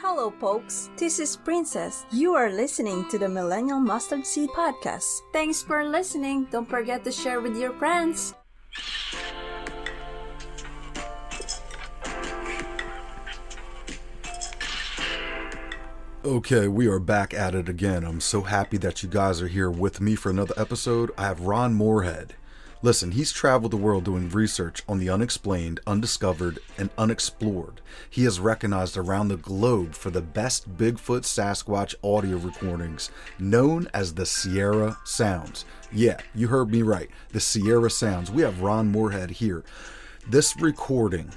Hello, 0.00 0.30
folks. 0.30 0.90
This 0.98 1.18
is 1.18 1.38
Princess. 1.38 2.04
You 2.12 2.34
are 2.34 2.50
listening 2.50 3.08
to 3.08 3.16
the 3.16 3.30
Millennial 3.30 3.80
Mustard 3.80 4.26
Seed 4.26 4.50
Podcast. 4.50 5.22
Thanks 5.32 5.62
for 5.62 5.82
listening. 5.84 6.48
Don't 6.50 6.68
forget 6.68 7.02
to 7.04 7.10
share 7.10 7.40
with 7.40 7.56
your 7.56 7.72
friends. 7.72 8.34
Okay, 16.26 16.68
we 16.68 16.88
are 16.88 16.98
back 16.98 17.32
at 17.32 17.54
it 17.54 17.70
again. 17.70 18.04
I'm 18.04 18.20
so 18.20 18.42
happy 18.42 18.76
that 18.76 19.02
you 19.02 19.08
guys 19.08 19.40
are 19.40 19.48
here 19.48 19.70
with 19.70 20.02
me 20.02 20.14
for 20.14 20.28
another 20.28 20.54
episode. 20.58 21.10
I 21.16 21.22
have 21.22 21.40
Ron 21.40 21.72
Morehead. 21.72 22.34
Listen, 22.86 23.10
he's 23.10 23.32
traveled 23.32 23.72
the 23.72 23.76
world 23.76 24.04
doing 24.04 24.28
research 24.28 24.84
on 24.88 25.00
the 25.00 25.10
unexplained, 25.10 25.80
undiscovered, 25.88 26.60
and 26.78 26.88
unexplored. 26.96 27.80
He 28.08 28.24
is 28.24 28.38
recognized 28.38 28.96
around 28.96 29.26
the 29.26 29.36
globe 29.36 29.92
for 29.94 30.10
the 30.10 30.22
best 30.22 30.76
Bigfoot 30.76 31.22
Sasquatch 31.22 31.96
audio 32.04 32.36
recordings, 32.36 33.10
known 33.40 33.88
as 33.92 34.14
the 34.14 34.24
Sierra 34.24 34.98
Sounds. 35.02 35.64
Yeah, 35.90 36.18
you 36.32 36.46
heard 36.46 36.70
me 36.70 36.82
right. 36.82 37.10
The 37.30 37.40
Sierra 37.40 37.90
Sounds. 37.90 38.30
We 38.30 38.42
have 38.42 38.60
Ron 38.60 38.92
Morehead 38.92 39.30
here. 39.30 39.64
This 40.28 40.54
recording 40.60 41.32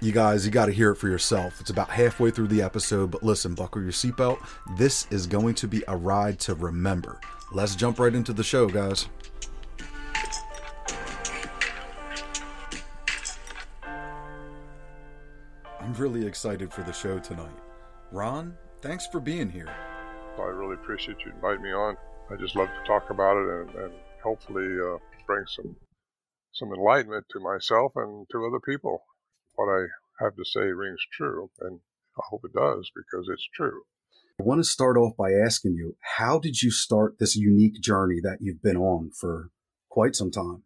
you 0.00 0.10
guys, 0.10 0.46
you 0.46 0.50
got 0.50 0.66
to 0.66 0.72
hear 0.72 0.92
it 0.92 0.96
for 0.96 1.08
yourself. 1.08 1.60
It's 1.60 1.70
about 1.70 1.90
halfway 1.90 2.30
through 2.30 2.48
the 2.48 2.62
episode, 2.62 3.10
but 3.10 3.22
listen, 3.22 3.54
buckle 3.54 3.82
your 3.82 3.92
seatbelt. 3.92 4.38
This 4.78 5.06
is 5.10 5.26
going 5.26 5.54
to 5.56 5.68
be 5.68 5.84
a 5.86 5.96
ride 5.96 6.40
to 6.40 6.54
remember. 6.54 7.20
Let's 7.52 7.76
jump 7.76 8.00
right 8.00 8.14
into 8.14 8.32
the 8.32 8.42
show, 8.42 8.66
guys. 8.66 9.08
I'm 15.82 15.94
really 15.94 16.24
excited 16.24 16.72
for 16.72 16.82
the 16.82 16.92
show 16.92 17.18
tonight. 17.18 17.58
Ron, 18.12 18.56
thanks 18.80 19.06
for 19.06 19.18
being 19.18 19.50
here. 19.50 19.68
I 20.38 20.42
really 20.42 20.74
appreciate 20.74 21.16
you 21.26 21.32
inviting 21.32 21.62
me 21.62 21.72
on. 21.72 21.96
I 22.30 22.36
just 22.36 22.54
love 22.54 22.68
to 22.68 22.86
talk 22.86 23.10
about 23.10 23.36
it 23.36 23.48
and, 23.48 23.70
and 23.84 23.92
hopefully 24.22 24.68
uh, 24.80 24.98
bring 25.26 25.44
some 25.48 25.74
some 26.52 26.72
enlightenment 26.72 27.26
to 27.30 27.40
myself 27.40 27.92
and 27.96 28.26
to 28.30 28.46
other 28.46 28.60
people 28.60 29.02
what 29.54 29.68
I 29.68 29.86
have 30.22 30.36
to 30.36 30.44
say 30.44 30.60
rings 30.60 31.00
true, 31.16 31.50
and 31.60 31.80
I 32.16 32.22
hope 32.30 32.42
it 32.44 32.52
does 32.52 32.90
because 32.94 33.28
it's 33.28 33.48
true. 33.54 33.82
I 34.40 34.44
want 34.44 34.60
to 34.60 34.64
start 34.64 34.96
off 34.96 35.16
by 35.16 35.32
asking 35.32 35.74
you, 35.74 35.96
how 36.18 36.38
did 36.38 36.62
you 36.62 36.70
start 36.70 37.18
this 37.18 37.36
unique 37.36 37.80
journey 37.80 38.20
that 38.22 38.38
you've 38.40 38.62
been 38.62 38.76
on 38.76 39.10
for 39.10 39.50
quite 39.88 40.14
some 40.14 40.30
time? 40.30 40.62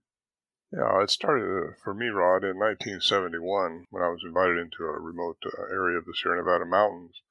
Yeah, 0.73 1.01
it 1.03 1.11
started 1.11 1.47
uh, 1.47 1.73
for 1.83 1.95
me, 1.95 2.09
Rod, 2.09 2.43
in 2.43 2.59
1971 2.59 3.87
when 3.91 4.03
I 4.03 4.09
was 4.09 4.25
invited 4.25 4.59
into 4.59 4.83
a 4.83 4.99
remote 4.99 5.39
uh, 5.47 5.63
area 5.71 5.99
of 5.99 6.05
the 6.05 6.15
Sierra 6.15 6.39
Nevada 6.39 6.67
mountains. 6.67 7.23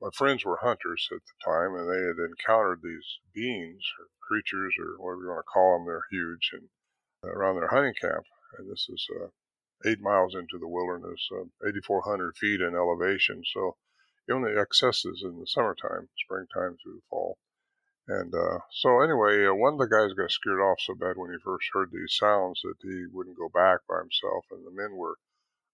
My 0.00 0.08
friends 0.14 0.44
were 0.44 0.56
hunters 0.62 1.06
at 1.12 1.20
the 1.20 1.44
time, 1.44 1.74
and 1.74 1.84
they 1.84 2.00
had 2.00 2.16
encountered 2.16 2.80
these 2.82 3.18
beings 3.34 3.84
or 4.00 4.08
creatures 4.26 4.74
or 4.80 4.96
whatever 4.96 5.22
you 5.22 5.28
want 5.28 5.44
to 5.44 5.52
call 5.52 5.76
them. 5.76 5.86
They're 5.86 6.08
huge 6.10 6.50
and 6.54 6.70
uh, 7.22 7.28
around 7.28 7.56
their 7.56 7.68
hunting 7.68 7.94
camp. 8.00 8.24
And 8.56 8.70
this 8.70 8.88
is 8.88 9.06
uh, 9.20 9.28
eight 9.84 10.00
miles 10.00 10.34
into 10.34 10.56
the 10.58 10.68
wilderness, 10.68 11.28
uh, 11.30 11.44
8,400 11.68 12.38
feet 12.38 12.62
in 12.62 12.74
elevation. 12.74 13.42
So 13.52 13.76
it 14.26 14.32
only 14.32 14.56
accesses 14.56 15.22
in 15.22 15.38
the 15.38 15.46
summertime, 15.46 16.08
springtime 16.24 16.78
through 16.80 16.94
the 16.94 17.08
fall. 17.10 17.36
And 18.10 18.34
uh, 18.34 18.58
so 18.74 19.06
anyway, 19.06 19.46
uh, 19.46 19.54
one 19.54 19.74
of 19.74 19.78
the 19.78 19.86
guys 19.86 20.18
got 20.18 20.34
scared 20.34 20.58
off 20.58 20.82
so 20.82 20.98
bad 20.98 21.14
when 21.14 21.30
he 21.30 21.38
first 21.46 21.70
heard 21.70 21.94
these 21.94 22.18
sounds 22.18 22.58
that 22.66 22.74
he 22.82 23.06
wouldn't 23.06 23.38
go 23.38 23.48
back 23.54 23.86
by 23.86 24.02
himself, 24.02 24.50
and 24.50 24.66
the 24.66 24.74
men 24.74 24.98
were 24.98 25.14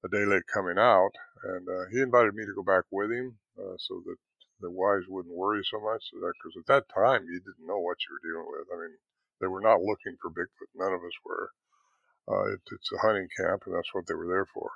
a 0.05 0.09
day 0.12 0.28
late 0.28 0.45
coming 0.53 0.77
out. 0.77 1.17
And 1.43 1.65
uh, 1.67 1.89
he 1.91 2.05
invited 2.05 2.34
me 2.34 2.45
to 2.45 2.53
go 2.53 2.62
back 2.62 2.84
with 2.91 3.11
him 3.11 3.39
uh, 3.56 3.81
so 3.81 4.05
that 4.05 4.20
the 4.61 4.70
wives 4.70 5.09
wouldn't 5.09 5.34
worry 5.34 5.65
so 5.65 5.81
much. 5.81 6.12
Because 6.12 6.61
at 6.61 6.69
that 6.69 6.93
time, 6.93 7.25
you 7.25 7.41
didn't 7.41 7.65
know 7.65 7.81
what 7.81 8.05
you 8.05 8.12
were 8.12 8.28
dealing 8.28 8.53
with. 8.53 8.69
I 8.69 8.84
mean, 8.84 8.97
they 9.41 9.48
were 9.48 9.65
not 9.65 9.81
looking 9.81 10.21
for 10.21 10.28
Bigfoot. 10.28 10.77
None 10.77 10.93
of 10.93 11.00
us 11.00 11.16
were. 11.25 11.56
Uh, 12.28 12.53
it, 12.53 12.61
it's 12.71 12.93
a 12.93 13.00
hunting 13.00 13.28
camp, 13.32 13.62
and 13.65 13.75
that's 13.75 13.94
what 13.94 14.06
they 14.06 14.15
were 14.15 14.28
there 14.28 14.47
for. 14.53 14.72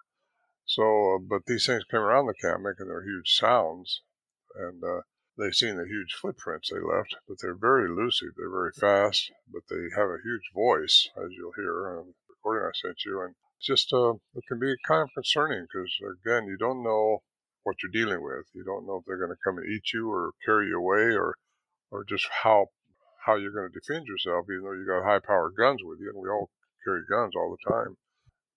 So, 0.64 1.16
uh, 1.16 1.18
but 1.18 1.44
these 1.44 1.66
things 1.66 1.84
came 1.90 2.00
around 2.00 2.24
the 2.24 2.40
camp 2.40 2.62
making 2.62 2.88
their 2.88 3.04
huge 3.04 3.36
sounds, 3.36 4.00
and 4.56 4.82
uh, 4.82 5.02
they've 5.40 5.54
seen 5.54 5.76
the 5.76 5.88
huge 5.88 6.12
footprints 6.20 6.70
they 6.70 6.78
left, 6.78 7.16
but 7.26 7.38
they're 7.40 7.54
very 7.54 7.88
elusive. 7.88 8.36
They're 8.36 8.50
very 8.50 8.72
fast, 8.72 9.32
but 9.50 9.62
they 9.70 9.88
have 9.96 10.08
a 10.08 10.22
huge 10.22 10.52
voice, 10.54 11.08
as 11.16 11.32
you'll 11.32 11.56
hear 11.56 11.98
in 11.98 12.12
the 12.12 12.14
recording 12.28 12.68
I 12.68 12.72
sent 12.76 13.04
you. 13.04 13.22
And 13.22 13.34
just, 13.60 13.92
uh, 13.92 14.14
it 14.34 14.44
can 14.46 14.60
be 14.60 14.74
kind 14.86 15.02
of 15.02 15.14
concerning 15.14 15.64
because, 15.64 15.90
again, 16.20 16.46
you 16.46 16.56
don't 16.56 16.84
know 16.84 17.22
what 17.62 17.76
you're 17.82 17.92
dealing 17.92 18.22
with. 18.22 18.46
You 18.54 18.64
don't 18.64 18.86
know 18.86 18.96
if 18.96 19.04
they're 19.06 19.18
going 19.20 19.34
to 19.34 19.44
come 19.44 19.58
and 19.58 19.66
eat 19.66 19.92
you 19.92 20.10
or 20.10 20.32
carry 20.44 20.68
you 20.68 20.78
away 20.78 21.16
or, 21.16 21.36
or 21.90 22.04
just 22.04 22.28
how 22.42 22.66
how 23.26 23.36
you're 23.36 23.52
going 23.52 23.68
to 23.70 23.78
defend 23.78 24.06
yourself, 24.06 24.46
even 24.48 24.64
though 24.64 24.72
you 24.72 24.86
got 24.88 25.04
high 25.04 25.20
powered 25.20 25.54
guns 25.54 25.80
with 25.84 26.00
you, 26.00 26.08
and 26.08 26.22
we 26.22 26.30
all 26.30 26.48
carry 26.84 27.02
guns 27.04 27.34
all 27.36 27.52
the 27.52 27.70
time. 27.70 27.96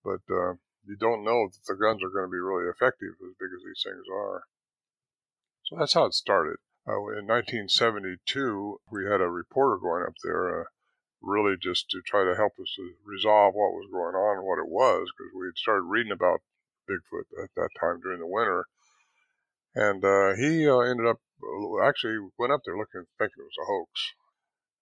But 0.03 0.23
uh, 0.33 0.55
you 0.87 0.95
don't 0.95 1.25
know 1.25 1.51
that 1.51 1.65
the 1.67 1.75
guns 1.75 1.99
are 2.01 2.15
going 2.15 2.27
to 2.27 2.31
be 2.31 2.39
really 2.39 2.69
effective 2.71 3.11
as 3.19 3.35
big 3.35 3.51
as 3.51 3.59
these 3.59 3.83
things 3.83 4.07
are. 4.07 4.43
So 5.65 5.75
that's 5.77 5.93
how 5.93 6.05
it 6.05 6.13
started. 6.13 6.57
Uh, 6.85 7.15
in 7.15 7.23
1972, 7.27 8.81
we 8.91 9.05
had 9.05 9.21
a 9.21 9.29
reporter 9.29 9.77
going 9.77 10.03
up 10.03 10.15
there, 10.21 10.61
uh, 10.61 10.63
really 11.21 11.55
just 11.55 11.89
to 11.89 12.01
try 12.01 12.25
to 12.25 12.35
help 12.35 12.51
us 12.59 12.75
to 12.75 12.91
resolve 13.05 13.55
what 13.55 13.71
was 13.71 13.87
going 13.89 14.15
on 14.15 14.37
and 14.37 14.45
what 14.45 14.59
it 14.59 14.67
was, 14.67 15.07
because 15.15 15.31
we 15.33 15.47
had 15.47 15.57
started 15.57 15.83
reading 15.83 16.11
about 16.11 16.41
Bigfoot 16.89 17.23
at 17.41 17.55
that 17.55 17.69
time 17.79 18.01
during 18.01 18.19
the 18.19 18.27
winter. 18.27 18.65
And 19.73 20.03
uh, 20.03 20.35
he 20.35 20.67
uh, 20.67 20.79
ended 20.79 21.07
up 21.07 21.21
actually 21.83 22.19
went 22.37 22.51
up 22.51 22.61
there 22.65 22.77
looking, 22.77 23.07
thinking 23.17 23.39
it 23.39 23.51
was 23.51 23.63
a 23.63 23.65
hoax, 23.65 24.13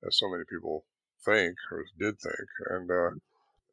as 0.06 0.18
so 0.18 0.30
many 0.30 0.44
people 0.50 0.86
think 1.24 1.56
or 1.72 1.86
did 2.00 2.20
think. 2.20 2.50
And 2.66 2.90
uh, 2.90 3.12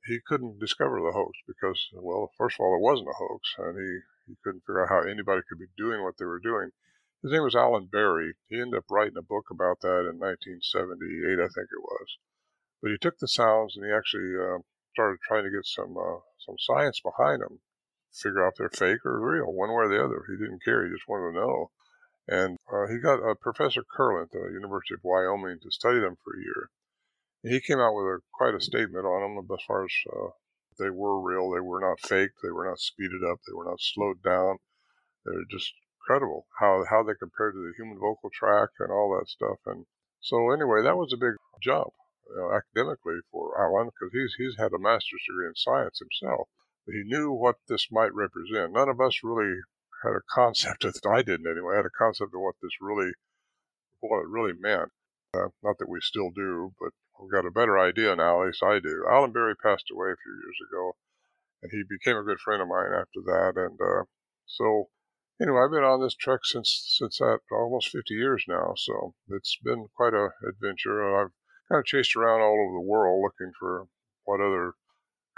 he 0.05 0.21
couldn't 0.21 0.61
discover 0.61 1.01
the 1.01 1.13
hoax 1.13 1.33
because, 1.47 1.89
well, 1.95 2.31
first 2.37 2.57
of 2.57 2.65
all, 2.65 2.77
it 2.77 2.85
wasn't 2.85 3.09
a 3.09 3.17
hoax, 3.17 3.55
and 3.57 3.77
he, 3.79 4.01
he 4.29 4.37
couldn't 4.45 4.61
figure 4.61 4.85
out 4.85 4.91
how 4.91 5.01
anybody 5.01 5.41
could 5.49 5.59
be 5.59 5.73
doing 5.77 6.03
what 6.03 6.19
they 6.19 6.27
were 6.27 6.41
doing. 6.41 6.71
His 7.23 7.33
name 7.33 7.43
was 7.43 7.57
Alan 7.57 7.87
Berry. 7.87 8.35
He 8.49 8.61
ended 8.61 8.79
up 8.79 8.91
writing 8.91 9.17
a 9.17 9.23
book 9.23 9.51
about 9.51 9.81
that 9.81 10.07
in 10.07 10.21
1978, 10.23 11.43
I 11.43 11.49
think 11.51 11.67
it 11.67 11.83
was. 11.83 12.17
But 12.81 12.93
he 12.93 12.99
took 12.99 13.19
the 13.19 13.27
sounds 13.27 13.77
and 13.77 13.85
he 13.85 13.91
actually 13.91 14.39
uh, 14.39 14.63
started 14.95 15.19
trying 15.27 15.43
to 15.43 15.51
get 15.51 15.67
some 15.67 15.99
uh, 15.99 16.23
some 16.39 16.55
science 16.61 17.01
behind 17.01 17.43
them, 17.43 17.59
figure 18.15 18.47
out 18.47 18.55
if 18.55 18.59
they're 18.59 18.71
fake 18.71 19.05
or 19.05 19.19
real, 19.19 19.53
one 19.53 19.71
way 19.71 19.87
or 19.87 19.89
the 19.89 20.03
other. 20.03 20.23
He 20.29 20.37
didn't 20.37 20.63
care; 20.63 20.87
he 20.87 20.93
just 20.93 21.09
wanted 21.09 21.33
to 21.33 21.41
know. 21.41 21.73
And 22.29 22.57
uh, 22.71 22.87
he 22.87 22.99
got 22.99 23.19
uh, 23.19 23.35
Professor 23.35 23.83
Kirlin 23.83 24.25
at 24.25 24.31
the 24.31 24.51
University 24.53 24.95
of 24.95 25.03
Wyoming 25.03 25.59
to 25.63 25.71
study 25.73 25.99
them 25.99 26.17
for 26.23 26.37
a 26.37 26.43
year 26.45 26.71
And 27.43 27.53
he 27.53 27.61
came 27.61 27.81
out 27.81 27.95
with 27.95 28.07
a, 28.07 28.21
quite 28.33 28.55
a 28.55 28.61
statement 28.61 29.07
on 29.07 29.35
them 29.35 29.49
as 29.51 29.65
far 29.67 29.85
as 29.85 29.95
uh, 30.07 30.31
they 30.79 30.91
were 30.91 31.21
real, 31.21 31.51
they 31.51 31.61
were 31.61 31.81
not 31.81 31.99
faked, 31.99 32.39
they 32.45 32.51
were 32.51 32.69
not 32.69 32.79
speeded 32.79 33.25
up, 33.25 33.41
they 33.43 33.55
were 33.55 33.65
not 33.65 33.81
slowed 33.81 34.23
down. 34.23 34.59
They're 35.25 35.49
just 35.51 35.73
incredible 36.09 36.47
how 36.59 36.85
how 36.89 37.03
they 37.03 37.13
compared 37.19 37.53
to 37.53 37.61
the 37.61 37.75
human 37.77 37.99
vocal 37.99 38.31
tract 38.33 38.81
and 38.81 38.91
all 38.91 39.13
that 39.13 39.29
stuff. 39.29 39.59
And 39.67 39.85
so 40.21 40.51
anyway, 40.51 40.83
that 40.83 40.97
was 40.97 41.13
a 41.13 41.21
big 41.21 41.37
jump 41.61 41.93
you 42.31 42.37
know, 42.37 42.53
academically 42.57 43.21
for 43.31 43.53
Alan 43.61 43.91
because 43.93 44.13
he's 44.13 44.35
he's 44.39 44.57
had 44.59 44.73
a 44.73 44.79
master's 44.79 45.25
degree 45.29 45.47
in 45.47 45.55
science 45.55 46.01
himself. 46.01 46.49
He 46.87 47.03
knew 47.05 47.33
what 47.33 47.57
this 47.69 47.89
might 47.93 48.15
represent. 48.15 48.73
None 48.73 48.89
of 48.89 49.01
us 49.01 49.21
really 49.23 49.61
had 50.03 50.17
a 50.17 50.25
concept 50.33 50.85
of 50.85 50.97
I 51.05 51.23
didn't 51.23 51.51
anyway. 51.51 51.77
Had 51.77 51.87
a 51.87 51.99
concept 51.99 52.33
of 52.35 52.41
what 52.41 52.57
this 52.63 52.81
really 52.81 53.13
what 54.01 54.23
it 54.23 54.29
really 54.29 54.55
meant. 54.59 54.91
Uh, 55.35 55.53
not 55.63 55.77
that 55.79 55.91
we 55.91 56.01
still 56.01 56.31
do, 56.31 56.73
but 56.81 56.93
We've 57.21 57.33
got 57.33 57.47
a 57.47 57.51
better 57.51 57.79
idea 57.79 58.15
now, 58.15 58.43
at 58.43 58.47
least 58.47 58.63
I 58.63 58.79
do. 58.79 59.05
Alan 59.11 59.33
Berry 59.33 59.57
passed 59.57 59.91
away 59.91 60.13
a 60.13 60.23
few 60.23 60.33
years 60.33 60.59
ago, 60.71 60.95
and 61.63 61.73
he 61.73 61.83
became 61.83 62.17
a 62.17 62.23
good 62.23 62.39
friend 62.39 62.63
of 62.63 62.69
mine 62.69 62.93
after 62.95 63.21
that. 63.27 63.55
And 63.57 63.79
uh, 63.81 64.05
so, 64.47 64.89
anyway, 65.41 65.61
I've 65.65 65.71
been 65.71 65.85
on 65.85 66.01
this 66.03 66.15
trek 66.15 66.41
since 66.45 66.97
since 66.99 67.19
that 67.19 67.41
almost 67.51 67.91
50 67.91 68.15
years 68.15 68.45
now. 68.49 68.75
So 68.77 69.15
it's 69.29 69.59
been 69.63 69.87
quite 69.97 70.15
a 70.15 70.31
adventure. 70.47 71.03
I've 71.17 71.33
kind 71.69 71.81
of 71.81 71.87
chased 71.87 72.17
around 72.17 72.41
all 72.41 72.59
over 72.61 72.75
the 72.75 72.89
world 72.89 73.23
looking 73.23 73.53
for 73.59 73.87
what 74.25 74.41
other 74.41 74.75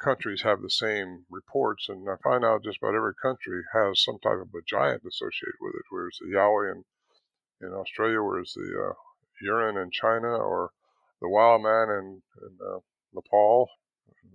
countries 0.03 0.43
have 0.43 0.63
the 0.63 0.71
same 0.71 1.27
reports, 1.31 1.87
and 1.89 2.09
I 2.09 2.17
find 2.23 2.45
out 2.45 2.65
just 2.65 2.79
about 2.83 2.95
every 2.95 3.15
country 3.21 3.63
has 3.75 4.03
some 4.03 4.19
type 4.23 4.41
of 4.41 4.49
a 4.55 4.65
giant 4.67 5.03
associated 5.07 5.61
with 5.61 5.75
it. 5.75 5.85
Whereas 5.91 6.17
the 6.21 6.37
Yowie 6.37 6.73
in 6.73 6.85
in 7.61 7.75
Australia, 7.75 8.23
whereas 8.23 8.53
the 8.55 8.91
uh, 8.91 8.95
Yeren 9.45 9.83
in 9.83 9.91
China, 9.91 10.29
or 10.29 10.71
the 11.21 11.29
wild 11.29 11.63
man 11.63 11.89
in, 11.91 12.23
in 12.41 12.59
uh, 12.67 12.79
Nepal. 13.13 13.69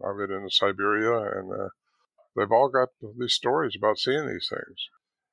I've 0.05 0.17
been 0.17 0.35
in 0.35 0.49
Siberia, 0.49 1.39
and 1.39 1.51
uh, 1.51 1.69
they've 2.35 2.51
all 2.51 2.69
got 2.69 2.89
these 3.17 3.33
stories 3.33 3.75
about 3.77 3.97
seeing 3.97 4.27
these 4.27 4.47
things. 4.49 4.89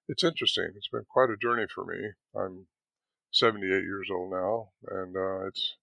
It's 0.08 0.25
interesting. 0.25 0.72
It's 0.76 0.88
been 0.88 1.04
quite 1.08 1.31
a 1.31 1.37
journey 1.37 1.66
for 1.72 1.84
me. 1.84 2.10
I'm 2.34 2.66
78 3.32 3.66
years 3.69 4.08
old 4.10 4.32
now, 4.32 4.72
and 4.88 5.16
uh, 5.16 5.46
it's 5.46 5.76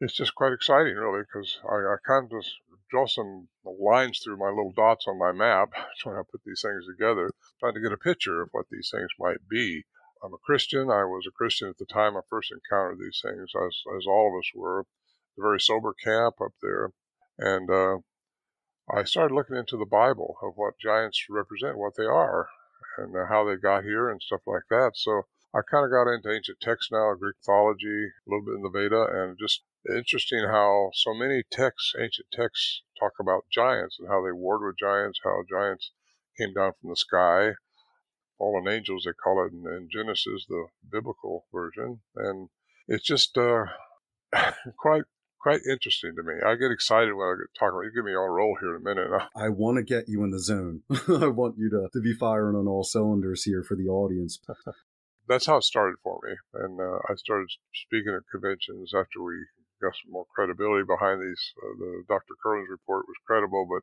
it's 0.00 0.14
just 0.14 0.34
quite 0.34 0.52
exciting, 0.52 0.94
really, 0.96 1.22
because 1.22 1.60
I, 1.64 1.76
I 1.76 1.96
kind 2.06 2.24
of 2.24 2.42
just 2.42 2.56
draw 2.90 3.06
some 3.06 3.48
lines 3.64 4.18
through 4.18 4.38
my 4.38 4.48
little 4.48 4.72
dots 4.72 5.06
on 5.06 5.18
my 5.18 5.30
map, 5.30 5.70
trying 5.98 6.16
to 6.16 6.30
put 6.30 6.40
these 6.44 6.62
things 6.62 6.84
together, 6.86 7.30
trying 7.60 7.74
to 7.74 7.80
get 7.80 7.92
a 7.92 7.96
picture 7.96 8.42
of 8.42 8.48
what 8.52 8.66
these 8.70 8.90
things 8.92 9.10
might 9.18 9.48
be. 9.48 9.84
I'm 10.22 10.34
a 10.34 10.38
Christian. 10.38 10.90
I 10.90 11.04
was 11.04 11.26
a 11.28 11.32
Christian 11.32 11.68
at 11.68 11.78
the 11.78 11.86
time 11.86 12.16
I 12.16 12.20
first 12.28 12.50
encountered 12.50 12.98
these 12.98 13.20
things, 13.22 13.52
as, 13.54 13.82
as 13.96 14.06
all 14.06 14.34
of 14.34 14.38
us 14.38 14.50
were. 14.54 14.80
A 15.38 15.42
very 15.42 15.60
sober 15.60 15.94
camp 15.94 16.36
up 16.42 16.52
there. 16.60 16.90
And 17.38 17.70
uh, 17.70 17.98
I 18.92 19.04
started 19.04 19.34
looking 19.34 19.56
into 19.56 19.76
the 19.76 19.86
Bible 19.86 20.36
of 20.42 20.54
what 20.56 20.78
giants 20.78 21.24
represent, 21.30 21.78
what 21.78 21.94
they 21.96 22.04
are, 22.04 22.48
and 22.98 23.14
uh, 23.16 23.26
how 23.28 23.44
they 23.44 23.56
got 23.56 23.84
here 23.84 24.08
and 24.08 24.20
stuff 24.22 24.40
like 24.46 24.64
that. 24.70 24.92
So 24.94 25.22
I 25.54 25.60
kind 25.68 25.84
of 25.84 25.90
got 25.90 26.10
into 26.10 26.32
ancient 26.32 26.60
texts 26.60 26.92
now, 26.92 27.14
Greek 27.14 27.36
mythology, 27.42 28.06
a 28.06 28.26
little 28.26 28.44
bit 28.44 28.54
in 28.54 28.62
the 28.62 28.70
Veda, 28.70 29.06
and 29.10 29.38
just 29.38 29.62
interesting 29.88 30.44
how 30.46 30.90
so 30.94 31.14
many 31.14 31.42
texts, 31.50 31.94
ancient 31.98 32.28
texts, 32.32 32.82
talk 32.98 33.12
about 33.18 33.46
giants 33.52 33.96
and 33.98 34.08
how 34.08 34.22
they 34.22 34.32
warred 34.32 34.62
with 34.62 34.78
giants, 34.78 35.20
how 35.24 35.42
giants 35.48 35.90
came 36.38 36.52
down 36.52 36.72
from 36.80 36.90
the 36.90 36.96
sky, 36.96 37.52
fallen 38.38 38.68
angels, 38.68 39.04
they 39.04 39.12
call 39.12 39.44
it 39.44 39.52
in, 39.52 39.66
in 39.66 39.88
Genesis, 39.90 40.46
the 40.48 40.66
biblical 40.90 41.46
version, 41.52 42.00
and 42.14 42.48
it's 42.88 43.04
just 43.04 43.36
uh, 43.36 43.64
quite 44.78 45.04
quite 45.40 45.60
interesting 45.68 46.14
to 46.16 46.22
me. 46.22 46.34
I 46.44 46.54
get 46.54 46.70
excited 46.70 47.14
when 47.14 47.26
I 47.26 47.34
get 47.40 47.58
talking 47.58 47.74
about. 47.74 47.84
You 47.84 47.92
give 47.94 48.04
me 48.04 48.12
on 48.12 48.30
roll 48.30 48.56
here 48.60 48.76
in 48.76 48.82
a 48.82 48.84
minute. 48.84 49.08
I 49.34 49.48
want 49.48 49.76
to 49.78 49.82
get 49.82 50.08
you 50.08 50.22
in 50.24 50.30
the 50.30 50.38
zone. 50.38 50.82
I 51.08 51.26
want 51.26 51.56
you 51.58 51.70
to 51.70 51.88
to 51.92 52.00
be 52.00 52.12
firing 52.14 52.56
on 52.56 52.68
all 52.68 52.84
cylinders 52.84 53.44
here 53.44 53.62
for 53.62 53.76
the 53.76 53.88
audience. 53.88 54.38
That's 55.28 55.46
how 55.46 55.58
it 55.58 55.64
started 55.64 55.96
for 56.02 56.18
me, 56.24 56.34
and 56.54 56.80
uh, 56.80 56.98
I 57.08 57.14
started 57.14 57.48
speaking 57.72 58.14
at 58.14 58.30
conventions 58.30 58.92
after 58.94 59.22
we 59.22 59.46
got 59.80 59.94
some 59.94 60.12
more 60.12 60.26
credibility 60.34 60.84
behind 60.84 61.22
these. 61.22 61.52
Uh, 61.62 61.78
the 61.78 62.02
Dr. 62.08 62.34
Kirlin's 62.42 62.68
report 62.68 63.06
was 63.06 63.16
credible, 63.26 63.66
but 63.70 63.82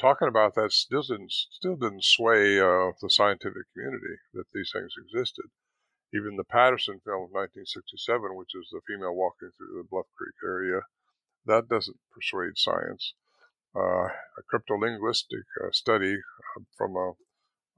talking 0.00 0.28
about 0.28 0.54
that 0.54 0.72
still 0.72 1.02
didn't 1.02 1.32
still 1.32 1.76
didn't 1.76 2.04
sway 2.04 2.60
uh, 2.60 2.92
the 3.00 3.10
scientific 3.10 3.66
community 3.74 4.16
that 4.32 4.46
these 4.52 4.70
things 4.72 4.94
existed. 4.96 5.46
Even 6.14 6.36
the 6.36 6.44
Patterson 6.44 7.00
film 7.04 7.24
of 7.24 7.34
1967, 7.34 8.36
which 8.36 8.54
is 8.54 8.70
the 8.70 8.80
female 8.86 9.14
walking 9.14 9.50
through 9.56 9.74
the 9.76 9.88
Bluff 9.90 10.06
Creek 10.16 10.36
area, 10.46 10.82
that 11.44 11.68
doesn't 11.68 11.98
persuade 12.12 12.56
science. 12.56 13.14
Uh, 13.74 14.06
a 14.06 14.42
cryptolinguistic 14.46 15.42
uh, 15.60 15.72
study 15.72 16.14
uh, 16.14 16.62
from 16.78 16.94
a, 16.94 17.14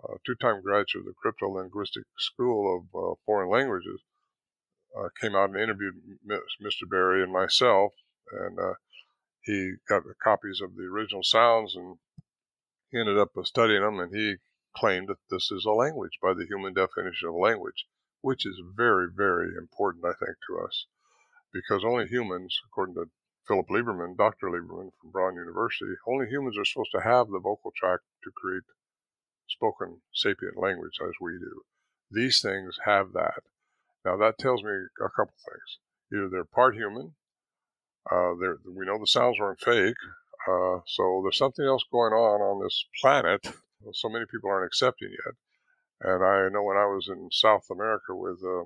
a, 0.04 0.16
two-time 0.26 0.60
graduate 0.60 1.06
of 1.06 1.06
the 1.06 1.14
cryptolinguistic 1.24 2.04
school 2.18 2.76
of 2.76 2.84
uh, 2.94 3.14
foreign 3.24 3.48
languages 3.48 4.02
uh, 4.98 5.08
came 5.18 5.34
out 5.34 5.48
and 5.48 5.58
interviewed 5.58 5.94
Mr. 6.28 6.88
Berry 6.88 7.22
and 7.22 7.32
myself, 7.32 7.92
and 8.30 8.58
uh, 8.58 8.74
he 9.40 9.76
got 9.88 10.02
copies 10.22 10.60
of 10.60 10.76
the 10.76 10.82
original 10.82 11.22
sounds 11.22 11.74
and 11.74 11.96
ended 12.94 13.16
up 13.16 13.30
studying 13.44 13.80
them, 13.80 13.98
and 13.98 14.14
he 14.14 14.36
claimed 14.76 15.08
that 15.08 15.16
this 15.30 15.50
is 15.50 15.64
a 15.64 15.70
language 15.70 16.18
by 16.20 16.34
the 16.34 16.44
human 16.44 16.74
definition 16.74 17.28
of 17.28 17.34
language 17.34 17.86
which 18.26 18.44
is 18.44 18.60
very, 18.74 19.06
very 19.14 19.50
important, 19.56 20.04
I 20.04 20.12
think, 20.18 20.36
to 20.48 20.58
us, 20.58 20.86
because 21.52 21.84
only 21.84 22.08
humans, 22.08 22.58
according 22.66 22.96
to 22.96 23.04
Philip 23.46 23.68
Lieberman, 23.68 24.16
Dr. 24.16 24.48
Lieberman 24.48 24.90
from 25.00 25.12
Brown 25.12 25.36
University, 25.36 25.94
only 26.08 26.26
humans 26.26 26.58
are 26.58 26.64
supposed 26.64 26.90
to 26.90 27.02
have 27.02 27.28
the 27.28 27.38
vocal 27.38 27.72
tract 27.76 28.02
to 28.24 28.32
create 28.34 28.64
spoken 29.46 30.00
sapient 30.12 30.56
language 30.56 30.98
as 31.00 31.12
we 31.20 31.38
do. 31.38 31.62
These 32.10 32.40
things 32.40 32.76
have 32.84 33.12
that. 33.12 33.44
Now, 34.04 34.16
that 34.16 34.38
tells 34.38 34.64
me 34.64 34.72
a 34.72 35.08
couple 35.10 35.38
things. 35.46 35.78
Either 36.12 36.28
they're 36.28 36.44
part 36.44 36.74
human, 36.74 37.14
uh, 38.10 38.32
we 38.66 38.86
know 38.86 38.98
the 38.98 39.06
sounds 39.06 39.38
aren't 39.40 39.60
fake, 39.60 40.02
uh, 40.48 40.80
so 40.84 41.20
there's 41.22 41.38
something 41.38 41.64
else 41.64 41.84
going 41.92 42.12
on 42.12 42.40
on 42.40 42.64
this 42.64 42.86
planet 43.00 43.46
so 43.92 44.08
many 44.08 44.24
people 44.26 44.50
aren't 44.50 44.66
accepting 44.66 45.10
yet. 45.10 45.34
And 46.00 46.24
I 46.24 46.48
know 46.48 46.62
when 46.62 46.76
I 46.76 46.86
was 46.86 47.08
in 47.08 47.28
South 47.30 47.66
America 47.70 48.14
with 48.14 48.42
uh, 48.44 48.64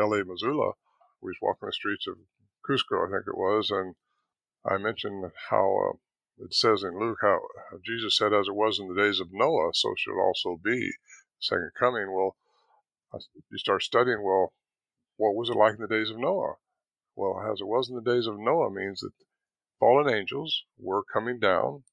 L.A. 0.00 0.22
Marzulli, 0.24 0.72
we 1.20 1.30
was 1.30 1.38
walking 1.42 1.66
the 1.66 1.72
streets 1.72 2.06
of 2.06 2.18
Cusco, 2.64 3.06
I 3.06 3.10
think 3.10 3.26
it 3.26 3.36
was, 3.36 3.70
and 3.70 3.96
I 4.64 4.76
mentioned 4.76 5.32
how 5.50 5.90
uh, 5.90 6.44
it 6.44 6.54
says 6.54 6.82
in 6.82 6.98
Luke 6.98 7.18
how 7.22 7.40
Jesus 7.84 8.16
said, 8.16 8.32
"As 8.32 8.48
it 8.48 8.54
was 8.54 8.78
in 8.78 8.88
the 8.88 9.00
days 9.00 9.18
of 9.18 9.32
Noah, 9.32 9.70
so 9.72 9.92
it 9.92 10.10
also 10.12 10.56
be." 10.62 10.92
Second 11.40 11.70
coming. 11.78 12.12
Well, 12.12 12.36
you 13.50 13.58
start 13.58 13.82
studying. 13.82 14.22
Well, 14.22 14.52
what 15.16 15.34
was 15.34 15.48
it 15.48 15.56
like 15.56 15.74
in 15.74 15.80
the 15.80 15.88
days 15.88 16.10
of 16.10 16.18
Noah? 16.18 16.56
Well, 17.16 17.40
as 17.40 17.60
it 17.60 17.66
was 17.66 17.88
in 17.88 17.96
the 17.96 18.02
days 18.02 18.26
of 18.26 18.38
Noah 18.38 18.70
means 18.70 19.00
that 19.00 19.12
fallen 19.80 20.12
angels 20.12 20.64
were 20.76 21.02
coming 21.04 21.38
down 21.38 21.84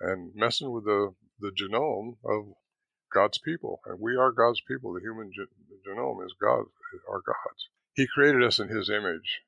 and 0.00 0.34
messing 0.34 0.70
with 0.70 0.84
the 0.84 1.14
the 1.40 1.50
genome 1.50 2.18
of 2.24 2.54
God's 3.12 3.38
people, 3.38 3.80
and 3.86 4.00
we 4.00 4.16
are 4.16 4.32
God's 4.32 4.60
people. 4.60 4.92
The 4.92 5.00
human 5.00 5.30
ge- 5.32 5.48
genome 5.86 6.24
is 6.24 6.34
God, 6.40 6.64
our 7.08 7.22
God's. 7.24 7.68
He 7.94 8.06
created 8.06 8.42
us 8.44 8.58
in 8.58 8.68
His 8.68 8.90
image, 8.90 9.42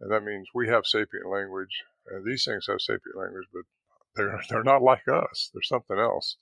and 0.00 0.10
that 0.10 0.24
means 0.24 0.48
we 0.54 0.68
have 0.68 0.86
sapient 0.86 1.26
language, 1.26 1.84
and 2.06 2.24
these 2.24 2.44
things 2.44 2.66
have 2.66 2.80
sapient 2.80 3.16
language, 3.16 3.46
but 3.52 3.62
they're 4.16 4.40
they're 4.48 4.64
not 4.64 4.82
like 4.82 5.06
us. 5.08 5.50
They're 5.52 5.62
something 5.62 5.98
else. 5.98 6.36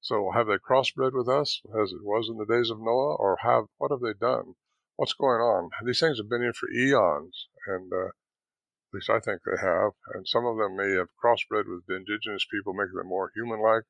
So 0.00 0.30
have 0.30 0.46
they 0.46 0.58
crossbred 0.58 1.12
with 1.12 1.28
us 1.28 1.60
as 1.80 1.92
it 1.92 2.04
was 2.04 2.28
in 2.28 2.38
the 2.38 2.46
days 2.46 2.70
of 2.70 2.80
Noah, 2.80 3.16
or 3.16 3.38
have 3.42 3.64
what 3.76 3.90
have 3.90 4.00
they 4.00 4.14
done? 4.14 4.54
What's 4.96 5.12
going 5.12 5.40
on? 5.40 5.70
These 5.84 6.00
things 6.00 6.18
have 6.18 6.28
been 6.28 6.42
in 6.42 6.52
for 6.52 6.70
eons, 6.70 7.48
and 7.66 7.92
uh, 7.92 8.06
at 8.06 8.94
least 8.94 9.10
I 9.10 9.20
think 9.20 9.42
they 9.44 9.60
have. 9.60 9.92
And 10.14 10.26
some 10.26 10.46
of 10.46 10.56
them 10.56 10.76
may 10.76 10.92
have 10.92 11.08
crossbred 11.22 11.68
with 11.68 11.88
indigenous 11.88 12.46
people, 12.50 12.72
making 12.72 12.96
them 12.96 13.08
more 13.08 13.30
human-like 13.34 13.84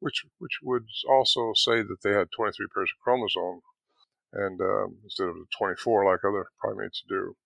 which 0.00 0.24
which 0.38 0.58
would 0.62 0.84
also 1.08 1.52
say 1.54 1.82
that 1.82 1.98
they 2.02 2.12
had 2.12 2.28
23 2.36 2.66
pairs 2.74 2.90
of 2.94 3.02
chromosomes, 3.02 3.62
and 4.32 4.60
um, 4.60 4.98
instead 5.04 5.28
of 5.28 5.34
the 5.34 5.46
24 5.56 6.04
like 6.04 6.20
other 6.26 6.46
primates 6.60 7.02
do. 7.08 7.36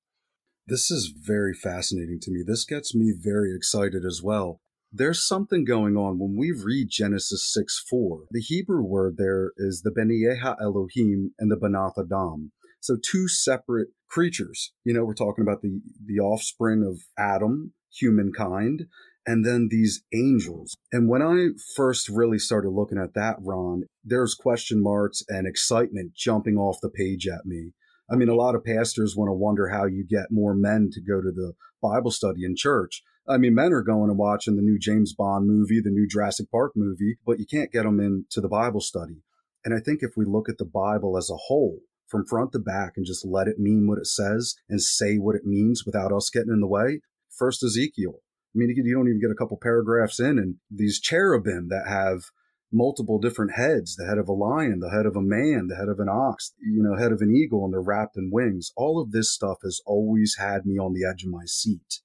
This 0.66 0.90
is 0.90 1.14
very 1.16 1.54
fascinating 1.54 2.18
to 2.22 2.30
me. 2.30 2.42
This 2.46 2.64
gets 2.64 2.94
me 2.94 3.14
very 3.18 3.54
excited 3.56 4.04
as 4.04 4.20
well. 4.22 4.60
There's 4.92 5.26
something 5.26 5.64
going 5.64 5.96
on 5.96 6.18
when 6.18 6.36
we 6.36 6.50
read 6.50 6.88
Genesis 6.90 7.50
6 7.52 7.84
4. 7.90 8.24
The 8.30 8.40
Hebrew 8.40 8.82
word 8.82 9.16
there 9.18 9.52
is 9.56 9.82
the 9.82 9.90
Benieha 9.90 10.56
Elohim 10.60 11.32
and 11.38 11.50
the 11.50 11.56
Banath 11.56 11.98
Adam. 11.98 12.52
So 12.80 12.96
two 12.96 13.28
separate 13.28 13.88
creatures. 14.08 14.72
You 14.84 14.94
know, 14.94 15.04
we're 15.04 15.14
talking 15.14 15.42
about 15.42 15.62
the, 15.62 15.80
the 16.04 16.20
offspring 16.20 16.84
of 16.84 17.00
Adam, 17.18 17.72
humankind, 17.92 18.86
and 19.28 19.44
then 19.44 19.69
these 19.70 20.02
angels. 20.14 20.75
And 20.90 21.06
when 21.06 21.20
I 21.20 21.48
first 21.76 22.08
really 22.08 22.38
started 22.38 22.70
looking 22.70 22.96
at 22.96 23.12
that, 23.12 23.36
Ron, 23.40 23.82
there's 24.02 24.34
question 24.34 24.82
marks 24.82 25.22
and 25.28 25.46
excitement 25.46 26.14
jumping 26.14 26.56
off 26.56 26.78
the 26.80 26.88
page 26.88 27.28
at 27.28 27.44
me. 27.44 27.73
I 28.11 28.16
mean, 28.16 28.30
a 28.30 28.35
lot 28.35 28.54
of 28.54 28.64
pastors 28.64 29.14
want 29.14 29.28
to 29.28 29.35
wonder 29.35 29.68
how 29.68 29.85
you 29.85 30.06
get 30.08 30.28
more 30.30 30.54
men 30.54 30.88
to 30.92 31.02
go 31.02 31.20
to 31.20 31.30
the 31.30 31.52
Bible 31.82 32.11
study 32.11 32.42
in 32.42 32.54
church. 32.56 33.02
I 33.28 33.37
mean, 33.37 33.54
men 33.54 33.75
are 33.75 33.82
going 33.82 34.08
and 34.08 34.18
watching 34.18 34.56
the 34.56 34.62
new 34.62 34.78
James 34.78 35.12
Bond 35.12 35.47
movie, 35.47 35.82
the 35.82 35.90
new 35.90 36.08
Jurassic 36.08 36.50
Park 36.50 36.73
movie, 36.75 37.18
but 37.26 37.38
you 37.38 37.44
can't 37.44 37.70
get 37.70 37.82
them 37.82 38.00
into 38.00 38.40
the 38.40 38.49
Bible 38.49 38.80
study. 38.80 39.20
And 39.62 39.75
I 39.75 39.80
think 39.80 39.99
if 40.00 40.12
we 40.16 40.25
look 40.25 40.49
at 40.49 40.56
the 40.56 40.64
Bible 40.64 41.18
as 41.18 41.28
a 41.28 41.37
whole, 41.37 41.80
from 42.06 42.25
front 42.25 42.52
to 42.52 42.58
back, 42.58 42.94
and 42.97 43.04
just 43.04 43.26
let 43.26 43.47
it 43.47 43.58
mean 43.58 43.87
what 43.87 43.99
it 43.99 44.06
says 44.06 44.54
and 44.70 44.80
say 44.80 45.16
what 45.16 45.37
it 45.37 45.44
means 45.44 45.85
without 45.85 46.14
us 46.14 46.30
getting 46.30 46.50
in 46.54 46.61
the 46.61 46.66
way, 46.66 47.02
first 47.28 47.62
Ezekiel, 47.62 48.23
I 48.55 48.59
mean, 48.59 48.71
you 48.71 48.95
don't 48.95 49.09
even 49.09 49.21
get 49.21 49.31
a 49.31 49.35
couple 49.35 49.59
paragraphs 49.61 50.19
in, 50.21 50.38
and 50.38 50.57
these 50.71 51.00
cherubim 51.00 51.69
that 51.69 51.87
have 51.87 52.25
multiple 52.73 53.19
different 53.19 53.52
heads 53.55 53.97
the 53.97 54.07
head 54.07 54.19
of 54.19 54.28
a 54.28 54.33
lion, 54.33 54.81
the 54.81 54.90
head 54.90 55.07
of 55.07 55.17
a 55.17 55.23
man, 55.23 55.69
the 55.69 55.76
head 55.76 55.88
of 55.88 56.00
an 56.00 56.09
ox, 56.09 56.52
you 56.61 56.83
know, 56.83 56.97
head 56.97 57.12
of 57.12 57.21
an 57.21 57.35
eagle, 57.35 57.64
and 57.64 57.73
they're 57.73 57.81
wrapped 57.81 58.17
in 58.17 58.31
wings. 58.33 58.73
All 58.76 59.00
of 59.00 59.11
this 59.11 59.33
stuff 59.33 59.59
has 59.62 59.81
always 59.87 60.37
had 60.38 60.67
me 60.67 60.78
on 60.78 60.93
the 60.93 61.07
edge 61.09 61.25
of 61.25 61.31
my 61.31 61.45
seat. 61.47 62.00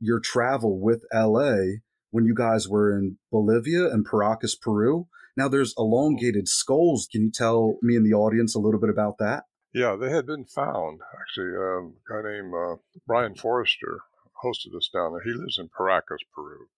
Your 0.00 0.20
travel 0.20 0.80
with 0.80 1.04
LA 1.12 1.78
when 2.10 2.24
you 2.24 2.34
guys 2.34 2.68
were 2.68 2.96
in 2.96 3.18
Bolivia 3.30 3.90
and 3.90 4.06
Paracas, 4.06 4.54
Peru. 4.60 5.06
Now 5.36 5.48
there's 5.48 5.74
elongated 5.76 6.48
skulls. 6.48 7.08
Can 7.10 7.22
you 7.22 7.30
tell 7.30 7.78
me 7.82 7.96
and 7.96 8.06
the 8.06 8.14
audience 8.14 8.54
a 8.54 8.58
little 8.58 8.80
bit 8.80 8.90
about 8.90 9.18
that? 9.18 9.44
Yeah, 9.74 9.96
they 10.00 10.10
had 10.10 10.26
been 10.26 10.46
found. 10.46 11.00
Actually, 11.20 11.56
um, 11.56 11.96
a 12.08 12.12
guy 12.12 12.30
named 12.30 12.54
uh, 12.54 12.76
Brien 13.06 13.34
Foerster 13.34 14.00
hosted 14.44 14.74
us 14.76 14.88
down 14.88 15.12
there. 15.12 15.22
He 15.22 15.32
lives 15.32 15.58
in 15.58 15.68
Paracas, 15.68 16.24
Peru. 16.34 16.68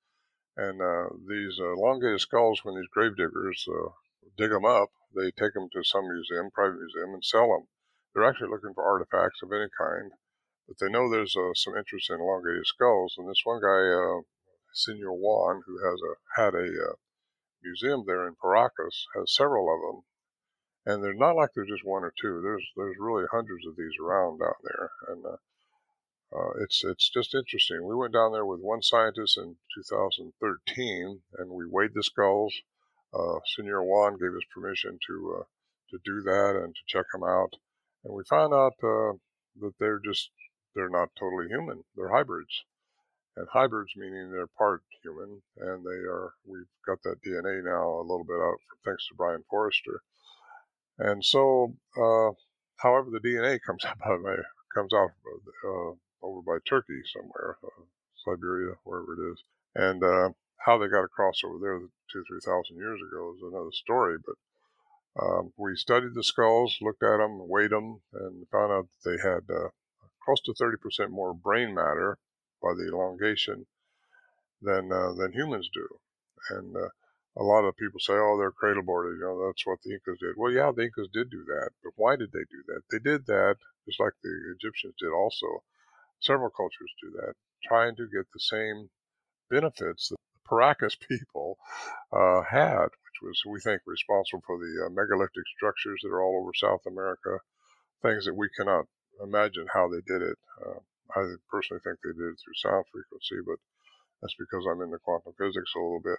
And 0.57 0.83
uh, 0.83 1.15
these 1.29 1.59
uh, 1.61 1.73
elongated 1.75 2.21
skulls, 2.21 2.65
when 2.65 2.75
these 2.75 2.91
gravediggers 2.93 3.67
uh, 3.69 3.91
dig 4.37 4.51
them 4.51 4.65
up, 4.65 4.91
they 5.15 5.31
take 5.31 5.55
them 5.55 5.69
to 5.73 5.85
some 5.85 6.09
museum, 6.09 6.51
private 6.51 6.79
museum, 6.79 7.15
and 7.15 7.25
sell 7.25 7.49
them. 7.49 7.69
They're 8.13 8.29
actually 8.29 8.51
looking 8.51 8.75
for 8.75 8.85
artifacts 8.85 9.43
of 9.43 9.53
any 9.53 9.69
kind, 9.79 10.13
but 10.67 10.79
they 10.79 10.91
know 10.91 11.09
there's 11.09 11.37
uh, 11.37 11.55
some 11.55 11.77
interest 11.77 12.11
in 12.11 12.21
elongated 12.21 12.67
skulls. 12.67 13.15
And 13.17 13.29
this 13.29 13.43
one 13.45 13.61
guy, 13.61 13.89
uh, 13.89 14.23
Senor 14.73 15.13
Juan, 15.13 15.63
who 15.67 15.79
has 15.79 16.01
a 16.03 16.41
had 16.41 16.55
a 16.55 16.69
uh, 16.69 16.97
museum 17.63 18.05
there 18.07 18.27
in 18.27 18.35
Paracas, 18.35 19.07
has 19.15 19.35
several 19.35 19.73
of 19.73 19.81
them, 19.81 20.03
and 20.87 21.05
they're 21.05 21.15
not 21.15 21.37
like 21.37 21.51
there's 21.55 21.71
just 21.71 21.85
one 21.85 22.05
or 22.05 22.13
two. 22.21 22.41
There's 22.43 22.67
there's 22.77 22.97
really 22.99 23.27
hundreds 23.31 23.67
of 23.67 23.77
these 23.77 23.95
around 24.01 24.41
down 24.41 24.59
there, 24.65 24.91
and 25.09 25.25
uh, 26.31 26.51
it's 26.61 26.85
it's 26.85 27.09
just 27.09 27.35
interesting. 27.35 27.87
We 27.87 27.95
went 27.95 28.13
down 28.13 28.33
there 28.33 28.45
with 28.45 28.61
one 28.61 28.83
scientist 28.83 29.39
in 29.39 29.57
2013, 29.75 31.21
and 31.39 31.51
we 31.51 31.65
weighed 31.67 31.95
the 31.95 32.03
skulls. 32.03 32.55
Uh, 33.15 33.39
Senor 33.57 33.83
Juan 33.83 34.19
gave 34.19 34.35
us 34.37 34.45
permission 34.53 34.99
to 35.07 35.39
uh, 35.41 35.45
to 35.91 35.99
do 36.05 36.21
that 36.23 36.61
and 36.63 36.75
to 36.75 36.81
check 36.87 37.07
them 37.13 37.25
out, 37.25 37.55
and 38.05 38.15
we 38.15 38.25
found 38.29 38.53
out 38.53 38.75
uh, 38.83 39.17
that 39.61 39.73
they're 39.81 40.01
just 40.05 40.31
they're 40.75 40.91
not 40.91 41.09
totally 41.19 41.49
human. 41.49 41.83
They're 41.97 42.13
hybrids, 42.13 42.65
and 43.35 43.49
hybrids 43.51 43.93
meaning 43.97 44.31
they're 44.31 44.49
part 44.49 44.83
human, 45.03 45.41
and 45.57 45.83
they 45.83 46.07
are. 46.07 46.35
We've 46.45 46.69
got 46.87 47.03
that 47.05 47.23
DNA 47.27 47.65
now 47.65 47.89
a 47.89 48.05
little 48.05 48.25
bit 48.25 48.37
out 48.37 48.59
thanks 48.85 49.09
to 49.09 49.15
Brien 49.15 49.45
Foerster, 49.51 50.03
and 50.99 51.25
so. 51.25 51.75
Uh, 51.97 52.37
however, 52.77 53.09
the 53.11 53.19
DNA 53.19 53.59
comes 53.67 53.85
out 53.87 53.99
by 53.99 54.37
comes 54.75 54.93
out 54.93 55.11
over 56.23 56.43
by 56.43 56.59
Turkey 56.69 57.01
somewhere, 57.13 57.59
uh, 57.65 57.85
Siberia, 58.25 58.75
wherever 58.85 59.15
it 59.15 59.33
is. 59.33 59.43
And 59.75 60.03
uh, 60.03 60.31
how 60.65 60.79
they 60.79 60.89
got 60.89 61.05
across 61.05 61.43
over 61.45 61.59
there 61.61 61.79
two, 61.79 62.25
three 62.27 62.41
thousand 62.45 62.77
years 62.77 63.01
ago 63.01 63.35
is 63.37 63.43
another 63.43 63.73
story. 63.73 64.17
But 64.25 64.37
um, 65.23 65.53
we 65.57 65.75
studied 65.77 66.15
the 66.15 66.25
skulls, 66.25 66.77
looked 66.81 67.03
at 67.03 67.19
them, 67.19 67.49
weighed 67.49 67.71
them, 67.71 68.01
and 68.13 68.47
found 68.49 68.73
out 68.73 68.89
that 68.89 69.11
they 69.11 69.19
had 69.23 69.45
uh, 69.51 69.69
close 70.25 70.41
to 70.43 70.53
30% 70.53 71.11
more 71.11 71.35
brain 71.35 71.75
matter 71.75 72.19
by 72.63 72.75
the 72.75 72.89
elongation 72.89 73.67
than 74.61 74.93
uh, 74.93 75.13
than 75.15 75.33
humans 75.33 75.71
do. 75.73 75.87
And 76.51 76.77
uh, 76.77 76.89
a 77.37 77.43
lot 77.43 77.65
of 77.65 77.77
people 77.77 78.01
say, 78.01 78.15
"Oh, 78.15 78.37
they're 78.39 78.51
cradle 78.51 78.83
boarded." 78.83 79.19
You 79.19 79.25
know, 79.25 79.47
that's 79.47 79.67
what 79.67 79.79
the 79.83 79.93
Incas 79.93 80.19
did. 80.21 80.35
Well, 80.37 80.53
yeah, 80.53 80.73
the 80.75 80.83
Incas 80.83 81.09
did 81.13 81.31
do 81.31 81.45
that, 81.47 81.71
but 81.83 81.93
why 81.97 82.17
did 82.17 82.33
they 82.33 82.45
do 82.51 82.63
that? 82.69 82.83
They 82.91 82.99
did 82.99 83.27
that 83.27 83.57
just 83.87 84.01
like 84.01 84.15
the 84.23 84.55
Egyptians 84.55 84.95
did, 84.99 85.13
also 85.13 85.63
several 86.21 86.51
cultures 86.51 86.93
do 87.03 87.11
that, 87.21 87.35
trying 87.65 87.97
to 87.97 88.09
get 88.09 88.27
the 88.33 88.41
same 88.41 88.91
benefits 89.51 90.09
that 90.09 90.17
the 90.17 90.49
Paracas 90.49 90.97
people 91.09 91.59
uh, 92.13 92.43
had, 92.43 92.85
which 92.85 93.21
was, 93.23 93.43
we 93.47 93.61
think, 93.61 93.83
responsible 93.87 94.43
for 94.47 94.59
the 94.59 94.87
uh, 94.87 94.91
megalithic 94.91 95.47
structures 95.57 96.01
that 96.03 96.11
are 96.11 96.23
all 96.23 96.41
over 96.43 96.53
South 96.55 96.83
America, 96.87 97.39
things 98.03 98.25
that 98.25 98.35
we 98.35 98.49
cannot 98.57 98.87
imagine 99.23 99.67
how 99.73 99.89
they 99.89 100.01
did 100.07 100.23
it. 100.23 100.39
Uh, 100.65 100.79
I 101.17 101.35
personally 101.51 101.81
think 101.83 101.99
they 102.03 102.13
did 102.13 102.33
it 102.33 102.39
through 102.39 102.55
sound 102.57 102.85
frequency, 102.93 103.41
but 103.47 103.59
that's 104.21 104.37
because 104.39 104.67
I'm 104.69 104.83
into 104.83 104.99
quantum 104.99 105.33
physics 105.39 105.73
a 105.75 105.81
little 105.81 106.03
bit. 106.05 106.19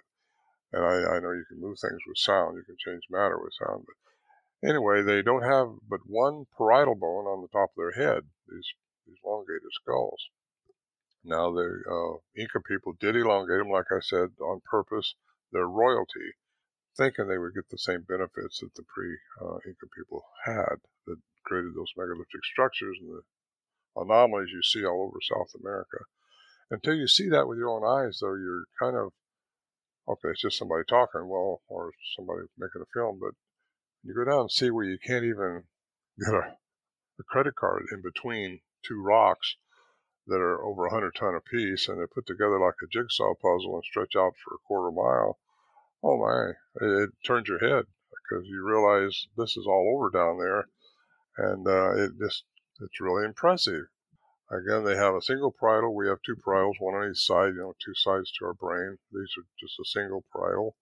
And 0.72 0.84
I, 0.84 1.16
I 1.16 1.20
know 1.20 1.32
you 1.32 1.44
can 1.48 1.60
move 1.60 1.78
things 1.78 1.98
with 2.06 2.18
sound, 2.18 2.56
you 2.56 2.64
can 2.64 2.76
change 2.78 3.02
matter 3.10 3.38
with 3.38 3.54
sound. 3.54 3.84
But 3.86 4.68
anyway, 4.68 5.02
they 5.02 5.22
don't 5.22 5.42
have 5.42 5.68
but 5.88 6.00
one 6.06 6.46
parietal 6.56 6.94
bone 6.94 7.26
on 7.26 7.42
the 7.42 7.48
top 7.48 7.70
of 7.70 7.78
their 7.78 7.92
head, 7.92 8.24
these 8.48 8.70
elongated 9.24 9.72
skulls. 9.72 10.28
Now, 11.24 11.52
the 11.52 11.82
uh, 11.84 12.40
Inca 12.40 12.60
people 12.60 12.94
did 12.98 13.16
elongate 13.16 13.58
them, 13.58 13.70
like 13.70 13.92
I 13.92 14.00
said, 14.00 14.30
on 14.40 14.62
purpose. 14.64 15.14
Their 15.52 15.68
royalty, 15.68 16.36
thinking 16.96 17.26
they 17.28 17.38
would 17.38 17.54
get 17.54 17.68
the 17.70 17.78
same 17.78 18.02
benefits 18.08 18.60
that 18.60 18.74
the 18.74 18.84
pre-Inca 18.84 19.86
uh, 19.86 19.96
people 19.96 20.24
had 20.44 20.76
that 21.06 21.16
created 21.44 21.74
those 21.74 21.92
megalithic 21.96 22.44
structures 22.44 22.96
and 23.00 23.10
the 23.10 23.22
anomalies 24.00 24.50
you 24.52 24.62
see 24.62 24.86
all 24.86 25.02
over 25.02 25.18
South 25.20 25.52
America. 25.60 25.98
Until 26.70 26.94
you 26.94 27.08
see 27.08 27.28
that 27.28 27.48
with 27.48 27.58
your 27.58 27.68
own 27.68 27.84
eyes, 27.84 28.18
though, 28.20 28.34
you're 28.34 28.64
kind 28.80 28.96
of 28.96 29.12
okay. 30.08 30.30
It's 30.30 30.42
just 30.42 30.58
somebody 30.58 30.84
talking, 30.88 31.28
well, 31.28 31.62
or 31.68 31.92
somebody 32.16 32.46
making 32.56 32.82
a 32.82 32.92
film, 32.94 33.18
but 33.20 33.34
you 34.04 34.14
go 34.14 34.24
down 34.24 34.42
and 34.42 34.50
see 34.50 34.70
where 34.70 34.84
you 34.84 34.98
can't 35.04 35.24
even 35.24 35.64
get 36.18 36.32
a, 36.32 36.56
a 37.18 37.22
credit 37.28 37.56
card 37.56 37.86
in 37.92 38.00
between 38.02 38.60
two 38.82 39.02
rocks 39.02 39.56
that 40.26 40.40
are 40.40 40.62
over 40.62 40.82
100 40.82 41.14
ton 41.14 41.34
apiece 41.34 41.88
and 41.88 41.98
they're 41.98 42.06
put 42.06 42.26
together 42.26 42.58
like 42.60 42.74
a 42.82 42.86
jigsaw 42.86 43.34
puzzle 43.34 43.74
and 43.74 43.84
stretch 43.84 44.14
out 44.16 44.34
for 44.42 44.54
a 44.54 44.64
quarter 44.66 44.90
mile. 44.90 45.38
Oh 46.02 46.16
my, 46.16 46.52
it, 46.84 47.02
it 47.02 47.10
turns 47.26 47.48
your 47.48 47.58
head 47.58 47.84
because 48.10 48.46
you 48.46 48.64
realize 48.64 49.26
this 49.36 49.56
is 49.56 49.66
all 49.66 49.92
over 49.96 50.10
down 50.10 50.38
there 50.38 50.68
and 51.36 51.66
uh, 51.66 51.92
it 51.96 52.12
just 52.20 52.44
it's 52.80 53.00
really 53.00 53.24
impressive. 53.24 53.86
Again, 54.50 54.84
they 54.84 54.96
have 54.96 55.14
a 55.14 55.22
single 55.22 55.54
parietal. 55.58 55.94
We 55.94 56.08
have 56.08 56.22
two 56.26 56.34
parietals, 56.34 56.80
one 56.80 56.94
on 56.94 57.10
each 57.10 57.24
side, 57.24 57.54
you 57.54 57.60
know, 57.60 57.74
two 57.84 57.94
sides 57.94 58.32
to 58.32 58.46
our 58.46 58.54
brain. 58.54 58.98
These 59.12 59.30
are 59.38 59.46
just 59.60 59.78
a 59.78 59.84
single 59.84 60.24
parietal. 60.34 60.76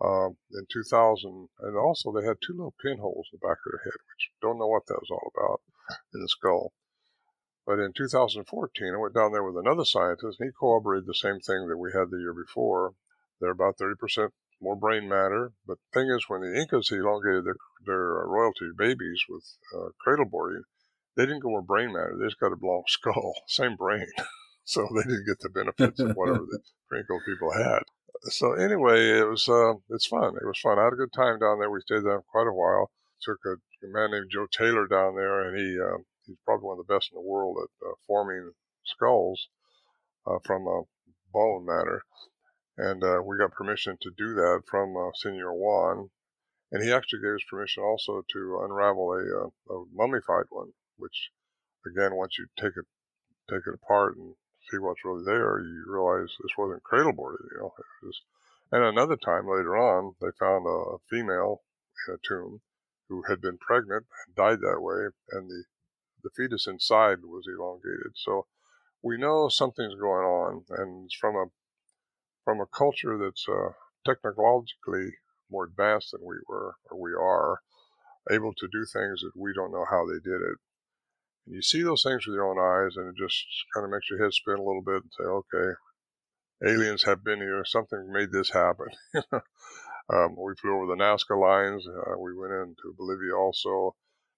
Um, 0.00 0.36
in 0.52 0.66
2000, 0.70 1.48
and 1.60 1.76
also 1.76 2.12
they 2.12 2.26
had 2.26 2.36
two 2.40 2.52
little 2.52 2.74
pinholes 2.82 3.28
in 3.32 3.38
the 3.40 3.46
back 3.46 3.58
of 3.64 3.72
their 3.72 3.84
head, 3.84 3.96
which 3.96 4.30
don't 4.40 4.58
know 4.58 4.66
what 4.66 4.86
that 4.86 5.00
was 5.00 5.10
all 5.10 5.32
about 5.34 5.60
in 6.14 6.20
the 6.20 6.28
skull. 6.28 6.72
But 7.66 7.80
in 7.80 7.92
2014, 7.92 8.94
I 8.94 8.96
went 8.96 9.14
down 9.14 9.32
there 9.32 9.42
with 9.42 9.56
another 9.56 9.84
scientist, 9.84 10.38
and 10.38 10.48
he 10.48 10.52
corroborated 10.58 11.06
the 11.06 11.14
same 11.14 11.40
thing 11.40 11.66
that 11.66 11.76
we 11.76 11.90
had 11.92 12.10
the 12.10 12.18
year 12.18 12.32
before. 12.32 12.94
They're 13.40 13.50
about 13.50 13.76
30% 13.76 14.30
more 14.60 14.76
brain 14.76 15.08
matter. 15.08 15.52
But 15.66 15.78
the 15.78 16.00
thing 16.00 16.10
is, 16.10 16.28
when 16.28 16.42
the 16.42 16.54
Incas 16.54 16.92
elongated 16.92 17.44
their, 17.44 17.56
their 17.84 18.22
uh, 18.22 18.26
royalty 18.26 18.70
babies 18.76 19.20
with 19.28 19.44
uh, 19.74 19.88
cradle 20.00 20.26
boarding, 20.26 20.62
they 21.16 21.26
didn't 21.26 21.40
go 21.40 21.50
more 21.50 21.62
brain 21.62 21.92
matter. 21.92 22.16
They 22.16 22.26
just 22.26 22.38
got 22.38 22.52
a 22.52 22.56
long 22.62 22.84
skull, 22.88 23.34
same 23.48 23.74
brain. 23.74 24.06
so 24.64 24.88
they 24.94 25.02
didn't 25.02 25.26
get 25.26 25.40
the 25.40 25.50
benefits 25.50 25.98
of 26.00 26.14
whatever 26.14 26.46
the 26.46 26.60
Inca 26.96 27.18
people 27.26 27.52
had. 27.52 27.82
So 28.30 28.52
anyway, 28.52 29.10
it 29.10 29.28
was 29.28 29.48
uh, 29.48 29.74
it's 29.90 30.06
fun. 30.06 30.36
It 30.40 30.46
was 30.46 30.60
fun. 30.60 30.78
I 30.78 30.84
had 30.84 30.94
a 30.94 30.96
good 30.96 31.12
time 31.12 31.38
down 31.38 31.58
there. 31.58 31.70
We 31.70 31.80
stayed 31.80 32.04
there 32.04 32.22
quite 32.30 32.46
a 32.46 32.54
while. 32.54 32.90
Took 33.22 33.38
a, 33.44 33.52
a 33.86 33.90
man 33.90 34.12
named 34.12 34.30
Joe 34.30 34.46
Taylor 34.50 34.86
down 34.86 35.16
there, 35.16 35.48
and 35.48 35.58
he 35.58 35.78
uh, 35.78 35.98
he's 36.26 36.36
probably 36.44 36.66
one 36.66 36.78
of 36.78 36.86
the 36.86 36.94
best 36.94 37.10
in 37.12 37.16
the 37.16 37.28
world 37.28 37.56
at 37.62 37.86
uh, 37.86 37.94
forming 38.06 38.52
skulls 38.84 39.48
uh, 40.26 40.38
from 40.44 40.66
uh, 40.66 40.82
bone 41.32 41.64
matter. 41.64 42.02
And 42.78 43.02
uh, 43.02 43.22
we 43.24 43.38
got 43.38 43.52
permission 43.52 43.96
to 44.02 44.10
do 44.16 44.34
that 44.34 44.62
from 44.68 44.96
uh, 44.96 45.10
Senor 45.14 45.54
Juan. 45.54 46.10
And 46.72 46.82
he 46.82 46.92
actually 46.92 47.22
gave 47.22 47.36
us 47.36 47.44
permission 47.48 47.82
also 47.82 48.22
to 48.32 48.60
unravel 48.62 49.12
a, 49.12 49.46
uh, 49.46 49.74
a 49.74 49.84
mummified 49.94 50.46
one, 50.50 50.72
which, 50.98 51.30
again, 51.86 52.16
once 52.16 52.36
you 52.38 52.46
take 52.58 52.76
it 52.76 52.86
take 53.48 53.62
it 53.66 53.78
apart 53.80 54.16
and 54.16 54.34
see 54.68 54.78
what's 54.78 55.04
really 55.04 55.24
there, 55.24 55.60
you 55.60 55.84
realize 55.86 56.34
this 56.42 56.58
wasn't 56.58 56.82
cradle 56.82 57.12
boarded, 57.12 57.46
you 57.52 57.60
know. 57.60 57.72
And 58.72 58.82
another 58.82 59.16
time 59.16 59.46
later 59.46 59.76
on, 59.76 60.16
they 60.20 60.34
found 60.40 60.66
a 60.66 60.98
female 61.08 61.62
in 62.08 62.14
a 62.14 62.18
tomb 62.26 62.60
who 63.08 63.22
had 63.28 63.40
been 63.40 63.58
pregnant 63.58 64.06
and 64.26 64.34
died 64.34 64.58
that 64.60 64.80
way, 64.80 65.06
and 65.30 65.48
the 65.48 65.62
the 66.22 66.30
fetus 66.30 66.66
inside 66.66 67.18
was 67.22 67.46
elongated. 67.46 68.12
So 68.14 68.46
we 69.02 69.16
know 69.16 69.48
something's 69.48 69.94
going 69.94 70.24
on, 70.24 70.64
and 70.70 71.10
from 71.20 71.36
a 71.36 71.44
from 72.44 72.60
a 72.60 72.66
culture 72.66 73.18
that's 73.18 73.44
uh, 73.48 73.72
technologically 74.04 75.10
more 75.50 75.64
advanced 75.64 76.12
than 76.12 76.20
we 76.24 76.36
were 76.48 76.74
or 76.90 77.00
we 77.00 77.12
are, 77.12 77.60
able 78.30 78.52
to 78.54 78.68
do 78.68 78.84
things 78.84 79.20
that 79.20 79.32
we 79.36 79.52
don't 79.52 79.72
know 79.72 79.84
how 79.88 80.06
they 80.06 80.18
did 80.22 80.40
it. 80.40 80.58
And 81.46 81.54
you 81.54 81.62
see 81.62 81.82
those 81.82 82.02
things 82.02 82.26
with 82.26 82.34
your 82.34 82.48
own 82.48 82.58
eyes, 82.58 82.96
and 82.96 83.08
it 83.08 83.14
just 83.16 83.44
kind 83.74 83.84
of 83.84 83.90
makes 83.90 84.10
your 84.10 84.22
head 84.22 84.32
spin 84.32 84.54
a 84.54 84.62
little 84.62 84.82
bit 84.82 85.02
and 85.02 85.12
say, 85.16 85.24
okay, 85.24 85.74
aliens 86.64 87.04
have 87.04 87.22
been 87.22 87.38
here. 87.38 87.64
Something 87.64 88.12
made 88.12 88.32
this 88.32 88.50
happen. 88.50 88.88
um, 89.32 90.36
we 90.36 90.54
flew 90.60 90.76
over 90.76 90.86
the 90.86 91.00
Nazca 91.00 91.38
lines. 91.38 91.86
Uh, 91.86 92.18
we 92.18 92.34
went 92.34 92.52
into 92.52 92.94
Bolivia 92.96 93.36
also 93.36 93.94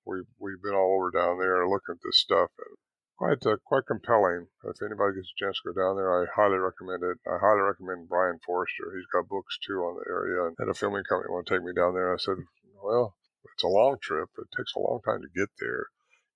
we 0.09 0.25
we've 0.41 0.63
been 0.63 0.75
all 0.75 0.97
over 0.97 1.13
down 1.13 1.39
there 1.39 1.69
looking 1.69 2.01
at 2.01 2.03
this 2.03 2.19
stuff 2.19 2.49
and 2.57 2.77
quite 3.19 3.45
uh, 3.45 3.61
quite 3.67 3.85
compelling. 3.85 4.49
If 4.65 4.81
anybody 4.81 5.21
gets 5.21 5.29
a 5.29 5.39
chance 5.39 5.61
to 5.61 5.71
go 5.71 5.77
down 5.77 5.97
there, 6.01 6.09
I 6.09 6.25
highly 6.33 6.57
recommend 6.57 7.05
it. 7.05 7.19
I 7.29 7.37
highly 7.37 7.61
recommend 7.61 8.09
Brien 8.09 8.41
Foerster. 8.47 8.97
He's 8.97 9.11
got 9.13 9.29
books 9.29 9.59
too 9.61 9.85
on 9.85 10.01
the 10.01 10.09
area 10.09 10.47
and 10.47 10.57
had 10.59 10.73
a 10.73 10.75
filming 10.75 11.05
company 11.05 11.29
want 11.29 11.47
to 11.47 11.55
take 11.55 11.67
me 11.67 11.77
down 11.77 11.93
there. 11.93 12.15
I 12.15 12.17
said, 12.17 12.41
well, 12.81 13.17
it's 13.53 13.65
a 13.65 13.69
long 13.69 13.99
trip. 14.01 14.31
It 14.39 14.49
takes 14.57 14.73
a 14.75 14.81
long 14.81 15.01
time 15.05 15.21
to 15.21 15.39
get 15.39 15.51
there. 15.61 15.91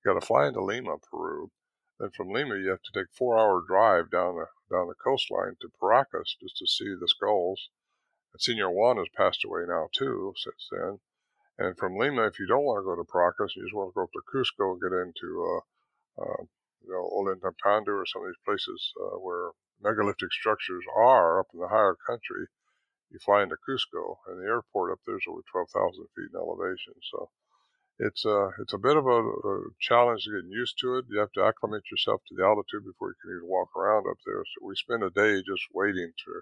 You 0.05 0.13
got 0.13 0.21
to 0.21 0.27
fly 0.27 0.49
into 0.49 0.63
Lima, 0.63 0.99
Peru. 0.99 1.51
Then 1.99 2.11
from 2.11 2.31
Lima, 2.31 2.57
you 2.57 2.69
have 2.71 2.83
to 2.83 2.93
take 2.93 3.15
four-hour 3.17 3.63
drive 3.67 4.11
down 4.11 4.37
the 4.37 4.47
down 4.75 4.89
the 4.89 4.99
coastline 4.99 5.55
to 5.61 5.69
Paracas 5.81 6.35
just 6.41 6.57
to 6.59 6.67
see 6.67 6.93
the 6.99 7.09
skulls. 7.09 7.71
And 8.33 8.41
Senor 8.41 8.71
Juan 8.71 8.97
has 8.97 9.09
passed 9.17 9.45
away 9.45 9.63
now 9.69 9.89
too 9.93 10.35
since 10.37 10.69
then. 10.71 10.99
And 11.59 11.77
from 11.77 11.99
Lima, 11.99 12.27
if 12.27 12.39
you 12.39 12.47
don't 12.47 12.65
want 12.65 12.81
to 12.81 12.89
go 12.89 12.97
to 12.97 13.05
Paracas, 13.05 13.55
you 13.55 13.63
just 13.63 13.75
want 13.75 13.91
to 13.91 13.95
go 13.95 14.05
up 14.05 14.13
to 14.13 14.25
Cusco 14.25 14.73
and 14.73 14.81
get 14.81 14.97
into, 14.97 15.29
uh, 15.45 16.23
uh, 16.23 16.43
you 16.81 16.91
know, 16.91 17.05
Ollantaytambo 17.13 17.93
or 17.93 18.07
some 18.07 18.23
of 18.23 18.29
these 18.29 18.45
places 18.45 18.93
uh, 18.97 19.19
where 19.21 19.51
megalithic 19.83 20.33
structures 20.33 20.85
are 20.97 21.41
up 21.41 21.49
in 21.53 21.61
the 21.61 21.69
higher 21.69 21.97
country. 22.07 22.47
You 23.11 23.19
fly 23.19 23.43
into 23.43 23.61
Cusco, 23.69 24.17
and 24.27 24.41
the 24.41 24.47
airport 24.47 24.93
up 24.93 25.01
there 25.05 25.17
is 25.17 25.29
over 25.29 25.43
12,000 25.53 26.07
feet 26.17 26.33
in 26.33 26.41
elevation. 26.41 26.95
So 27.13 27.29
it's 27.99 28.25
a 28.25 28.49
uh, 28.49 28.51
it's 28.59 28.73
a 28.73 28.79
bit 28.79 28.97
of 28.97 29.05
a, 29.07 29.21
a, 29.21 29.71
challenge 29.79 30.25
getting 30.25 30.51
used 30.51 30.79
to 30.81 30.97
it. 30.97 31.05
You 31.11 31.21
have 31.21 31.33
to 31.33 31.45
acclimate 31.45 31.85
yourself 31.91 32.23
to 32.29 32.35
the 32.35 32.45
altitude 32.45 32.89
before 32.89 33.11
you 33.11 33.21
can 33.21 33.37
even 33.37 33.49
walk 33.51 33.69
around 33.77 34.09
up 34.09 34.17
there. 34.25 34.41
So 34.41 34.67
we 34.67 34.75
spend 34.75 35.05
a 35.05 35.11
day 35.11 35.45
just 35.45 35.69
waiting 35.75 36.13
to 36.25 36.33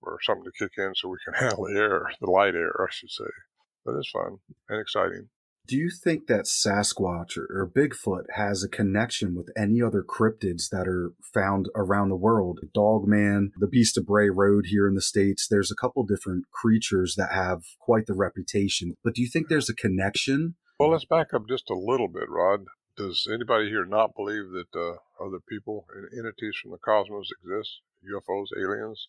for 0.00 0.18
something 0.22 0.44
to 0.44 0.56
kick 0.56 0.78
in 0.78 0.94
so 0.94 1.08
we 1.08 1.18
can 1.24 1.34
handle 1.42 1.64
the 1.64 1.76
air, 1.76 2.06
the 2.20 2.30
light 2.30 2.54
air, 2.54 2.72
I 2.80 2.86
should 2.90 3.10
say 3.10 3.34
but 3.84 3.94
it's 3.96 4.10
fun 4.10 4.38
and 4.68 4.80
exciting. 4.80 5.28
Do 5.66 5.76
you 5.76 5.88
think 5.88 6.26
that 6.26 6.44
Sasquatch 6.44 7.38
or, 7.38 7.46
or, 7.50 7.70
Bigfoot 7.74 8.24
has 8.34 8.62
a 8.62 8.68
connection 8.68 9.34
with 9.34 9.50
any 9.56 9.80
other 9.80 10.02
cryptids 10.02 10.68
that 10.68 10.86
are 10.86 11.12
found 11.22 11.70
around 11.74 12.10
the 12.10 12.16
world? 12.16 12.60
Dogman, 12.74 13.52
the 13.56 13.66
Beast 13.66 13.96
of 13.96 14.04
Bray 14.04 14.28
Road 14.28 14.66
here 14.66 14.86
in 14.86 14.94
the 14.94 15.00
States, 15.00 15.48
there's 15.48 15.70
a 15.70 15.74
couple 15.74 16.04
different 16.04 16.44
creatures 16.50 17.14
that 17.16 17.32
have 17.32 17.62
quite 17.80 18.04
the 18.04 18.12
reputation. 18.12 18.92
But 19.02 19.14
do 19.14 19.22
you 19.22 19.28
think 19.28 19.48
there's 19.48 19.70
a 19.70 19.74
connection? 19.74 20.56
Well, 20.78 20.90
let's 20.90 21.06
back 21.06 21.32
up 21.32 21.48
just 21.48 21.70
a 21.70 21.78
little 21.78 22.08
bit, 22.08 22.28
Rod. 22.28 22.66
Does 22.94 23.26
anybody 23.32 23.70
here 23.70 23.86
not 23.86 24.14
believe 24.14 24.50
that 24.50 24.68
uh, 24.76 25.24
other 25.24 25.40
people 25.48 25.86
and 25.96 26.06
entities 26.12 26.56
from 26.60 26.72
the 26.72 26.78
cosmos 26.78 27.30
exist? 27.42 27.80
UFOs, 28.04 28.48
aliens? 28.54 29.08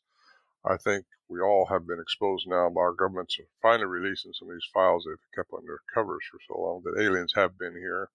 I 0.67 0.77
think 0.77 1.05
we 1.29 1.41
all 1.41 1.67
have 1.69 1.85
been 1.85 1.99
exposed 1.99 2.47
now 2.47 2.69
by 2.69 2.81
our 2.81 2.93
governments 2.93 3.37
finally 3.61 3.85
releasing 3.85 4.33
some 4.33 4.49
of 4.49 4.55
these 4.55 4.73
files 4.73 5.05
they've 5.05 5.35
kept 5.35 5.53
under 5.53 5.79
covers 5.93 6.25
for 6.29 6.39
so 6.47 6.59
long 6.59 6.81
that 6.83 6.99
aliens 6.99 7.33
have 7.35 7.57
been 7.57 7.73
here. 7.73 8.09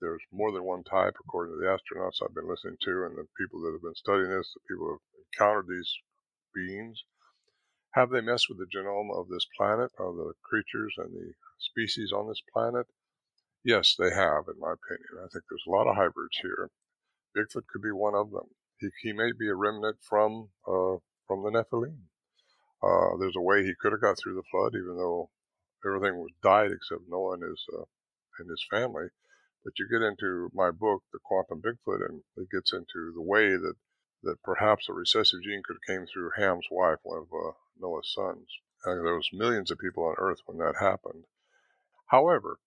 There's 0.00 0.22
more 0.32 0.52
than 0.52 0.62
one 0.62 0.84
type, 0.84 1.14
according 1.18 1.54
to 1.54 1.58
the 1.58 1.66
astronauts 1.66 2.22
I've 2.22 2.34
been 2.34 2.48
listening 2.48 2.76
to, 2.82 3.06
and 3.06 3.16
the 3.16 3.26
people 3.38 3.62
that 3.62 3.72
have 3.72 3.82
been 3.82 3.94
studying 3.94 4.30
this, 4.30 4.54
the 4.54 4.60
people 4.68 4.86
who 4.86 4.92
have 4.92 5.26
encountered 5.26 5.66
these 5.68 5.92
beings. 6.54 7.02
Have 7.94 8.10
they 8.10 8.20
messed 8.20 8.46
with 8.48 8.58
the 8.58 8.70
genome 8.70 9.14
of 9.14 9.28
this 9.28 9.46
planet, 9.56 9.90
of 9.98 10.16
the 10.16 10.32
creatures 10.42 10.94
and 10.98 11.12
the 11.12 11.34
species 11.58 12.12
on 12.12 12.28
this 12.28 12.42
planet? 12.52 12.86
Yes, 13.64 13.94
they 13.98 14.10
have, 14.10 14.46
in 14.46 14.58
my 14.58 14.74
opinion. 14.74 15.18
I 15.18 15.28
think 15.30 15.44
there's 15.50 15.66
a 15.66 15.70
lot 15.70 15.86
of 15.86 15.96
hybrids 15.96 16.38
here. 16.42 16.70
Bigfoot 17.36 17.66
could 17.70 17.82
be 17.82 17.92
one 17.92 18.14
of 18.14 18.30
them. 18.30 18.50
He, 18.78 18.88
he 19.02 19.12
may 19.12 19.30
be 19.32 19.48
a 19.48 19.54
remnant 19.54 19.98
from 20.02 20.48
uh, 20.66 20.96
from 21.26 21.42
the 21.42 21.50
Nephilim. 21.50 21.98
Uh, 22.82 23.16
there's 23.18 23.36
a 23.36 23.40
way 23.40 23.62
he 23.62 23.74
could 23.80 23.92
have 23.92 24.00
got 24.00 24.18
through 24.18 24.34
the 24.34 24.48
flood, 24.50 24.74
even 24.74 24.96
though 24.96 25.30
everything 25.86 26.18
was 26.18 26.32
died 26.42 26.72
except 26.72 27.08
Noah 27.08 27.34
and 27.34 27.42
his 27.42 27.64
uh, 27.72 27.84
and 28.38 28.50
his 28.50 28.64
family. 28.70 29.08
But 29.64 29.78
you 29.78 29.88
get 29.88 30.02
into 30.02 30.50
my 30.52 30.72
book, 30.72 31.04
The 31.12 31.20
Quantum 31.22 31.62
Bigfoot, 31.62 32.04
and 32.08 32.22
it 32.36 32.50
gets 32.50 32.72
into 32.72 33.12
the 33.14 33.22
way 33.22 33.56
that 33.56 33.74
that 34.24 34.42
perhaps 34.42 34.88
a 34.88 34.92
recessive 34.92 35.42
gene 35.42 35.62
could 35.64 35.76
have 35.76 35.96
came 35.96 36.06
through 36.06 36.30
Ham's 36.36 36.66
wife, 36.70 36.98
one 37.02 37.18
of 37.18 37.32
uh, 37.32 37.52
Noah's 37.78 38.12
sons. 38.12 38.46
And 38.84 39.04
there 39.04 39.16
was 39.16 39.30
millions 39.32 39.70
of 39.70 39.78
people 39.78 40.04
on 40.04 40.14
Earth 40.18 40.40
when 40.46 40.58
that 40.58 40.76
happened. 40.80 41.24
However, 42.06 42.58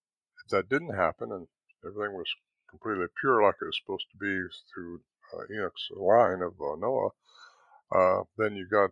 if 0.44 0.50
that 0.52 0.70
didn't 0.70 0.96
happen 0.96 1.32
and 1.32 1.48
everything 1.86 2.14
was 2.14 2.34
completely 2.70 3.08
pure 3.20 3.42
like 3.44 3.56
it 3.62 3.66
was 3.66 3.80
supposed 3.80 4.08
to 4.12 4.18
be 4.18 4.48
through 4.74 5.02
uh, 5.34 5.44
Enoch's 5.54 5.90
line 5.92 6.42
of 6.42 6.60
uh, 6.62 6.76
Noah, 6.76 7.12
uh, 7.96 8.24
then 8.38 8.56
you 8.56 8.68
got 8.68 8.92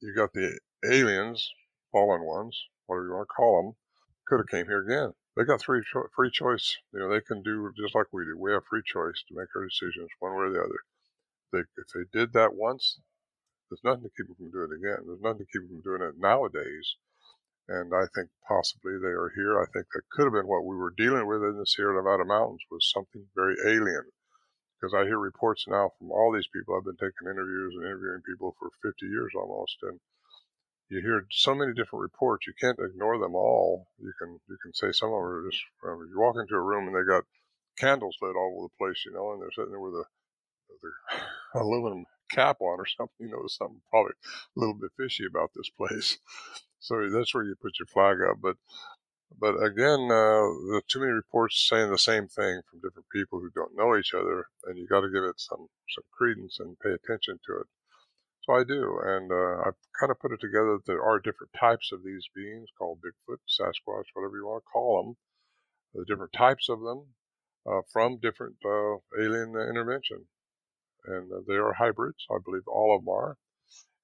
you 0.00 0.14
got 0.14 0.32
the 0.32 0.58
aliens, 0.84 1.48
fallen 1.92 2.22
ones, 2.22 2.58
whatever 2.86 3.06
you 3.06 3.12
want 3.14 3.28
to 3.28 3.34
call 3.34 3.62
them, 3.62 3.72
could 4.26 4.40
have 4.40 4.48
came 4.48 4.66
here 4.66 4.82
again. 4.82 5.12
They 5.36 5.44
got 5.44 5.62
free 5.62 5.82
cho- 5.92 6.10
free 6.14 6.30
choice. 6.30 6.76
You 6.92 7.00
know, 7.00 7.08
they 7.08 7.20
can 7.20 7.42
do 7.42 7.70
just 7.76 7.94
like 7.94 8.06
we 8.12 8.24
do. 8.24 8.36
We 8.36 8.52
have 8.52 8.66
free 8.68 8.82
choice 8.84 9.22
to 9.28 9.34
make 9.34 9.48
our 9.54 9.64
decisions 9.64 10.10
one 10.18 10.32
way 10.32 10.46
or 10.46 10.50
the 10.50 10.60
other. 10.60 10.80
They, 11.52 11.60
if 11.60 11.88
they 11.94 12.18
did 12.18 12.32
that 12.32 12.54
once, 12.54 12.98
there's 13.70 13.84
nothing 13.84 14.04
to 14.04 14.10
keep 14.16 14.26
them 14.26 14.36
from 14.36 14.50
doing 14.50 14.70
it 14.72 14.80
again. 14.82 15.06
There's 15.06 15.22
nothing 15.22 15.46
to 15.46 15.52
keep 15.52 15.62
them 15.62 15.82
from 15.82 15.86
doing 15.86 16.08
it 16.08 16.18
nowadays. 16.18 16.96
And 17.68 17.94
I 17.94 18.04
think 18.14 18.28
possibly 18.46 18.98
they 18.98 19.14
are 19.14 19.32
here. 19.36 19.60
I 19.62 19.66
think 19.72 19.86
that 19.94 20.10
could 20.10 20.24
have 20.24 20.34
been 20.34 20.48
what 20.50 20.66
we 20.66 20.76
were 20.76 20.92
dealing 20.96 21.26
with 21.26 21.42
in 21.44 21.56
the 21.56 21.66
Sierra 21.66 21.94
Nevada 21.94 22.24
mountains 22.24 22.60
was 22.70 22.90
something 22.90 23.24
very 23.36 23.54
alien 23.64 24.10
because 24.82 24.94
I 24.94 25.04
hear 25.06 25.18
reports 25.18 25.66
now 25.68 25.92
from 25.96 26.10
all 26.10 26.32
these 26.32 26.48
people. 26.52 26.74
I've 26.74 26.84
been 26.84 26.96
taking 26.96 27.30
interviews 27.30 27.74
and 27.76 27.86
interviewing 27.86 28.22
people 28.26 28.56
for 28.58 28.68
50 28.82 29.06
years 29.06 29.30
almost, 29.36 29.76
and 29.82 30.00
you 30.88 31.00
hear 31.00 31.24
so 31.30 31.54
many 31.54 31.72
different 31.72 32.02
reports. 32.02 32.46
You 32.48 32.52
can't 32.60 32.78
ignore 32.82 33.18
them 33.18 33.36
all. 33.36 33.86
You 33.98 34.12
can 34.18 34.40
you 34.48 34.58
can 34.60 34.74
say 34.74 34.90
some 34.90 35.10
of 35.10 35.14
them 35.14 35.22
are 35.22 35.50
just. 35.50 35.62
Um, 35.86 36.08
you 36.10 36.18
walk 36.18 36.36
into 36.38 36.54
a 36.54 36.60
room 36.60 36.88
and 36.88 36.96
they 36.96 37.06
got 37.06 37.24
candles 37.78 38.16
lit 38.20 38.34
all 38.36 38.58
over 38.58 38.66
the 38.66 38.76
place, 38.76 39.04
you 39.06 39.12
know, 39.12 39.32
and 39.32 39.40
they're 39.40 39.54
sitting 39.54 39.70
there 39.70 39.80
with 39.80 39.94
a 39.94 41.58
aluminum 41.60 42.04
cap 42.30 42.56
on 42.60 42.80
or 42.80 42.86
something. 42.98 43.14
You 43.20 43.30
know, 43.30 43.46
something 43.46 43.80
probably 43.88 44.12
a 44.56 44.60
little 44.60 44.74
bit 44.74 44.90
fishy 44.98 45.24
about 45.24 45.52
this 45.54 45.70
place. 45.70 46.18
So 46.80 47.08
that's 47.10 47.32
where 47.32 47.44
you 47.44 47.54
put 47.62 47.78
your 47.78 47.86
flag 47.86 48.18
up. 48.28 48.38
But 48.42 48.56
but 49.38 49.54
again, 49.62 50.10
uh, 50.10 50.80
too 50.88 51.00
many 51.00 51.12
reports 51.12 51.66
saying 51.68 51.90
the 51.90 51.98
same 51.98 52.28
thing 52.28 52.62
from 52.68 52.80
different 52.80 53.08
people 53.12 53.40
who 53.40 53.50
don't 53.54 53.76
know 53.76 53.96
each 53.96 54.14
other, 54.14 54.46
and 54.64 54.78
you 54.78 54.86
got 54.86 55.00
to 55.00 55.10
give 55.10 55.24
it 55.24 55.40
some 55.40 55.68
some 55.94 56.04
credence 56.16 56.58
and 56.60 56.78
pay 56.80 56.90
attention 56.90 57.38
to 57.46 57.60
it. 57.60 57.66
So 58.42 58.54
I 58.54 58.64
do, 58.64 58.98
and 59.04 59.30
uh, 59.30 59.62
I've 59.66 59.78
kind 59.98 60.10
of 60.10 60.18
put 60.18 60.32
it 60.32 60.40
together 60.40 60.78
that 60.78 60.86
there 60.86 61.02
are 61.02 61.20
different 61.20 61.52
types 61.58 61.90
of 61.92 62.02
these 62.02 62.26
beings 62.34 62.68
called 62.76 62.98
Bigfoot, 62.98 63.38
Sasquatch, 63.46 64.10
whatever 64.14 64.36
you 64.36 64.46
want 64.46 64.64
to 64.64 64.72
call 64.72 65.02
them. 65.02 65.16
The 65.94 66.04
different 66.04 66.32
types 66.32 66.68
of 66.68 66.80
them 66.80 67.14
uh, 67.66 67.82
from 67.92 68.18
different 68.18 68.56
uh, 68.64 68.96
alien 69.20 69.54
intervention, 69.54 70.26
and 71.06 71.30
uh, 71.30 71.42
they 71.46 71.54
are 71.54 71.74
hybrids. 71.74 72.26
I 72.30 72.38
believe 72.44 72.66
all 72.66 72.96
of 72.96 73.04
them 73.04 73.14
are. 73.14 73.36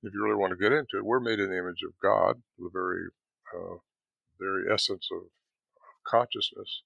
If 0.03 0.15
you 0.15 0.23
really 0.23 0.37
want 0.37 0.53
to 0.53 0.63
get 0.63 0.73
into 0.73 0.99
it, 0.99 1.05
we're 1.05 1.19
made 1.19 1.41
in 1.41 1.51
the 1.51 1.59
image 1.59 1.83
of 1.83 1.93
God, 2.01 2.41
the 2.59 2.71
very 2.73 3.09
uh, 3.57 3.79
very 4.39 4.73
essence 4.73 5.09
of 5.13 5.23
consciousness, 6.07 6.83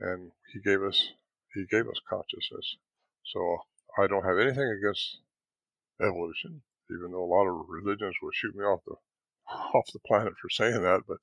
and 0.00 0.32
He 0.52 0.60
gave 0.60 0.82
us 0.82 1.12
He 1.54 1.66
gave 1.70 1.88
us 1.88 2.00
consciousness. 2.08 2.76
So 3.24 3.58
I 3.98 4.06
don't 4.06 4.24
have 4.24 4.38
anything 4.38 4.68
against 4.68 5.18
evolution, 6.00 6.62
even 6.90 7.12
though 7.12 7.24
a 7.24 7.34
lot 7.34 7.46
of 7.46 7.66
religions 7.68 8.14
will 8.22 8.30
shoot 8.32 8.54
me 8.54 8.64
off 8.64 8.80
the 8.86 8.96
off 9.74 9.92
the 9.92 10.00
planet 10.00 10.34
for 10.40 10.50
saying 10.50 10.82
that, 10.82 11.02
but 11.06 11.18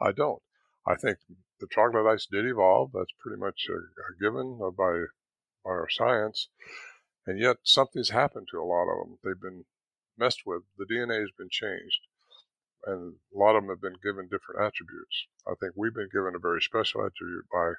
I 0.00 0.12
don't. 0.12 0.42
I 0.86 0.94
think 0.94 1.18
the 1.60 1.66
troglodytes 1.66 2.26
did 2.26 2.46
evolve. 2.46 2.92
That's 2.92 3.12
pretty 3.18 3.40
much 3.40 3.66
a, 3.68 3.74
a 3.74 4.16
given 4.20 4.60
uh, 4.62 4.70
by 4.70 5.06
by 5.64 5.70
our 5.70 5.88
science, 5.90 6.48
and 7.26 7.40
yet 7.40 7.56
something's 7.64 8.10
happened 8.10 8.48
to 8.50 8.60
a 8.60 8.64
lot 8.64 8.88
of 8.88 9.06
them. 9.06 9.18
They've 9.24 9.40
been 9.40 9.64
messed 10.16 10.42
with. 10.46 10.62
The 10.78 10.86
DNA 10.86 11.20
has 11.20 11.32
been 11.36 11.48
changed 11.50 12.00
and 12.86 13.14
a 13.34 13.38
lot 13.38 13.56
of 13.56 13.62
them 13.62 13.70
have 13.70 13.82
been 13.82 13.98
given 14.02 14.28
different 14.30 14.62
attributes. 14.62 15.26
I 15.46 15.54
think 15.60 15.74
we've 15.76 15.94
been 15.94 16.10
given 16.12 16.34
a 16.36 16.40
very 16.40 16.62
special 16.62 17.04
attribute 17.04 17.46
by 17.52 17.72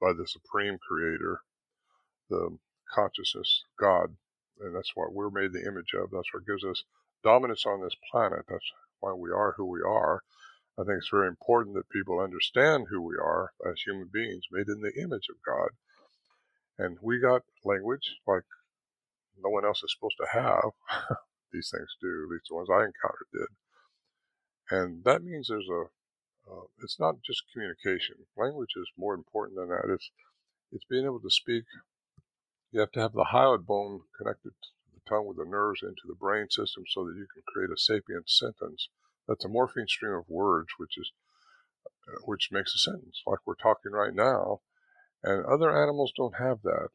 by 0.00 0.12
the 0.12 0.26
supreme 0.26 0.78
creator, 0.78 1.40
the 2.30 2.58
consciousness, 2.94 3.64
God, 3.78 4.16
and 4.60 4.74
that's 4.74 4.92
what 4.94 5.12
we're 5.12 5.30
made 5.30 5.52
the 5.52 5.66
image 5.66 5.94
of. 5.94 6.10
That's 6.10 6.32
what 6.32 6.46
gives 6.46 6.64
us 6.64 6.84
dominance 7.24 7.66
on 7.66 7.82
this 7.82 7.96
planet. 8.10 8.44
That's 8.48 8.72
why 9.00 9.12
we 9.12 9.30
are 9.30 9.54
who 9.56 9.66
we 9.66 9.80
are. 9.82 10.22
I 10.78 10.84
think 10.84 10.98
it's 10.98 11.10
very 11.10 11.28
important 11.28 11.76
that 11.76 11.90
people 11.90 12.20
understand 12.20 12.86
who 12.88 13.02
we 13.02 13.16
are 13.16 13.52
as 13.66 13.82
human 13.82 14.08
beings, 14.12 14.44
made 14.50 14.68
in 14.68 14.80
the 14.80 14.92
image 15.00 15.28
of 15.30 15.36
God. 15.46 15.70
And 16.78 16.98
we 17.02 17.20
got 17.20 17.42
language 17.64 18.16
like 18.26 18.44
no 19.42 19.50
one 19.50 19.64
else 19.64 19.82
is 19.82 19.94
supposed 19.94 20.16
to 20.20 20.28
have. 20.40 20.70
These 21.52 21.70
things 21.70 21.88
do, 22.00 22.24
at 22.24 22.30
least 22.32 22.46
the 22.50 22.56
ones 22.56 22.68
I 22.70 22.84
encountered 22.84 23.28
did. 23.32 23.48
And 24.70 25.02
that 25.04 25.24
means 25.24 25.48
there's 25.48 25.68
a, 25.68 25.82
uh, 26.50 26.66
it's 26.82 26.98
not 26.98 27.16
just 27.26 27.42
communication. 27.52 28.16
Language 28.36 28.70
is 28.76 28.88
more 28.96 29.14
important 29.14 29.58
than 29.58 29.68
that. 29.68 29.92
It's, 29.92 30.10
it's 30.72 30.84
being 30.88 31.04
able 31.04 31.20
to 31.20 31.30
speak. 31.30 31.64
You 32.70 32.80
have 32.80 32.92
to 32.92 33.00
have 33.00 33.12
the 33.12 33.30
hyoid 33.32 33.66
bone 33.66 34.02
connected 34.16 34.50
to 34.50 34.68
the 34.94 35.00
tongue 35.08 35.26
with 35.26 35.36
the 35.36 35.44
nerves 35.44 35.82
into 35.82 36.06
the 36.06 36.14
brain 36.14 36.46
system 36.50 36.84
so 36.88 37.04
that 37.04 37.16
you 37.16 37.26
can 37.34 37.42
create 37.46 37.70
a 37.70 37.78
sapient 37.78 38.30
sentence. 38.30 38.88
That's 39.26 39.44
a 39.44 39.48
morpheme 39.48 39.88
stream 39.88 40.14
of 40.14 40.28
words, 40.28 40.68
which 40.78 40.96
is, 40.96 41.10
uh, 42.08 42.20
which 42.24 42.50
makes 42.52 42.74
a 42.74 42.78
sentence, 42.78 43.22
like 43.26 43.40
we're 43.44 43.54
talking 43.54 43.92
right 43.92 44.14
now. 44.14 44.60
And 45.22 45.44
other 45.44 45.70
animals 45.70 46.12
don't 46.16 46.38
have 46.38 46.62
that. 46.62 46.88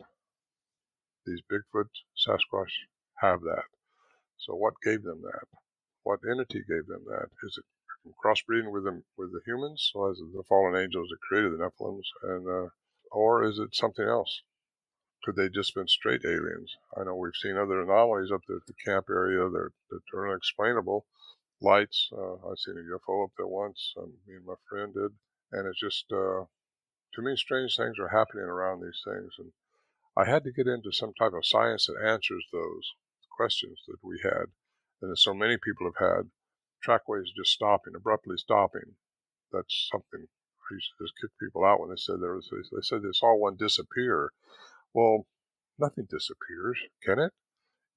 These 1.26 1.42
Bigfoot, 1.52 1.90
Sasquatch 2.16 2.72
have 3.20 3.42
that. 3.42 3.66
So 4.38 4.54
what 4.54 4.74
gave 4.84 5.04
them 5.04 5.22
that? 5.24 5.48
What 6.06 6.20
entity 6.30 6.62
gave 6.70 6.86
them 6.86 7.04
that? 7.10 7.30
Is 7.44 7.58
it 7.58 7.66
crossbreeding 8.24 8.72
with 8.72 8.84
them 8.84 9.04
with 9.18 9.32
the 9.32 9.42
humans, 9.44 9.90
so 9.92 10.12
as 10.12 10.18
the 10.18 10.44
fallen 10.48 10.80
angels 10.80 11.10
that 11.10 11.28
created 11.28 11.52
the 11.52 11.58
Nephilims, 11.58 12.06
and 12.22 12.48
uh, 12.48 12.70
or 13.10 13.44
is 13.44 13.58
it 13.58 13.74
something 13.74 14.06
else? 14.06 14.44
Could 15.24 15.36
they 15.36 15.50
just 15.50 15.74
been 15.74 15.88
straight 15.88 16.22
aliens? 16.24 16.72
I 16.96 17.04
know 17.04 17.16
we've 17.16 17.42
seen 17.42 17.58
other 17.58 17.82
anomalies 17.82 18.32
up 18.32 18.42
there 18.48 18.58
at 18.58 18.68
the 18.68 18.76
camp 18.86 19.08
area 19.10 19.50
that, 19.50 19.70
that 19.90 20.02
are 20.14 20.30
unexplainable. 20.30 21.08
Lights, 21.60 22.10
uh, 22.16 22.36
I've 22.36 22.60
seen 22.60 22.76
a 22.78 22.86
UFO 22.94 23.26
up 23.26 23.32
there 23.36 23.48
once, 23.48 23.94
um, 23.98 24.14
me 24.28 24.36
and 24.36 24.46
my 24.46 24.62
friend 24.70 24.94
did, 24.94 25.12
and 25.52 25.68
it's 25.68 25.80
just 25.80 26.06
uh, 26.12 26.46
to 27.16 27.22
me 27.24 27.36
strange 27.36 27.76
things 27.76 27.98
are 27.98 28.10
happening 28.10 28.46
around 28.46 28.82
these 28.82 29.02
things, 29.04 29.34
and 29.40 29.52
I 30.16 30.30
had 30.30 30.44
to 30.44 30.52
get 30.52 30.68
into 30.68 30.92
some 30.92 31.14
type 31.18 31.34
of 31.34 31.48
science 31.48 31.88
that 31.88 32.06
answers 32.06 32.46
those 32.54 32.94
questions 33.36 33.80
that 33.88 33.98
we 34.04 34.20
had 34.22 34.54
that 35.10 35.18
so 35.18 35.34
many 35.34 35.58
people 35.58 35.86
have 35.92 36.00
had. 36.00 36.30
Trackways 36.84 37.32
just 37.36 37.52
stopping, 37.52 37.94
abruptly 37.96 38.38
stopping. 38.38 38.96
That's 39.52 39.90
something 39.92 40.28
I 40.70 40.74
used 40.74 40.92
to 40.98 41.06
just 41.06 41.18
kick 41.20 41.32
people 41.40 41.66
out 41.66 41.80
when 41.80 41.90
they 41.90 41.98
said 41.98 42.22
there 42.22 42.36
was. 42.36 42.50
They 42.52 42.82
said 42.82 43.02
they 43.02 43.14
saw 43.14 43.36
one 43.36 43.56
disappear. 43.56 44.32
Well, 44.94 45.26
nothing 45.80 46.06
disappears, 46.10 46.78
can 47.04 47.20
it? 47.20 47.34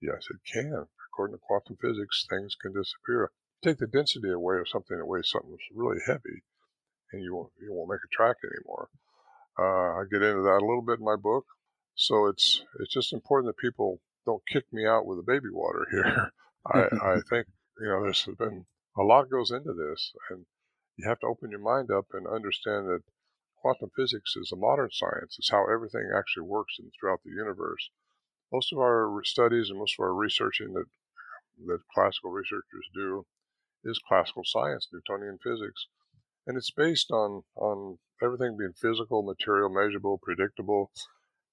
Yes, 0.00 0.28
it 0.30 0.40
can. 0.50 0.86
According 1.12 1.36
to 1.36 1.42
quantum 1.42 1.76
physics, 1.80 2.26
things 2.28 2.54
can 2.54 2.72
disappear. 2.72 3.30
Take 3.62 3.78
the 3.78 3.86
density 3.86 4.30
away 4.30 4.58
of 4.58 4.68
something 4.68 4.96
that 4.96 5.06
weighs 5.06 5.30
something 5.30 5.56
really 5.74 5.98
heavy, 6.06 6.44
and 7.12 7.22
you 7.22 7.34
won't 7.34 7.52
you 7.60 7.72
won't 7.72 7.90
make 7.90 8.04
a 8.04 8.14
track 8.14 8.36
anymore. 8.44 8.88
Uh, 9.58 10.00
I 10.00 10.04
get 10.10 10.22
into 10.22 10.42
that 10.42 10.62
a 10.62 10.66
little 10.66 10.82
bit 10.82 11.00
in 11.00 11.04
my 11.04 11.16
book, 11.16 11.44
so 11.94 12.26
it's 12.26 12.62
it's 12.78 12.92
just 12.92 13.12
important 13.12 13.48
that 13.48 13.60
people 13.60 14.00
don't 14.24 14.46
kick 14.46 14.64
me 14.72 14.86
out 14.86 15.06
with 15.06 15.18
the 15.18 15.24
baby 15.24 15.48
water 15.50 15.86
here. 15.90 16.30
I 16.68 16.80
I 17.02 17.20
think 17.28 17.46
you 17.80 17.88
know 17.88 18.02
there's 18.02 18.28
been 18.38 18.66
a 18.96 19.02
lot 19.02 19.30
goes 19.30 19.50
into 19.50 19.72
this, 19.72 20.12
and 20.30 20.46
you 20.96 21.08
have 21.08 21.20
to 21.20 21.26
open 21.26 21.50
your 21.50 21.60
mind 21.60 21.90
up 21.90 22.06
and 22.12 22.26
understand 22.26 22.86
that 22.88 23.02
quantum 23.60 23.90
physics 23.96 24.34
is 24.36 24.52
a 24.52 24.56
modern 24.56 24.90
science. 24.92 25.36
It's 25.38 25.50
how 25.50 25.66
everything 25.66 26.10
actually 26.16 26.44
works 26.44 26.76
in, 26.78 26.90
throughout 26.98 27.20
the 27.24 27.30
universe. 27.30 27.90
Most 28.52 28.72
of 28.72 28.78
our 28.78 29.20
studies 29.24 29.70
and 29.70 29.78
most 29.78 29.94
of 29.98 30.02
our 30.04 30.14
researching 30.14 30.72
that 30.74 30.86
that 31.66 31.80
classical 31.94 32.30
researchers 32.30 32.86
do 32.94 33.26
is 33.84 34.00
classical 34.06 34.44
science, 34.44 34.88
Newtonian 34.92 35.38
physics, 35.42 35.86
and 36.46 36.56
it's 36.56 36.70
based 36.70 37.10
on 37.10 37.42
on 37.56 37.98
everything 38.22 38.56
being 38.56 38.72
physical, 38.72 39.22
material, 39.22 39.68
measurable, 39.68 40.18
predictable, 40.22 40.90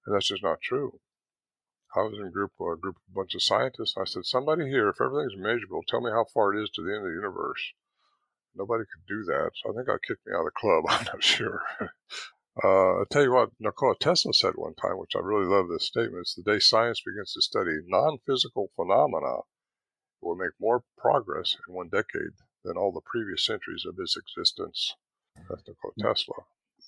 and 0.06 0.16
that's 0.16 0.28
just 0.28 0.44
not 0.44 0.62
true. 0.62 1.00
I 1.96 2.02
was 2.02 2.18
in 2.20 2.28
a 2.28 2.32
group, 2.32 2.52
a 2.60 2.76
group, 2.76 2.98
a 3.10 3.16
bunch 3.16 3.36
of 3.36 3.44
scientists. 3.44 3.96
I 3.98 4.06
said, 4.06 4.26
"Somebody 4.26 4.68
here, 4.68 4.90
if 4.90 5.02
everything's 5.02 5.38
measurable, 5.38 5.84
tell 5.88 6.02
me 6.02 6.12
how 6.12 6.26
far 6.26 6.54
it 6.54 6.62
is 6.62 6.70
to 6.72 6.82
the 6.82 6.92
end 6.92 7.06
of 7.06 7.12
the 7.12 7.16
universe." 7.16 7.74
Nobody 8.56 8.86
could 8.86 9.06
do 9.08 9.24
that, 9.26 9.52
so 9.56 9.72
I 9.72 9.76
think 9.76 9.90
I 9.90 9.98
kicked 10.08 10.26
me 10.26 10.34
out 10.34 10.46
of 10.46 10.54
the 10.54 10.60
club. 10.60 10.84
I'm 10.90 11.06
not 11.06 11.24
sure. 11.24 11.62
Uh, 12.64 13.00
I'll 13.00 13.06
tell 13.12 13.24
you 13.24 13.34
what, 13.34 13.50
Nikola 13.60 13.96
Tesla 14.00 14.34
said 14.34 14.54
one 14.56 14.76
time, 14.76 14.98
which 14.98 15.16
I 15.16 15.20
really 15.20 15.46
love 15.46 15.68
this 15.68 15.86
statement. 15.86 16.22
It's 16.22 16.36
the 16.36 16.44
day 16.44 16.60
science 16.60 17.02
begins 17.06 17.34
to 17.34 17.42
study 17.42 17.80
non 17.86 18.20
physical 18.26 18.72
phenomena 18.76 19.44
will 20.22 20.36
make 20.36 20.54
more 20.60 20.84
progress 20.98 21.56
in 21.68 21.74
one 21.74 21.90
decade 21.90 22.34
than 22.64 22.78
all 22.78 22.92
the 22.92 23.02
previous 23.06 23.46
centuries 23.46 23.86
of 23.86 23.96
its 24.00 24.18
existence. 24.18 24.96
That's 25.50 25.68
Nikola 25.68 25.94
mm-hmm. 25.94 26.08
Tesla. 26.08 26.36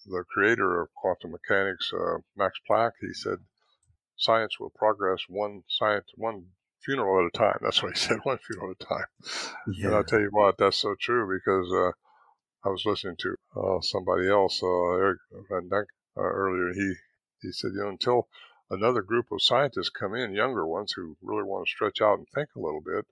The 0.05 0.23
creator 0.23 0.81
of 0.81 0.93
quantum 0.95 1.31
mechanics, 1.31 1.91
uh, 1.93 2.19
Max 2.35 2.59
Planck, 2.69 2.93
he 3.01 3.13
said, 3.13 3.39
science 4.17 4.59
will 4.59 4.71
progress 4.71 5.21
one 5.29 5.63
science, 5.67 6.07
one 6.15 6.45
funeral 6.83 7.25
at 7.25 7.33
a 7.33 7.37
time. 7.37 7.57
That's 7.61 7.81
what 7.81 7.93
he 7.93 7.99
said, 8.05 8.19
one 8.23 8.39
funeral 8.39 8.71
at 8.71 8.85
a 8.85 8.85
time. 8.85 9.05
Yeah. 9.73 9.87
And 9.87 9.95
I'll 9.95 10.03
tell 10.03 10.19
you 10.19 10.29
what, 10.31 10.57
that's 10.57 10.77
so 10.77 10.95
true 10.99 11.37
because 11.37 11.71
uh, 11.71 11.91
I 12.67 12.69
was 12.69 12.85
listening 12.85 13.17
to 13.17 13.35
uh, 13.55 13.81
somebody 13.81 14.29
else, 14.29 14.61
uh, 14.61 14.91
Eric 14.93 15.19
Van 15.49 15.69
Dijk, 15.69 15.85
uh, 16.17 16.21
earlier. 16.21 16.73
He 16.73 16.95
he 17.41 17.51
said, 17.51 17.71
you 17.73 17.83
know, 17.83 17.89
until 17.89 18.27
another 18.69 19.01
group 19.01 19.27
of 19.31 19.41
scientists 19.41 19.89
come 19.89 20.15
in, 20.15 20.33
younger 20.33 20.65
ones 20.65 20.93
who 20.93 21.15
really 21.21 21.43
want 21.43 21.67
to 21.67 21.71
stretch 21.71 22.01
out 22.01 22.17
and 22.17 22.27
think 22.33 22.49
a 22.55 22.59
little 22.59 22.81
bit, 22.81 23.05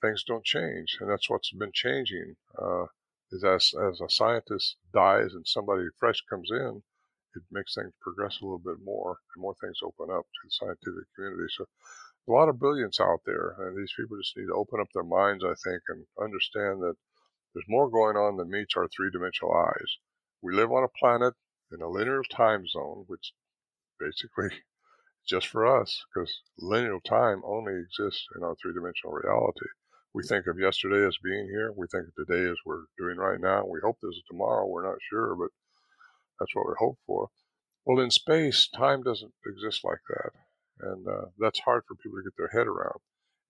things 0.00 0.22
don't 0.22 0.44
change, 0.44 0.96
and 1.00 1.10
that's 1.10 1.28
what's 1.28 1.50
been 1.52 1.72
changing. 1.72 2.36
Uh, 2.56 2.86
is 3.32 3.42
as 3.42 3.74
as 3.74 4.00
a 4.00 4.08
scientist 4.08 4.76
dies 4.92 5.34
and 5.34 5.46
somebody 5.46 5.84
fresh 5.98 6.22
comes 6.30 6.50
in, 6.50 6.82
it 7.36 7.44
makes 7.52 7.74
things 7.74 7.92
progress 8.02 8.40
a 8.40 8.44
little 8.44 8.58
bit 8.60 8.78
more, 8.84 9.18
and 9.34 9.42
more 9.42 9.54
things 9.60 9.78
open 9.84 10.14
up 10.14 10.24
to 10.26 10.40
the 10.44 10.50
scientific 10.50 11.06
community. 11.16 11.48
So, 11.56 11.66
a 12.28 12.32
lot 12.32 12.48
of 12.48 12.58
brilliance 12.58 13.00
out 13.00 13.20
there, 13.26 13.56
and 13.60 13.76
these 13.78 13.92
people 13.96 14.16
just 14.18 14.36
need 14.36 14.46
to 14.46 14.54
open 14.54 14.80
up 14.80 14.88
their 14.94 15.04
minds, 15.04 15.44
I 15.44 15.54
think, 15.64 15.82
and 15.88 16.06
understand 16.20 16.82
that 16.82 16.96
there's 17.54 17.66
more 17.68 17.90
going 17.90 18.16
on 18.16 18.36
than 18.36 18.50
meets 18.50 18.76
our 18.76 18.88
three-dimensional 18.88 19.52
eyes. 19.52 19.98
We 20.42 20.54
live 20.54 20.70
on 20.72 20.84
a 20.84 20.98
planet 20.98 21.34
in 21.72 21.82
a 21.82 21.88
linear 21.88 22.22
time 22.30 22.66
zone, 22.68 23.04
which 23.08 23.32
basically 24.00 24.50
just 25.28 25.48
for 25.48 25.66
us, 25.66 26.04
because 26.14 26.42
linear 26.58 26.98
time 27.06 27.42
only 27.46 27.74
exists 27.74 28.26
in 28.36 28.44
our 28.44 28.56
three-dimensional 28.62 29.14
reality. 29.14 29.66
We 30.14 30.24
think 30.24 30.46
of 30.46 30.58
yesterday 30.58 31.06
as 31.06 31.18
being 31.22 31.48
here. 31.48 31.72
We 31.76 31.86
think 31.88 32.06
of 32.08 32.14
today 32.26 32.48
as 32.50 32.56
we're 32.66 32.84
doing 32.98 33.18
right 33.18 33.40
now. 33.40 33.66
We 33.66 33.80
hope 33.84 33.98
there's 34.02 34.18
a 34.18 34.32
tomorrow. 34.32 34.66
We're 34.66 34.86
not 34.88 34.98
sure, 35.10 35.36
but 35.36 35.50
that's 36.38 36.54
what 36.54 36.68
we 36.68 36.74
hope 36.78 36.98
for. 37.06 37.28
Well, 37.84 38.02
in 38.02 38.10
space, 38.10 38.68
time 38.68 39.02
doesn't 39.02 39.32
exist 39.46 39.84
like 39.84 40.02
that. 40.08 40.30
And 40.80 41.06
uh, 41.06 41.26
that's 41.38 41.60
hard 41.60 41.82
for 41.86 41.94
people 41.94 42.18
to 42.18 42.24
get 42.28 42.36
their 42.36 42.52
head 42.52 42.66
around. 42.66 43.00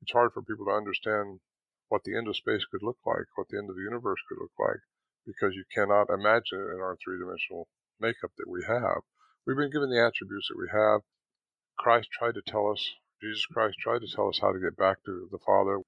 It's 0.02 0.12
hard 0.12 0.32
for 0.32 0.42
people 0.42 0.66
to 0.66 0.72
understand 0.78 1.40
what 1.88 2.04
the 2.04 2.16
end 2.16 2.28
of 2.28 2.36
space 2.36 2.64
could 2.70 2.82
look 2.82 2.98
like, 3.06 3.26
what 3.34 3.48
the 3.48 3.58
end 3.58 3.70
of 3.70 3.76
the 3.76 3.82
universe 3.82 4.20
could 4.28 4.38
look 4.40 4.52
like, 4.58 4.80
because 5.26 5.54
you 5.54 5.64
cannot 5.74 6.10
imagine 6.10 6.60
it 6.60 6.74
in 6.74 6.80
our 6.80 6.96
three 7.02 7.18
dimensional 7.18 7.68
makeup 7.98 8.30
that 8.38 8.50
we 8.50 8.62
have. 8.68 9.02
We've 9.46 9.56
been 9.56 9.72
given 9.72 9.90
the 9.90 10.02
attributes 10.02 10.48
that 10.50 10.58
we 10.58 10.68
have. 10.70 11.00
Christ 11.78 12.08
tried 12.12 12.34
to 12.34 12.42
tell 12.46 12.70
us, 12.70 12.82
Jesus 13.22 13.46
Christ 13.46 13.78
tried 13.80 14.00
to 14.00 14.14
tell 14.14 14.28
us 14.28 14.38
how 14.40 14.52
to 14.52 14.60
get 14.60 14.76
back 14.76 14.98
to 15.06 15.28
the 15.30 15.38
Father. 15.46 15.80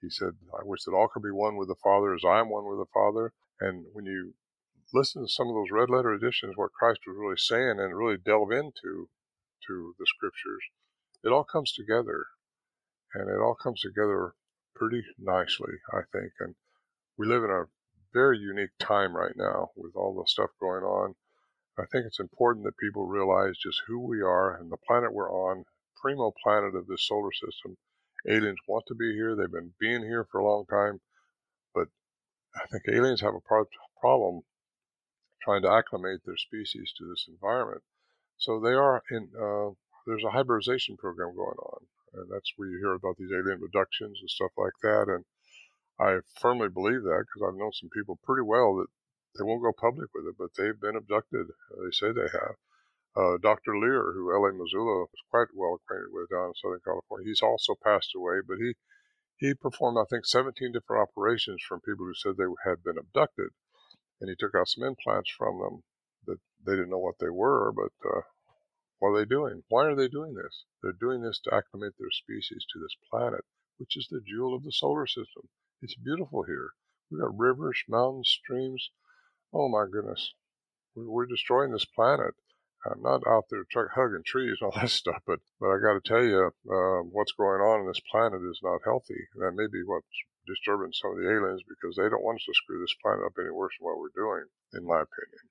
He 0.00 0.10
said, 0.10 0.34
I 0.52 0.64
wish 0.64 0.82
that 0.84 0.92
all 0.94 1.08
could 1.08 1.22
be 1.22 1.30
one 1.30 1.56
with 1.56 1.68
the 1.68 1.80
Father 1.82 2.14
as 2.14 2.24
I 2.26 2.40
am 2.40 2.50
one 2.50 2.66
with 2.66 2.78
the 2.78 2.92
Father. 2.92 3.32
And 3.60 3.86
when 3.92 4.04
you 4.04 4.34
listen 4.92 5.22
to 5.22 5.32
some 5.32 5.48
of 5.48 5.54
those 5.54 5.70
red 5.72 5.90
letter 5.90 6.12
editions, 6.12 6.54
what 6.56 6.72
Christ 6.72 7.00
was 7.06 7.16
really 7.18 7.38
saying 7.38 7.80
and 7.80 7.96
really 7.96 8.16
delve 8.16 8.52
into 8.52 9.08
to 9.66 9.94
the 9.98 10.06
scriptures, 10.06 10.62
it 11.24 11.28
all 11.28 11.44
comes 11.44 11.72
together. 11.72 12.26
And 13.14 13.28
it 13.28 13.40
all 13.40 13.54
comes 13.54 13.80
together 13.80 14.34
pretty 14.74 15.02
nicely, 15.18 15.74
I 15.92 16.00
think. 16.12 16.32
And 16.40 16.54
we 17.18 17.26
live 17.26 17.44
in 17.44 17.50
a 17.50 17.64
very 18.14 18.38
unique 18.38 18.76
time 18.78 19.14
right 19.14 19.36
now 19.36 19.70
with 19.76 19.92
all 19.94 20.14
the 20.14 20.28
stuff 20.28 20.50
going 20.60 20.82
on. 20.82 21.14
I 21.78 21.84
think 21.90 22.04
it's 22.06 22.20
important 22.20 22.64
that 22.64 22.76
people 22.78 23.06
realize 23.06 23.56
just 23.62 23.82
who 23.86 24.00
we 24.00 24.20
are 24.20 24.56
and 24.56 24.70
the 24.70 24.78
planet 24.86 25.12
we're 25.12 25.32
on, 25.32 25.64
primo 26.00 26.32
planet 26.42 26.74
of 26.74 26.86
this 26.86 27.06
solar 27.06 27.32
system, 27.32 27.76
aliens 28.28 28.58
want 28.66 28.84
to 28.88 28.94
be 28.94 29.12
here. 29.12 29.34
They've 29.34 29.50
been 29.50 29.72
being 29.80 30.02
here 30.02 30.26
for 30.30 30.40
a 30.40 30.44
long 30.44 30.64
time, 30.70 31.00
but 31.74 31.88
I 32.56 32.66
think 32.66 32.84
aliens 32.88 33.20
have 33.20 33.34
a 33.34 33.40
problem 34.00 34.42
trying 35.42 35.62
to 35.62 35.70
acclimate 35.70 36.20
their 36.24 36.36
species 36.36 36.92
to 36.96 37.08
this 37.08 37.26
environment. 37.28 37.82
So 38.38 38.60
they 38.60 38.72
are 38.72 39.02
in. 39.10 39.30
Uh, 39.34 39.74
there's 40.06 40.24
a 40.24 40.30
hybridization 40.30 40.96
program 40.96 41.34
going 41.36 41.58
on, 41.58 41.86
and 42.14 42.26
that's 42.30 42.52
where 42.56 42.68
you 42.68 42.78
hear 42.78 42.94
about 42.94 43.16
these 43.18 43.30
alien 43.30 43.62
abductions 43.64 44.18
and 44.20 44.30
stuff 44.30 44.50
like 44.56 44.74
that. 44.82 45.06
And 45.08 45.24
I 46.00 46.20
firmly 46.40 46.68
believe 46.68 47.02
that 47.02 47.24
because 47.26 47.46
I've 47.46 47.58
known 47.58 47.72
some 47.72 47.90
people 47.90 48.18
pretty 48.24 48.42
well 48.42 48.74
that 48.76 48.90
they 49.38 49.44
won't 49.44 49.62
go 49.62 49.72
public 49.72 50.10
with 50.14 50.26
it, 50.26 50.34
but 50.38 50.50
they've 50.56 50.80
been 50.80 50.96
abducted. 50.96 51.46
They 51.70 51.92
say 51.92 52.10
they 52.10 52.28
have 52.32 52.56
uh, 53.14 53.36
Dr. 53.40 53.78
Leir, 53.78 54.12
who 54.12 54.32
L.A. 54.32 54.52
Marzulli 54.52 55.06
was 55.06 55.28
quite 55.30 55.48
well 55.54 55.78
acquainted 55.78 56.12
with 56.12 56.30
down 56.30 56.48
in 56.48 56.54
Southern 56.54 56.80
California. 56.84 57.28
He's 57.28 57.42
also 57.42 57.74
passed 57.82 58.12
away, 58.16 58.40
but 58.46 58.58
he 58.58 58.74
he 59.36 59.54
performed, 59.54 59.98
I 59.98 60.06
think, 60.08 60.24
17 60.24 60.72
different 60.72 61.02
operations 61.02 61.62
from 61.66 61.80
people 61.80 62.06
who 62.06 62.14
said 62.14 62.36
they 62.36 62.46
had 62.64 62.84
been 62.84 62.96
abducted, 62.96 63.50
and 64.22 64.30
he 64.30 64.36
took 64.38 64.54
out 64.54 64.68
some 64.68 64.84
implants 64.84 65.30
from 65.36 65.58
them 65.58 65.82
that 66.26 66.38
they 66.64 66.72
didn't 66.72 66.90
know 66.90 66.98
what 66.98 67.18
they 67.18 67.28
were, 67.28 67.72
but 67.72 68.08
uh, 68.08 68.20
what 69.00 69.08
are 69.08 69.18
they 69.18 69.24
doing? 69.24 69.64
Why 69.68 69.86
are 69.86 69.96
they 69.96 70.06
doing 70.06 70.34
this? 70.34 70.64
They're 70.80 70.92
doing 70.92 71.22
this 71.22 71.40
to 71.40 71.52
acclimate 71.52 71.94
their 71.98 72.12
species 72.12 72.64
to 72.72 72.78
this 72.78 72.94
planet, 73.10 73.44
which 73.78 73.96
is 73.96 74.06
the 74.08 74.20
jewel 74.24 74.54
of 74.54 74.62
the 74.62 74.70
solar 74.70 75.08
system. 75.08 75.48
It's 75.82 75.96
beautiful 75.96 76.44
here. 76.44 76.70
We've 77.10 77.20
got 77.20 77.36
rivers, 77.36 77.82
mountains, 77.88 78.28
streams. 78.28 78.90
Oh 79.52 79.68
my 79.68 79.86
goodness. 79.90 80.34
We're 80.94 81.26
destroying 81.26 81.72
this 81.72 81.84
planet. 81.84 82.34
I'm 82.86 83.02
not 83.02 83.26
out 83.26 83.46
there 83.50 83.64
hugging 83.74 84.22
trees 84.24 84.58
and 84.60 84.70
all 84.70 84.80
that 84.80 84.90
stuff, 84.90 85.22
but 85.26 85.40
but 85.58 85.70
I 85.70 85.78
got 85.82 85.94
to 85.94 86.08
tell 86.08 86.22
you, 86.22 86.52
uh, 86.70 87.02
what's 87.10 87.32
going 87.32 87.60
on 87.60 87.80
on 87.80 87.86
this 87.88 88.02
planet 88.08 88.40
is 88.48 88.60
not 88.62 88.82
healthy. 88.84 89.26
And 89.34 89.42
that 89.42 89.60
may 89.60 89.66
be 89.66 89.82
what's 89.84 90.06
disturbing 90.46 90.92
some 90.92 91.12
of 91.12 91.18
the 91.18 91.30
aliens 91.30 91.62
because 91.68 91.96
they 91.96 92.08
don't 92.08 92.24
want 92.24 92.36
us 92.36 92.46
to 92.46 92.54
screw 92.54 92.80
this 92.80 92.96
planet 93.02 93.24
up 93.24 93.32
any 93.38 93.50
worse 93.50 93.72
than 93.78 93.86
what 93.86 93.98
we're 93.98 94.14
doing, 94.14 94.44
in 94.74 94.86
my 94.86 95.02
opinion. 95.02 95.42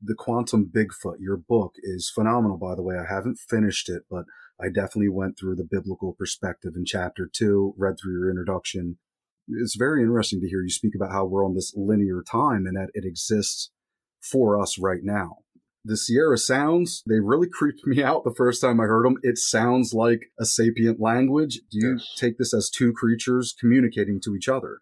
The 0.00 0.14
Quantum 0.14 0.70
Bigfoot, 0.74 1.20
your 1.20 1.36
book 1.36 1.74
is 1.82 2.10
phenomenal, 2.10 2.58
by 2.58 2.74
the 2.74 2.82
way. 2.82 2.96
I 2.96 3.06
haven't 3.06 3.38
finished 3.38 3.88
it, 3.88 4.02
but 4.10 4.24
I 4.60 4.66
definitely 4.66 5.10
went 5.10 5.38
through 5.38 5.56
the 5.56 5.68
biblical 5.68 6.12
perspective 6.12 6.72
in 6.74 6.84
chapter 6.84 7.28
two, 7.32 7.74
read 7.76 7.96
through 8.00 8.18
your 8.18 8.30
introduction. 8.30 8.98
It's 9.48 9.76
very 9.76 10.02
interesting 10.02 10.40
to 10.40 10.48
hear 10.48 10.62
you 10.62 10.70
speak 10.70 10.94
about 10.94 11.12
how 11.12 11.24
we're 11.24 11.44
on 11.44 11.54
this 11.54 11.72
linear 11.76 12.22
time 12.22 12.66
and 12.66 12.76
that 12.76 12.90
it 12.94 13.04
exists 13.04 13.70
for 14.20 14.60
us 14.60 14.78
right 14.78 15.02
now 15.02 15.41
the 15.84 15.96
Sierra 15.96 16.38
sounds, 16.38 17.02
they 17.06 17.20
really 17.20 17.48
creeped 17.48 17.84
me 17.86 18.02
out 18.02 18.24
the 18.24 18.34
first 18.34 18.60
time 18.60 18.80
I 18.80 18.84
heard 18.84 19.04
them. 19.04 19.18
It 19.22 19.38
sounds 19.38 19.92
like 19.92 20.30
a 20.38 20.44
sapient 20.44 21.00
language. 21.00 21.60
Do 21.70 21.78
you 21.78 21.92
yes. 21.98 22.14
take 22.16 22.38
this 22.38 22.54
as 22.54 22.70
two 22.70 22.92
creatures 22.92 23.54
communicating 23.58 24.20
to 24.22 24.34
each 24.34 24.48
other? 24.48 24.78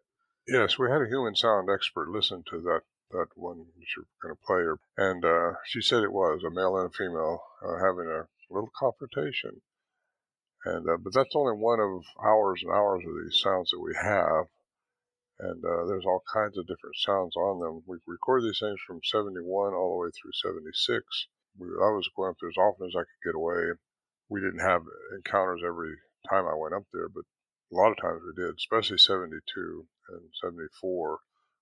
Yes, 0.46 0.78
we 0.78 0.90
had 0.90 1.02
a 1.02 1.08
human 1.08 1.34
sound 1.34 1.68
expert 1.72 2.10
listen 2.10 2.42
to 2.50 2.60
that 2.62 2.80
that 3.12 3.26
one 3.34 3.58
that 3.58 3.86
you're 3.96 4.06
going 4.22 4.36
to 4.36 4.46
play, 4.46 5.04
and 5.04 5.24
uh, 5.24 5.58
she 5.64 5.80
said 5.80 6.04
it 6.04 6.12
was 6.12 6.42
a 6.44 6.50
male 6.50 6.76
and 6.76 6.90
a 6.90 6.96
female 6.96 7.42
uh, 7.60 7.74
having 7.84 8.06
a 8.06 8.28
little 8.50 8.70
confrontation. 8.78 9.62
And 10.64 10.88
uh, 10.88 10.96
but 10.96 11.12
that's 11.14 11.34
only 11.34 11.54
one 11.54 11.80
of 11.80 12.04
hours 12.24 12.62
and 12.62 12.70
hours 12.70 13.02
of 13.04 13.12
these 13.24 13.40
sounds 13.40 13.70
that 13.70 13.80
we 13.80 13.94
have 14.00 14.46
and 15.40 15.64
uh, 15.64 15.86
there's 15.86 16.04
all 16.06 16.22
kinds 16.32 16.58
of 16.58 16.66
different 16.66 16.96
sounds 16.96 17.36
on 17.36 17.60
them. 17.60 17.82
We 17.86 17.98
recorded 18.06 18.48
these 18.48 18.60
things 18.60 18.80
from 18.86 19.00
71 19.04 19.74
all 19.74 19.96
the 19.96 20.02
way 20.04 20.10
through 20.12 20.32
76. 20.36 21.02
We, 21.58 21.66
I 21.68 21.90
was 21.96 22.08
going 22.14 22.30
up 22.30 22.36
there 22.40 22.50
as 22.50 22.60
often 22.60 22.86
as 22.86 22.96
I 22.96 23.08
could 23.08 23.24
get 23.24 23.34
away. 23.34 23.72
We 24.28 24.40
didn't 24.40 24.60
have 24.60 24.82
encounters 25.16 25.62
every 25.66 25.96
time 26.28 26.46
I 26.46 26.54
went 26.54 26.74
up 26.74 26.84
there, 26.92 27.08
but 27.08 27.24
a 27.72 27.74
lot 27.74 27.90
of 27.90 27.96
times 27.98 28.22
we 28.22 28.34
did, 28.36 28.54
especially 28.56 28.98
72 28.98 29.40
and 30.10 30.22
74. 30.42 31.20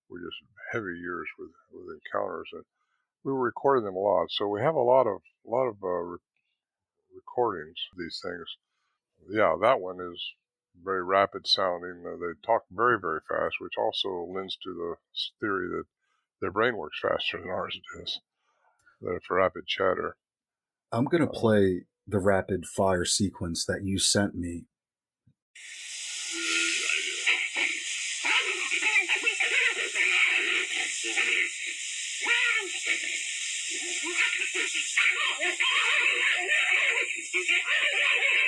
were 0.08 0.18
just 0.18 0.42
heavy 0.72 0.98
years 0.98 1.28
with 1.38 1.52
with 1.72 1.96
encounters, 1.96 2.48
and 2.52 2.64
we 3.24 3.32
were 3.32 3.40
recording 3.40 3.84
them 3.84 3.96
a 3.96 4.00
lot. 4.00 4.30
So 4.30 4.48
we 4.48 4.60
have 4.60 4.74
a 4.74 4.80
lot 4.80 5.06
of 5.06 5.20
a 5.46 5.50
lot 5.50 5.68
of 5.68 5.76
uh, 5.82 5.88
re- 5.88 6.18
recordings 7.14 7.76
of 7.92 7.98
these 7.98 8.20
things. 8.22 8.56
Yeah, 9.30 9.56
that 9.60 9.80
one 9.80 10.00
is 10.00 10.20
very 10.84 11.02
rapid 11.02 11.46
sounding. 11.46 12.04
Uh, 12.06 12.16
they 12.16 12.32
talk 12.44 12.64
very 12.70 12.98
very 12.98 13.20
fast, 13.28 13.56
which 13.60 13.74
also 13.78 14.26
lends 14.34 14.56
to 14.62 14.72
the 14.74 14.94
theory 15.40 15.68
that 15.68 15.84
their 16.40 16.50
brain 16.52 16.76
works 16.76 16.98
faster 17.00 17.38
than 17.38 17.50
ours 17.50 17.78
does. 17.96 18.20
That 19.02 19.14
it's 19.14 19.30
rapid 19.30 19.66
chatter. 19.66 20.16
I'm 20.92 21.04
gonna 21.04 21.26
play 21.26 21.84
the 22.06 22.18
rapid 22.18 22.66
fire 22.66 23.04
sequence 23.04 23.64
that 23.66 23.84
you 23.84 23.98
sent 23.98 24.34
me 24.34 24.64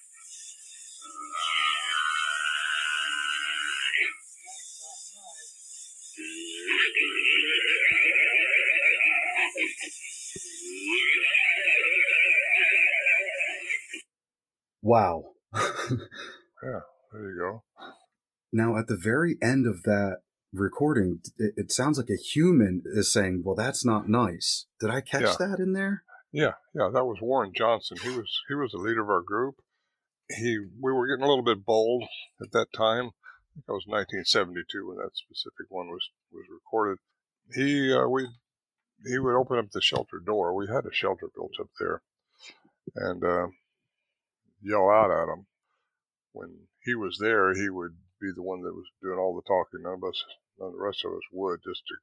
Wow. 14.81 15.23
yeah, 15.53 16.81
there 17.11 17.29
you 17.29 17.37
go. 17.39 17.63
Now, 18.51 18.77
at 18.77 18.87
the 18.87 18.97
very 18.97 19.37
end 19.41 19.65
of 19.65 19.83
that 19.83 20.17
recording, 20.53 21.19
it, 21.37 21.53
it, 21.55 21.71
sounds 21.71 21.97
like 21.97 22.09
a 22.09 22.21
human 22.21 22.83
is 22.85 23.11
saying, 23.11 23.43
"Well, 23.45 23.55
that's 23.55 23.85
not 23.85 24.09
nice." 24.09 24.65
Did 24.79 24.89
I 24.89 25.01
catch 25.01 25.21
yeah. 25.21 25.35
that 25.39 25.59
in 25.59 25.73
there? 25.73 26.03
Yeah, 26.31 26.53
yeah, 26.73 26.89
that 26.93 27.05
was 27.05 27.19
Warren 27.21 27.51
Johnson. 27.55 27.97
He 28.01 28.09
was 28.09 28.41
he 28.47 28.55
was 28.55 28.71
the 28.71 28.77
leader 28.77 29.01
of 29.01 29.09
our 29.09 29.21
group. 29.21 29.55
He 30.29 30.57
we 30.79 30.91
were 30.91 31.07
getting 31.07 31.23
a 31.23 31.27
little 31.27 31.43
bit 31.43 31.65
bold 31.65 32.03
at 32.41 32.51
that 32.51 32.67
time. 32.75 33.11
I 33.11 33.53
think 33.53 33.65
it 33.67 33.71
was 33.71 33.85
1972 33.85 34.87
when 34.87 34.97
that 34.97 35.15
specific 35.15 35.67
one 35.69 35.87
was 35.87 36.09
was 36.31 36.45
recorded. 36.49 36.99
He 37.53 37.93
uh, 37.93 38.07
we 38.07 38.27
he 39.05 39.19
would 39.19 39.35
open 39.35 39.57
up 39.57 39.71
the 39.71 39.81
shelter 39.81 40.19
door. 40.19 40.55
We 40.55 40.67
had 40.67 40.85
a 40.85 40.93
shelter 40.93 41.27
built 41.35 41.53
up 41.59 41.69
there, 41.79 42.01
and 42.95 43.23
uh, 43.23 43.47
yell 44.61 44.89
out 44.89 45.11
at 45.11 45.31
him. 45.31 45.45
When 46.33 46.67
he 46.83 46.95
was 46.95 47.17
there, 47.19 47.53
he 47.53 47.69
would 47.69 47.95
be 48.21 48.31
the 48.33 48.43
one 48.43 48.61
that 48.61 48.75
was 48.75 48.87
doing 49.01 49.19
all 49.19 49.35
the 49.35 49.47
talking. 49.47 49.83
None 49.83 49.99
of 49.99 50.03
us, 50.03 50.23
none 50.59 50.69
of 50.69 50.73
the 50.73 50.83
rest 50.83 51.03
of 51.05 51.11
us 51.11 51.25
would, 51.31 51.59
just 51.63 51.83
to 51.87 51.95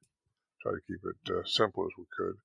try 0.61 0.71
to 0.73 0.85
keep 0.87 1.01
it 1.03 1.31
uh, 1.31 1.43
simple 1.45 1.85
as 1.85 1.95
we 1.97 2.05
could. 2.15 2.35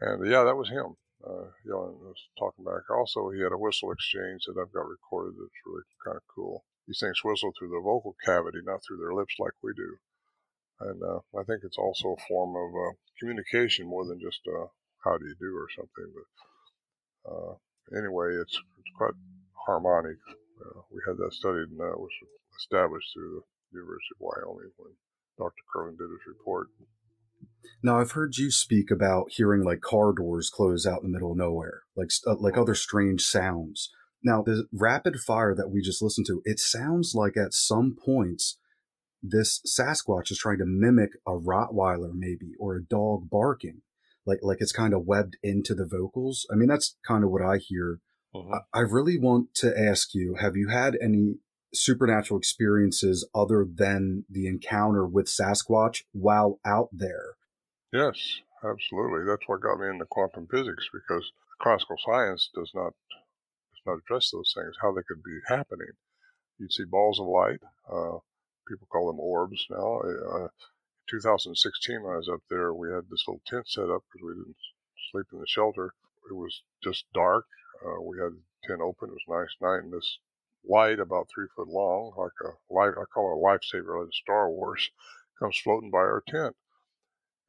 And 0.00 0.26
yeah, 0.26 0.42
that 0.44 0.56
was 0.56 0.68
him 0.68 0.96
uh, 1.22 1.54
yelling, 1.64 1.98
was 2.02 2.18
talking 2.38 2.64
back. 2.64 2.88
Also, 2.90 3.30
he 3.30 3.40
had 3.40 3.52
a 3.52 3.58
whistle 3.58 3.92
exchange 3.92 4.42
that 4.46 4.58
I've 4.58 4.72
got 4.72 4.88
recorded 4.88 5.34
that's 5.38 5.62
really 5.66 5.86
kind 6.04 6.16
of 6.16 6.22
cool. 6.34 6.64
These 6.86 6.98
things 6.98 7.22
whistle 7.22 7.52
through 7.54 7.70
the 7.70 7.80
vocal 7.84 8.16
cavity, 8.24 8.58
not 8.64 8.82
through 8.82 8.98
their 8.98 9.14
lips 9.14 9.34
like 9.38 9.54
we 9.62 9.72
do. 9.74 9.96
And 10.80 11.02
uh, 11.02 11.20
I 11.38 11.44
think 11.44 11.62
it's 11.62 11.78
also 11.78 12.18
a 12.18 12.24
form 12.26 12.56
of 12.58 12.70
uh, 12.74 12.94
communication 13.20 13.86
more 13.86 14.04
than 14.04 14.18
just 14.18 14.40
uh, 14.48 14.66
how 15.04 15.16
do 15.16 15.26
you 15.26 15.36
do 15.38 15.54
or 15.54 15.68
something. 15.70 16.10
But 16.10 17.30
uh, 17.30 17.54
anyway, 17.90 18.34
it's, 18.40 18.56
it's 18.78 18.92
quite 18.96 19.14
harmonic. 19.66 20.18
Uh, 20.60 20.80
we 20.90 21.00
had 21.06 21.16
that 21.18 21.32
studied 21.32 21.70
and 21.70 21.80
that 21.80 21.98
was 21.98 22.12
established 22.58 23.10
through 23.14 23.42
the 23.72 23.78
University 23.78 24.14
of 24.16 24.20
Wyoming 24.20 24.72
when 24.76 24.92
Dr. 25.38 25.64
Kirlin 25.74 25.98
did 25.98 26.10
his 26.10 26.26
report. 26.26 26.68
Now 27.82 27.98
I've 27.98 28.12
heard 28.12 28.36
you 28.36 28.50
speak 28.50 28.90
about 28.90 29.32
hearing 29.32 29.64
like 29.64 29.80
car 29.80 30.12
doors 30.12 30.50
close 30.50 30.86
out 30.86 31.02
in 31.02 31.10
the 31.10 31.12
middle 31.12 31.32
of 31.32 31.38
nowhere, 31.38 31.82
like 31.96 32.10
uh, 32.26 32.36
like 32.38 32.56
other 32.56 32.74
strange 32.74 33.22
sounds. 33.22 33.90
Now 34.22 34.42
the 34.42 34.66
rapid 34.72 35.18
fire 35.18 35.54
that 35.54 35.70
we 35.70 35.80
just 35.82 36.02
listened 36.02 36.26
to, 36.28 36.42
it 36.44 36.60
sounds 36.60 37.14
like 37.14 37.36
at 37.36 37.52
some 37.52 37.96
points 37.96 38.58
this 39.22 39.60
Sasquatch 39.66 40.30
is 40.30 40.38
trying 40.38 40.58
to 40.58 40.66
mimic 40.66 41.10
a 41.26 41.32
Rottweiler 41.32 42.12
maybe 42.12 42.52
or 42.58 42.76
a 42.76 42.82
dog 42.82 43.30
barking 43.30 43.82
like 44.26 44.38
like 44.42 44.58
it's 44.60 44.72
kind 44.72 44.94
of 44.94 45.06
webbed 45.06 45.36
into 45.42 45.74
the 45.74 45.86
vocals. 45.86 46.46
I 46.50 46.56
mean, 46.56 46.68
that's 46.68 46.96
kind 47.06 47.24
of 47.24 47.30
what 47.30 47.42
I 47.42 47.58
hear. 47.58 47.98
Uh-huh. 48.34 48.60
I, 48.72 48.78
I 48.78 48.80
really 48.82 49.18
want 49.18 49.54
to 49.56 49.78
ask 49.78 50.14
you: 50.14 50.36
Have 50.40 50.56
you 50.56 50.68
had 50.68 50.96
any 51.02 51.36
supernatural 51.74 52.38
experiences 52.38 53.28
other 53.34 53.66
than 53.68 54.24
the 54.28 54.46
encounter 54.46 55.06
with 55.06 55.26
Sasquatch 55.26 56.02
while 56.12 56.60
out 56.64 56.88
there? 56.92 57.36
Yes, 57.92 58.40
absolutely. 58.64 59.24
That's 59.26 59.46
what 59.46 59.60
got 59.60 59.78
me 59.78 59.88
into 59.88 60.06
quantum 60.06 60.46
physics 60.50 60.88
because 60.92 61.30
classical 61.60 61.96
science 62.04 62.50
does 62.54 62.70
not 62.74 62.92
does 63.72 63.82
not 63.86 63.98
address 63.98 64.30
those 64.30 64.52
things. 64.54 64.76
How 64.80 64.92
they 64.92 65.02
could 65.06 65.22
be 65.22 65.38
happening? 65.48 65.92
You'd 66.58 66.72
see 66.72 66.84
balls 66.84 67.20
of 67.20 67.26
light. 67.26 67.60
Uh, 67.90 68.18
people 68.68 68.86
call 68.90 69.08
them 69.08 69.20
orbs 69.20 69.66
now. 69.70 70.00
Uh, 70.00 70.48
2016 71.12 72.02
when 72.02 72.14
I 72.14 72.16
was 72.16 72.28
up 72.32 72.40
there, 72.48 72.72
we 72.72 72.88
had 72.88 73.04
this 73.10 73.24
little 73.28 73.42
tent 73.46 73.68
set 73.68 73.90
up 73.90 74.00
because 74.08 74.24
we 74.24 74.32
didn't 74.32 74.56
sleep 75.12 75.26
in 75.32 75.40
the 75.40 75.46
shelter. 75.46 75.92
It 76.30 76.34
was 76.34 76.62
just 76.82 77.04
dark. 77.12 77.44
Uh, 77.84 78.00
we 78.00 78.16
had 78.16 78.32
the 78.32 78.66
tent 78.66 78.80
open. 78.80 79.10
It 79.10 79.20
was 79.20 79.28
a 79.28 79.36
nice 79.36 79.56
night, 79.60 79.84
and 79.84 79.92
this 79.92 80.18
light 80.64 80.98
about 80.98 81.28
three 81.28 81.48
foot 81.54 81.68
long, 81.68 82.14
like 82.16 82.32
a 82.48 82.56
light, 82.72 82.94
I 82.96 83.04
call 83.12 83.28
it 83.28 83.36
a 83.36 83.44
lifesaver, 83.44 84.00
like 84.00 84.14
Star 84.14 84.48
Wars, 84.48 84.90
comes 85.38 85.58
floating 85.58 85.90
by 85.90 85.98
our 85.98 86.22
tent. 86.26 86.56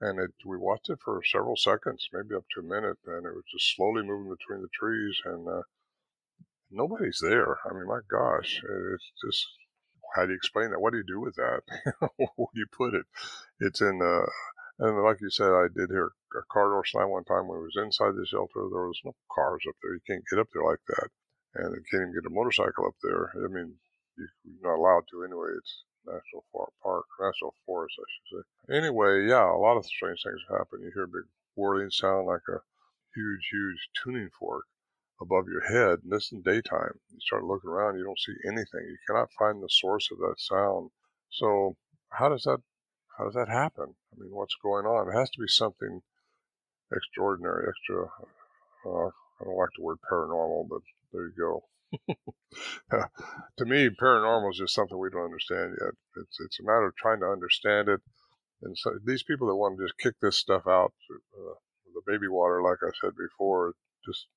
And 0.01 0.19
it, 0.19 0.31
we 0.45 0.57
watched 0.57 0.89
it 0.89 0.99
for 0.99 1.21
several 1.23 1.55
seconds, 1.55 2.09
maybe 2.11 2.35
up 2.35 2.43
to 2.55 2.59
a 2.59 2.63
minute, 2.63 2.97
and 3.05 3.25
it 3.25 3.33
was 3.33 3.45
just 3.49 3.73
slowly 3.75 4.03
moving 4.03 4.35
between 4.35 4.61
the 4.61 4.67
trees, 4.73 5.21
and 5.23 5.47
uh, 5.47 5.61
nobody's 6.69 7.19
there. 7.21 7.59
I 7.63 7.73
mean, 7.73 7.87
my 7.87 8.01
gosh, 8.09 8.61
it's 8.61 9.11
just 9.23 9.47
how 10.13 10.25
do 10.25 10.31
you 10.31 10.37
explain 10.37 10.69
that? 10.71 10.79
What 10.79 10.91
do 10.91 10.97
you 10.97 11.07
do 11.07 11.19
with 11.19 11.35
that? 11.35 11.61
Where 12.17 12.53
do 12.53 12.59
you 12.59 12.67
put 12.71 12.93
it? 12.93 13.05
It's 13.59 13.81
in, 13.81 14.01
uh, 14.01 14.29
and 14.79 15.03
like 15.03 15.21
you 15.21 15.29
said, 15.29 15.49
I 15.49 15.67
did 15.73 15.89
hear 15.89 16.11
a 16.35 16.41
car 16.51 16.69
door 16.69 16.85
slam 16.85 17.09
one 17.09 17.23
time 17.25 17.47
when 17.47 17.59
we 17.59 17.65
was 17.65 17.77
inside 17.77 18.13
the 18.15 18.25
shelter. 18.25 18.69
There 18.69 18.87
was 18.87 19.01
no 19.05 19.15
cars 19.31 19.61
up 19.67 19.75
there. 19.81 19.93
You 19.93 20.05
can't 20.05 20.23
get 20.29 20.39
up 20.39 20.47
there 20.53 20.65
like 20.65 20.81
that. 20.87 21.09
And 21.55 21.75
you 21.75 21.83
can't 21.89 22.09
even 22.09 22.13
get 22.13 22.29
a 22.29 22.33
motorcycle 22.33 22.87
up 22.87 22.97
there. 23.01 23.29
I 23.37 23.47
mean, 23.47 23.73
you're 24.17 24.61
not 24.61 24.81
allowed 24.81 25.05
to 25.11 25.23
anyway. 25.23 25.53
It's 25.57 25.83
national 26.05 26.45
park, 26.81 27.05
national 27.21 27.53
forest, 27.65 27.95
I 27.97 28.07
should 28.09 28.27
say. 28.37 28.77
Anyway, 28.77 29.27
yeah, 29.27 29.45
a 29.49 29.57
lot 29.57 29.77
of 29.77 29.85
strange 29.85 30.21
things 30.23 30.41
happen. 30.49 30.81
You 30.81 30.91
hear 30.93 31.03
a 31.05 31.07
big 31.07 31.29
whirling 31.55 31.89
sound 31.89 32.27
like 32.27 32.45
a 32.49 32.61
huge, 33.15 33.45
huge 33.51 33.89
tuning 34.03 34.29
fork 34.37 34.65
above 35.21 35.47
your 35.47 35.61
head, 35.61 35.99
and 36.03 36.11
this 36.11 36.31
in 36.31 36.41
daytime. 36.41 36.99
You 37.11 37.19
start 37.21 37.43
looking 37.43 37.69
around, 37.69 37.97
you 37.97 38.03
don't 38.03 38.19
see 38.19 38.33
anything. 38.45 38.85
You 38.87 38.97
cannot 39.07 39.29
find 39.37 39.61
the 39.61 39.69
source 39.69 40.09
of 40.11 40.17
that 40.19 40.35
sound. 40.37 40.91
So 41.29 41.75
how 42.09 42.29
does 42.29 42.43
that 42.43 42.59
how 43.17 43.25
does 43.25 43.35
that 43.35 43.49
happen? 43.49 43.95
I 44.11 44.19
mean, 44.19 44.31
what's 44.31 44.55
going 44.61 44.85
on? 44.85 45.07
It 45.07 45.17
has 45.17 45.29
to 45.31 45.39
be 45.39 45.47
something 45.47 46.01
extraordinary, 46.91 47.67
extra. 47.69 48.05
Uh, 48.85 49.07
I 49.07 49.45
don't 49.45 49.57
like 49.57 49.69
the 49.77 49.83
word 49.83 49.99
paranormal, 50.11 50.67
but 50.67 50.81
there 51.11 51.27
you 51.27 51.33
go. 51.37 51.63
to 53.57 53.65
me, 53.65 53.89
paranormal 53.89 54.51
is 54.51 54.57
just 54.57 54.73
something 54.73 54.97
we 54.97 55.09
don't 55.09 55.25
understand 55.25 55.75
yet. 55.79 55.93
It's 56.17 56.37
it's 56.39 56.59
a 56.59 56.63
matter 56.63 56.87
of 56.87 56.95
trying 56.95 57.19
to 57.19 57.27
understand 57.27 57.89
it. 57.89 58.01
And 58.63 58.77
so 58.77 58.97
these 59.03 59.23
people 59.23 59.47
that 59.47 59.55
want 59.55 59.77
to 59.77 59.85
just 59.85 59.97
kick 59.97 60.15
this 60.21 60.37
stuff 60.37 60.63
out, 60.67 60.93
uh, 61.11 61.53
the 61.93 62.01
baby 62.07 62.27
water, 62.27 62.61
like 62.63 62.79
I 62.81 62.91
said 62.99 63.11
before, 63.15 63.73
just 64.05 64.27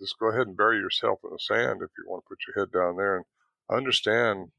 just 0.00 0.18
go 0.18 0.28
ahead 0.28 0.46
and 0.46 0.56
bury 0.56 0.78
yourself 0.78 1.20
in 1.24 1.30
the 1.30 1.38
sand 1.38 1.80
if 1.82 1.90
you 1.98 2.04
want 2.06 2.24
to 2.24 2.28
put 2.28 2.38
your 2.46 2.64
head 2.64 2.72
down 2.72 2.96
there. 2.96 3.16
And 3.16 3.24
understand 3.70 4.52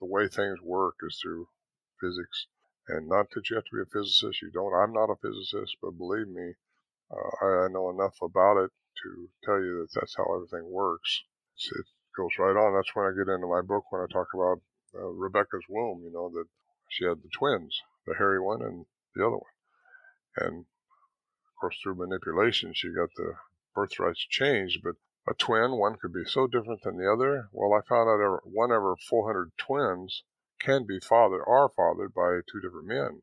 the 0.00 0.06
way 0.06 0.28
things 0.28 0.60
work 0.62 0.96
is 1.02 1.18
through 1.20 1.48
physics. 2.00 2.46
And 2.88 3.08
not 3.08 3.30
that 3.34 3.48
you 3.48 3.56
have 3.56 3.64
to 3.64 3.76
be 3.76 3.82
a 3.82 3.92
physicist. 3.92 4.42
You 4.42 4.50
don't. 4.50 4.74
I'm 4.74 4.92
not 4.92 5.10
a 5.10 5.16
physicist, 5.16 5.76
but 5.80 5.96
believe 5.96 6.28
me, 6.28 6.54
uh, 7.10 7.44
I, 7.44 7.64
I, 7.64 7.68
know 7.68 7.88
enough 7.88 8.16
about 8.20 8.58
it 8.58 8.70
to 9.02 9.28
tell 9.42 9.58
you 9.58 9.80
that 9.80 10.00
that's 10.00 10.14
how 10.16 10.26
everything 10.34 10.70
works. 10.70 11.22
It's, 11.56 11.72
it 11.72 11.86
goes 12.16 12.36
right 12.38 12.56
on. 12.56 12.74
That's 12.74 12.94
when 12.94 13.06
I 13.06 13.16
get 13.16 13.32
into 13.32 13.46
my 13.46 13.62
book 13.62 13.90
when 13.90 14.02
I 14.02 14.12
talk 14.12 14.28
about 14.34 14.60
uh, 14.94 15.08
Rebecca's 15.08 15.64
womb. 15.68 16.02
You 16.04 16.12
know 16.12 16.28
that 16.30 16.44
she 16.90 17.04
had 17.04 17.22
the 17.22 17.30
twins, 17.32 17.80
the 18.06 18.14
hairy 18.14 18.40
one 18.40 18.60
and 18.60 18.84
the 19.14 19.26
other 19.26 19.40
one, 19.40 19.56
and 20.36 20.58
of 20.60 21.52
course 21.60 21.76
through 21.82 21.96
manipulation 21.96 22.72
she 22.74 22.88
got 22.92 23.08
the 23.16 23.34
birthrights 23.74 24.26
changed. 24.28 24.80
But 24.82 24.96
a 25.26 25.34
twin, 25.34 25.78
one 25.78 25.96
could 25.96 26.12
be 26.12 26.24
so 26.24 26.46
different 26.46 26.82
than 26.82 26.96
the 26.96 27.10
other. 27.10 27.48
Well, 27.52 27.72
I 27.72 27.86
found 27.88 28.08
out 28.08 28.40
one 28.44 28.72
over 28.72 28.96
400 28.96 29.52
twins 29.56 30.22
can 30.60 30.86
be 30.86 31.00
fathered, 31.00 31.42
are 31.46 31.70
fathered 31.76 32.14
by 32.14 32.40
two 32.50 32.60
different 32.60 32.86
men. 32.86 33.22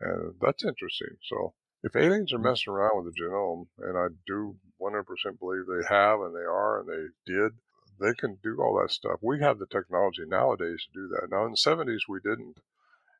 And 0.00 0.34
that's 0.40 0.64
interesting. 0.64 1.16
So 1.22 1.54
if 1.82 1.96
aliens 1.96 2.32
are 2.32 2.38
mm. 2.38 2.44
messing 2.44 2.72
around 2.72 2.96
with 2.96 3.14
the 3.14 3.20
genome, 3.20 3.66
and 3.78 3.96
I 3.96 4.08
do 4.26 4.56
100% 4.80 5.04
believe 5.38 5.64
they 5.66 5.86
have 5.88 6.20
and 6.20 6.34
they 6.34 6.40
are 6.40 6.80
and 6.80 6.88
they 6.88 7.32
did, 7.32 7.52
they 8.00 8.14
can 8.14 8.38
do 8.42 8.58
all 8.60 8.78
that 8.80 8.90
stuff. 8.90 9.20
We 9.22 9.40
have 9.40 9.58
the 9.58 9.66
technology 9.66 10.22
nowadays 10.26 10.86
to 10.86 11.00
do 11.00 11.08
that. 11.08 11.28
Now, 11.30 11.44
in 11.46 11.52
the 11.52 11.56
70s, 11.56 12.08
we 12.08 12.20
didn't, 12.20 12.56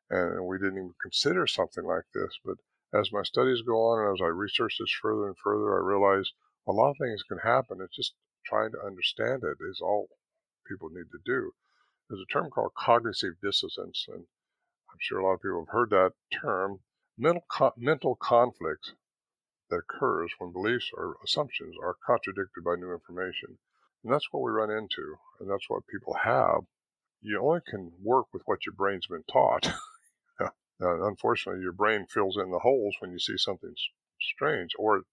and 0.09 0.45
we 0.45 0.57
didn't 0.57 0.77
even 0.77 0.95
consider 1.01 1.47
something 1.47 1.85
like 1.85 2.05
this. 2.13 2.37
But 2.43 2.57
as 2.93 3.11
my 3.11 3.23
studies 3.23 3.61
go 3.61 3.77
on 3.87 4.05
and 4.05 4.13
as 4.13 4.21
I 4.21 4.27
research 4.27 4.77
this 4.79 4.93
further 5.01 5.27
and 5.27 5.37
further, 5.37 5.73
I 5.73 5.85
realize 5.85 6.31
a 6.67 6.71
lot 6.71 6.91
of 6.91 6.97
things 6.97 7.23
can 7.23 7.39
happen. 7.39 7.79
It's 7.81 7.95
just 7.95 8.13
trying 8.45 8.71
to 8.71 8.85
understand 8.85 9.43
it 9.43 9.57
is 9.63 9.81
all 9.81 10.09
people 10.67 10.89
need 10.89 11.11
to 11.11 11.19
do. 11.25 11.51
There's 12.09 12.21
a 12.21 12.33
term 12.33 12.49
called 12.49 12.73
cognitive 12.75 13.39
dissonance, 13.41 14.05
and 14.07 14.25
I'm 14.89 14.99
sure 14.99 15.19
a 15.19 15.25
lot 15.25 15.33
of 15.33 15.41
people 15.41 15.65
have 15.65 15.73
heard 15.73 15.89
that 15.91 16.13
term. 16.31 16.81
Mental, 17.17 17.45
co- 17.49 17.73
mental 17.77 18.15
conflict 18.15 18.93
that 19.69 19.77
occurs 19.77 20.31
when 20.37 20.51
beliefs 20.51 20.91
or 20.93 21.17
assumptions 21.23 21.75
are 21.81 21.95
contradicted 22.05 22.63
by 22.63 22.75
new 22.75 22.93
information. 22.93 23.57
And 24.03 24.13
that's 24.13 24.31
what 24.31 24.43
we 24.43 24.51
run 24.51 24.69
into, 24.69 25.17
and 25.39 25.49
that's 25.49 25.69
what 25.69 25.87
people 25.87 26.13
have. 26.23 26.61
You 27.21 27.41
only 27.41 27.61
can 27.67 27.91
work 28.03 28.27
with 28.33 28.43
what 28.45 28.65
your 28.65 28.75
brain's 28.75 29.07
been 29.07 29.23
taught. 29.31 29.71
unfortunately, 30.79 31.61
your 31.61 31.71
brain 31.71 32.05
fills 32.05 32.37
in 32.37 32.51
the 32.51 32.59
holes 32.59 32.95
when 32.99 33.11
you 33.11 33.19
see 33.19 33.37
something 33.37 33.73
strange, 34.21 34.71
or 34.77 35.03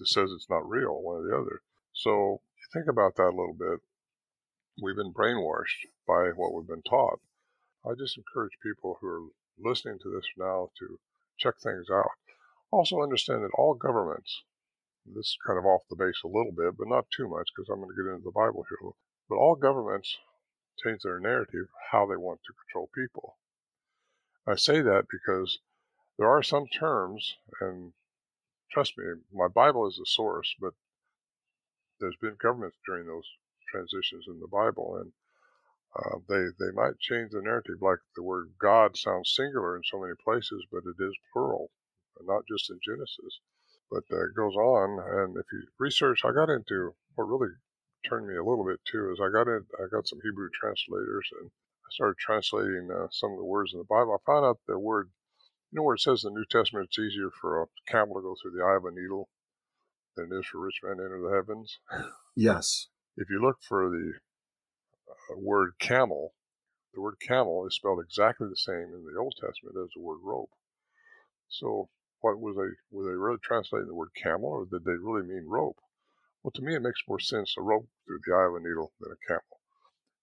that 0.00 0.08
says 0.08 0.32
it's 0.32 0.50
not 0.50 0.68
real, 0.68 1.00
one 1.00 1.18
or 1.18 1.28
the 1.28 1.36
other. 1.36 1.62
So 1.92 2.40
think 2.72 2.86
about 2.88 3.14
that 3.16 3.30
a 3.30 3.38
little 3.38 3.56
bit. 3.56 3.80
We've 4.82 4.96
been 4.96 5.12
brainwashed 5.12 5.86
by 6.08 6.30
what 6.34 6.54
we've 6.54 6.66
been 6.66 6.82
taught. 6.82 7.20
I 7.86 7.92
just 7.98 8.16
encourage 8.16 8.58
people 8.62 8.98
who 9.00 9.06
are 9.06 9.28
listening 9.58 9.98
to 10.02 10.10
this 10.10 10.26
now 10.36 10.70
to 10.78 10.98
check 11.38 11.54
things 11.62 11.86
out. 11.92 12.10
Also 12.70 13.02
understand 13.02 13.44
that 13.44 13.54
all 13.54 13.74
governments, 13.74 14.42
this 15.06 15.26
is 15.26 15.38
kind 15.46 15.58
of 15.58 15.66
off 15.66 15.82
the 15.90 15.96
base 15.96 16.20
a 16.24 16.28
little 16.28 16.52
bit, 16.56 16.76
but 16.78 16.88
not 16.88 17.06
too 17.14 17.28
much 17.28 17.48
because 17.54 17.68
I'm 17.68 17.80
going 17.80 17.90
to 17.94 18.02
get 18.02 18.10
into 18.10 18.24
the 18.24 18.30
Bible 18.30 18.64
here. 18.68 18.90
But 19.28 19.36
all 19.36 19.54
governments 19.54 20.16
change 20.82 21.02
their 21.02 21.20
narrative 21.20 21.68
how 21.90 22.06
they 22.06 22.16
want 22.16 22.40
to 22.46 22.54
control 22.54 22.88
people. 22.94 23.36
I 24.46 24.56
say 24.56 24.80
that 24.80 25.04
because 25.10 25.58
there 26.18 26.28
are 26.28 26.42
some 26.42 26.66
terms, 26.66 27.36
and 27.60 27.92
trust 28.70 28.96
me, 28.98 29.04
my 29.32 29.48
Bible 29.48 29.86
is 29.88 29.96
the 29.96 30.06
source, 30.06 30.54
but 30.60 30.74
there's 32.00 32.16
been 32.20 32.36
governments 32.40 32.78
during 32.86 33.06
those 33.06 33.28
transitions 33.70 34.26
in 34.28 34.40
the 34.40 34.48
Bible, 34.48 34.96
and 35.00 35.12
uh, 35.96 36.18
they 36.28 36.46
they 36.58 36.72
might 36.72 36.98
change 37.00 37.32
the 37.32 37.42
narrative. 37.42 37.82
Like 37.82 37.98
the 38.16 38.22
word 38.22 38.52
God 38.60 38.96
sounds 38.96 39.34
singular 39.34 39.76
in 39.76 39.82
so 39.84 40.00
many 40.00 40.14
places, 40.24 40.64
but 40.70 40.84
it 40.86 41.02
is 41.02 41.16
plural, 41.32 41.70
not 42.22 42.44
just 42.48 42.70
in 42.70 42.78
Genesis. 42.84 43.40
But 43.90 44.04
uh, 44.12 44.24
it 44.26 44.36
goes 44.36 44.54
on, 44.54 45.00
and 45.00 45.36
if 45.36 45.46
you 45.52 45.66
research, 45.78 46.20
I 46.24 46.32
got 46.32 46.48
into 46.48 46.94
what 47.16 47.24
really 47.24 47.52
turned 48.08 48.28
me 48.28 48.36
a 48.36 48.44
little 48.44 48.64
bit 48.64 48.80
too 48.90 49.10
is 49.12 49.20
I 49.20 49.30
got 49.30 49.48
in, 49.48 49.66
I 49.78 49.86
got 49.90 50.06
some 50.06 50.20
Hebrew 50.22 50.48
translators, 50.54 51.28
and 51.40 51.50
I 51.50 51.88
started 51.90 52.16
translating 52.18 52.88
uh, 52.90 53.08
some 53.10 53.32
of 53.32 53.38
the 53.38 53.44
words 53.44 53.72
in 53.72 53.80
the 53.80 53.84
Bible. 53.84 54.14
I 54.14 54.22
found 54.24 54.46
out 54.46 54.58
the 54.66 54.78
word 54.78 55.10
you 55.70 55.76
know 55.76 55.82
where 55.82 55.94
it 55.94 56.00
says 56.00 56.24
in 56.24 56.34
the 56.34 56.40
New 56.40 56.46
Testament 56.50 56.88
it's 56.88 56.98
easier 56.98 57.30
for 57.40 57.62
a 57.62 57.66
camel 57.86 58.16
to 58.16 58.22
go 58.22 58.34
through 58.40 58.52
the 58.52 58.64
eye 58.64 58.76
of 58.76 58.84
a 58.84 58.90
needle 58.90 59.28
than 60.16 60.30
it 60.32 60.38
is 60.40 60.46
for 60.46 60.58
a 60.58 60.60
rich 60.62 60.80
man 60.82 60.96
to 60.96 61.04
enter 61.04 61.20
the 61.22 61.34
heavens? 61.34 61.78
Yes. 62.36 62.88
If 63.16 63.28
you 63.28 63.42
look 63.42 63.58
for 63.60 63.90
the 63.90 64.12
uh, 65.10 65.38
word 65.38 65.72
camel, 65.78 66.34
the 66.94 67.00
word 67.00 67.16
camel 67.20 67.66
is 67.66 67.74
spelled 67.74 68.00
exactly 68.02 68.48
the 68.48 68.56
same 68.56 68.94
in 68.94 69.04
the 69.04 69.20
Old 69.20 69.34
Testament 69.34 69.76
as 69.82 69.90
the 69.94 70.00
word 70.00 70.20
rope. 70.22 70.50
So, 71.48 71.90
what 72.20 72.40
was 72.40 72.56
they 72.56 72.96
were 72.96 73.04
they 73.04 73.16
really 73.16 73.38
translating 73.42 73.88
the 73.88 73.94
word 73.94 74.10
camel, 74.14 74.50
or 74.50 74.64
did 74.64 74.84
they 74.84 74.92
really 74.92 75.26
mean 75.26 75.46
rope? 75.46 75.78
Well, 76.42 76.52
to 76.52 76.62
me, 76.62 76.74
it 76.74 76.82
makes 76.82 77.02
more 77.06 77.20
sense 77.20 77.54
a 77.58 77.62
rope 77.62 77.88
through 78.06 78.20
the 78.24 78.34
eye 78.34 78.46
of 78.46 78.54
a 78.54 78.60
needle 78.60 78.92
than 79.00 79.12
a 79.12 79.26
camel. 79.26 79.60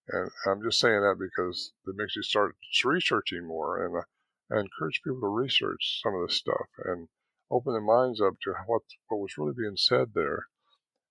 And 0.08 0.30
I'm 0.46 0.62
just 0.62 0.80
saying 0.80 1.00
that 1.00 1.16
because 1.18 1.72
it 1.86 1.94
makes 1.96 2.16
you 2.16 2.22
start 2.22 2.56
researching 2.84 3.46
more. 3.46 3.84
And 3.84 3.96
uh, 3.96 4.02
I 4.50 4.60
encourage 4.60 5.02
people 5.02 5.20
to 5.20 5.28
research 5.28 6.00
some 6.02 6.14
of 6.14 6.26
this 6.26 6.38
stuff 6.38 6.68
and 6.78 7.08
open 7.50 7.74
their 7.74 7.82
minds 7.82 8.18
up 8.18 8.40
to 8.40 8.54
what 8.66 8.82
what 9.08 9.20
was 9.20 9.36
really 9.36 9.52
being 9.52 9.76
said 9.76 10.14
there. 10.14 10.48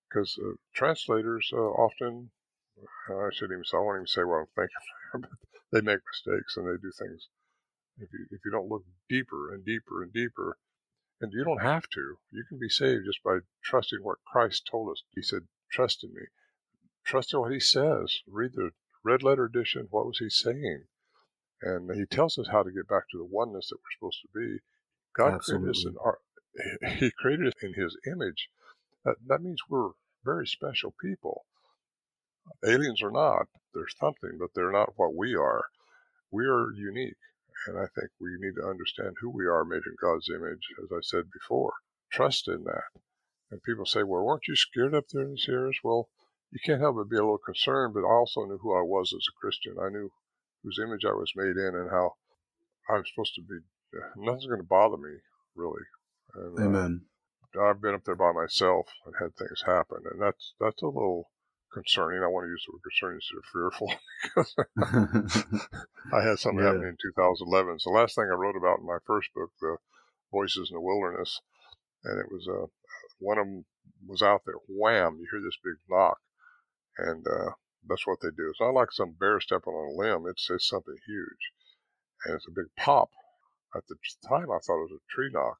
Because 0.08 0.36
uh, 0.38 0.54
translators 0.74 1.52
uh, 1.52 1.56
often, 1.56 2.32
I 3.08 3.28
shouldn't 3.32 3.58
even 3.58 3.78
I 3.78 3.82
won't 3.82 3.98
even 3.98 4.06
say 4.08 4.24
what 4.24 4.40
I'm 4.40 4.46
thinking, 4.56 4.76
but 5.12 5.30
they 5.70 5.80
make 5.80 6.00
mistakes 6.04 6.56
and 6.56 6.66
they 6.66 6.80
do 6.82 6.90
things. 6.90 7.28
If 7.98 8.12
you 8.12 8.26
if 8.32 8.44
you 8.44 8.50
don't 8.50 8.68
look 8.68 8.84
deeper 9.08 9.54
and 9.54 9.64
deeper 9.64 10.02
and 10.02 10.12
deeper, 10.12 10.58
and 11.20 11.32
you 11.32 11.44
don't 11.44 11.62
have 11.62 11.88
to, 11.90 12.18
you 12.32 12.44
can 12.48 12.58
be 12.58 12.68
saved 12.68 13.04
just 13.06 13.22
by 13.22 13.38
trusting 13.62 14.02
what 14.02 14.24
Christ 14.24 14.66
told 14.68 14.90
us. 14.90 15.04
He 15.14 15.22
said, 15.22 15.46
"Trust 15.70 16.02
in 16.02 16.12
me." 16.12 16.22
Trust 17.04 17.32
in 17.32 17.38
what 17.40 17.52
He 17.52 17.60
says. 17.60 18.20
Read 18.26 18.54
the 18.54 18.72
red 19.04 19.22
letter 19.22 19.44
edition. 19.44 19.86
What 19.90 20.06
was 20.06 20.18
He 20.18 20.28
saying? 20.28 20.88
And 21.62 21.90
he 21.94 22.06
tells 22.06 22.38
us 22.38 22.48
how 22.50 22.62
to 22.62 22.70
get 22.70 22.88
back 22.88 23.08
to 23.10 23.18
the 23.18 23.24
oneness 23.24 23.68
that 23.68 23.76
we're 23.76 23.98
supposed 23.98 24.20
to 24.22 24.38
be. 24.38 24.58
God 25.16 25.34
Absolutely. 25.34 25.66
created 25.66 25.78
us 25.78 25.84
in 25.86 25.96
our, 26.04 26.18
He 26.98 27.10
created 27.10 27.46
us 27.48 27.62
in 27.62 27.74
His 27.74 27.96
image. 28.06 28.48
That, 29.04 29.16
that 29.26 29.42
means 29.42 29.60
we're 29.68 29.90
very 30.24 30.46
special 30.46 30.94
people. 31.00 31.44
Aliens 32.64 33.02
are 33.02 33.10
not. 33.10 33.46
They're 33.74 33.88
something, 34.00 34.38
but 34.38 34.50
they're 34.54 34.72
not 34.72 34.94
what 34.96 35.14
we 35.14 35.34
are. 35.34 35.64
We 36.30 36.46
are 36.46 36.72
unique, 36.74 37.16
and 37.66 37.78
I 37.78 37.86
think 37.94 38.10
we 38.20 38.30
need 38.38 38.54
to 38.56 38.66
understand 38.66 39.16
who 39.20 39.30
we 39.30 39.46
are, 39.46 39.64
made 39.64 39.82
in 39.86 39.96
God's 40.00 40.28
image. 40.28 40.62
As 40.82 40.90
I 40.92 41.00
said 41.02 41.30
before, 41.30 41.72
trust 42.10 42.48
in 42.48 42.64
that. 42.64 42.84
And 43.50 43.62
people 43.62 43.86
say, 43.86 44.02
"Well, 44.02 44.24
weren't 44.24 44.48
you 44.48 44.56
scared 44.56 44.94
up 44.94 45.08
there 45.08 45.22
in 45.22 45.32
the 45.32 45.38
Sierras?" 45.38 45.78
Well, 45.82 46.08
you 46.50 46.58
can't 46.64 46.80
help 46.80 46.96
but 46.96 47.08
be 47.08 47.16
a 47.16 47.20
little 47.20 47.38
concerned, 47.38 47.94
but 47.94 48.04
I 48.04 48.10
also 48.10 48.44
knew 48.44 48.58
who 48.58 48.74
I 48.74 48.82
was 48.82 49.12
as 49.12 49.26
a 49.28 49.38
Christian. 49.40 49.76
I 49.78 49.90
knew 49.90 50.10
whose 50.62 50.78
image 50.78 51.04
I 51.04 51.12
was 51.12 51.32
made 51.36 51.56
in 51.56 51.74
and 51.74 51.90
how 51.90 52.14
I'm 52.88 53.04
supposed 53.06 53.34
to 53.36 53.42
be. 53.42 53.58
Nothing's 54.16 54.46
going 54.46 54.60
to 54.60 54.66
bother 54.66 54.96
me, 54.96 55.18
really. 55.54 55.82
And, 56.34 56.58
uh, 56.58 56.62
Amen. 56.62 57.00
Uh, 57.56 57.62
I've 57.62 57.80
been 57.80 57.94
up 57.94 58.04
there 58.04 58.14
by 58.14 58.32
myself 58.32 58.86
and 59.06 59.14
had 59.18 59.34
things 59.36 59.62
happen, 59.64 59.98
and 60.10 60.20
that's 60.20 60.54
that's 60.60 60.82
a 60.82 60.86
little 60.86 61.30
concerning. 61.72 62.22
I 62.22 62.26
want 62.28 62.44
to 62.44 62.50
use 62.50 62.64
the 62.66 62.72
word 62.72 62.84
concerning 62.84 63.20
instead 63.20 63.40
of 63.40 63.52
fearful 63.52 63.92
because 64.22 64.54
I 66.12 66.22
had 66.22 66.38
something 66.38 66.60
yeah. 66.60 66.72
happen 66.72 66.84
in 66.84 66.96
2011. 67.00 67.74
It's 67.74 67.84
the 67.84 67.90
last 67.90 68.14
thing 68.14 68.28
I 68.30 68.36
wrote 68.36 68.56
about 68.56 68.80
in 68.80 68.86
my 68.86 68.98
first 69.06 69.32
book, 69.34 69.50
The 69.60 69.76
Voices 70.30 70.70
in 70.70 70.74
the 70.74 70.80
Wilderness, 70.80 71.40
and 72.04 72.20
it 72.20 72.30
was 72.30 72.46
uh, 72.48 72.66
one 73.18 73.38
of 73.38 73.46
them 73.46 73.64
was 74.06 74.22
out 74.22 74.42
there. 74.44 74.60
Wham! 74.68 75.18
You 75.18 75.26
hear 75.30 75.40
this 75.40 75.58
big 75.64 75.76
knock, 75.88 76.18
and 76.98 77.26
uh, 77.26 77.52
that's 77.86 78.06
what 78.06 78.20
they 78.20 78.30
do. 78.30 78.48
It's 78.50 78.60
not 78.60 78.74
like 78.74 78.92
some 78.92 79.12
bear 79.18 79.40
stepping 79.40 79.72
on 79.72 79.94
a 79.94 79.98
limb. 79.98 80.26
It's, 80.28 80.48
it's 80.50 80.68
something 80.68 80.96
huge. 81.06 81.52
And 82.24 82.34
it's 82.34 82.48
a 82.48 82.52
big 82.52 82.66
pop. 82.76 83.10
At 83.74 83.86
the 83.86 83.96
time, 84.26 84.50
I 84.50 84.58
thought 84.58 84.80
it 84.80 84.90
was 84.90 84.98
a 84.98 85.14
tree 85.14 85.30
knock, 85.30 85.58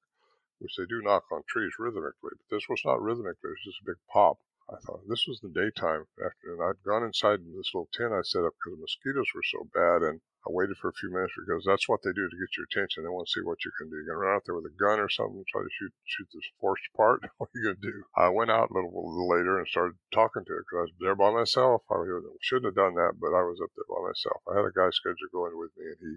which 0.58 0.74
they 0.76 0.86
do 0.86 1.02
knock 1.02 1.24
on 1.30 1.42
trees 1.48 1.72
rhythmically. 1.78 2.34
But 2.40 2.56
this 2.56 2.68
was 2.68 2.80
not 2.84 3.02
rhythmically. 3.02 3.52
It 3.52 3.56
was 3.60 3.64
just 3.64 3.82
a 3.82 3.90
big 3.92 4.00
pop. 4.10 4.38
I 4.70 4.76
thought 4.84 5.08
this 5.08 5.26
was 5.26 5.40
the 5.40 5.48
daytime 5.48 6.04
afternoon. 6.24 6.60
I'd 6.60 6.82
gone 6.84 7.04
inside 7.04 7.40
this 7.40 7.72
little 7.72 7.88
tent 7.92 8.12
I 8.12 8.20
set 8.22 8.44
up 8.44 8.52
because 8.56 8.76
the 8.76 8.84
mosquitoes 8.84 9.32
were 9.34 9.42
so 9.42 9.68
bad, 9.72 10.02
and 10.02 10.20
I 10.46 10.50
waited 10.50 10.78
for 10.78 10.88
a 10.88 10.92
few 10.92 11.10
minutes 11.10 11.34
because 11.36 11.64
that's 11.64 11.88
what 11.88 12.02
they 12.02 12.12
do 12.12 12.28
to 12.28 12.38
get 12.38 12.56
your 12.56 12.66
attention. 12.70 13.02
They 13.02 13.10
want 13.10 13.26
to 13.26 13.32
see 13.32 13.44
what 13.44 13.64
you 13.64 13.72
can 13.76 13.90
do. 13.90 13.96
You're 13.96 14.14
gonna 14.14 14.18
run 14.18 14.36
out 14.36 14.44
there 14.46 14.54
with 14.54 14.70
a 14.70 14.78
gun 14.78 15.00
or 15.00 15.08
something, 15.08 15.44
try 15.48 15.62
to 15.62 15.68
shoot 15.70 15.92
shoot 16.04 16.28
this 16.32 16.48
forced 16.60 16.88
part. 16.96 17.22
What 17.38 17.50
are 17.50 17.58
you 17.58 17.64
gonna 17.64 17.82
do? 17.82 18.04
I 18.16 18.28
went 18.28 18.50
out 18.50 18.70
a 18.70 18.74
little, 18.74 18.92
little 18.94 19.28
later 19.28 19.58
and 19.58 19.66
started 19.66 19.98
talking 20.14 20.44
to 20.44 20.54
it 20.56 20.64
because 20.64 20.78
I 20.78 20.86
was 20.88 20.96
there 21.00 21.16
by 21.16 21.30
myself. 21.30 21.82
I 21.90 22.06
shouldn't 22.40 22.70
have 22.70 22.78
done 22.78 22.94
that, 22.94 23.18
but 23.20 23.34
I 23.34 23.42
was 23.42 23.60
up 23.60 23.70
there 23.74 23.90
by 23.90 24.00
myself. 24.06 24.40
I 24.46 24.56
had 24.56 24.64
a 24.64 24.72
guy 24.72 24.88
scheduled 24.90 25.32
going 25.32 25.58
with 25.58 25.76
me, 25.76 25.86
and 25.90 26.00
he 26.00 26.12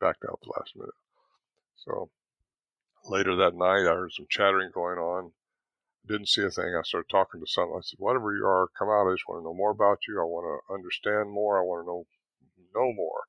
backed 0.00 0.24
out 0.24 0.40
the 0.40 0.52
last 0.56 0.74
minute. 0.74 0.98
So 1.76 2.10
later 3.04 3.36
that 3.36 3.54
night, 3.54 3.86
I 3.86 3.94
heard 3.94 4.12
some 4.12 4.26
chattering 4.28 4.70
going 4.72 4.98
on 4.98 5.32
didn't 6.08 6.28
see 6.28 6.42
a 6.42 6.50
thing. 6.50 6.74
I 6.74 6.82
started 6.82 7.10
talking 7.10 7.40
to 7.40 7.46
someone. 7.46 7.78
I 7.78 7.82
said, 7.84 8.00
whatever 8.00 8.34
you 8.34 8.44
are, 8.46 8.68
come 8.78 8.88
out. 8.88 9.06
I 9.06 9.12
just 9.12 9.28
want 9.28 9.40
to 9.40 9.44
know 9.44 9.54
more 9.54 9.70
about 9.70 9.98
you. 10.08 10.18
I 10.18 10.24
want 10.24 10.48
to 10.48 10.74
understand 10.74 11.30
more. 11.30 11.60
I 11.60 11.62
want 11.62 11.84
to 11.84 11.86
know 11.86 12.06
no 12.74 12.92
more. 12.92 13.28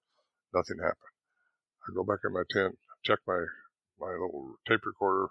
Nothing 0.53 0.77
happened. 0.77 1.13
I 1.87 1.93
go 1.93 2.03
back 2.03 2.19
in 2.25 2.33
my 2.33 2.43
tent, 2.49 2.77
check 3.03 3.19
my, 3.27 3.45
my 3.99 4.11
little 4.11 4.55
tape 4.67 4.85
recorder, 4.85 5.27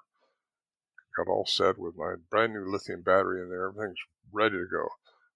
got 1.17 1.31
all 1.31 1.47
set 1.47 1.79
with 1.79 1.97
my 1.97 2.15
brand 2.31 2.55
new 2.55 2.71
lithium 2.71 3.03
battery 3.03 3.43
in 3.43 3.49
there. 3.49 3.69
Everything's 3.69 3.99
ready 4.33 4.57
to 4.57 4.67
go. 4.71 4.89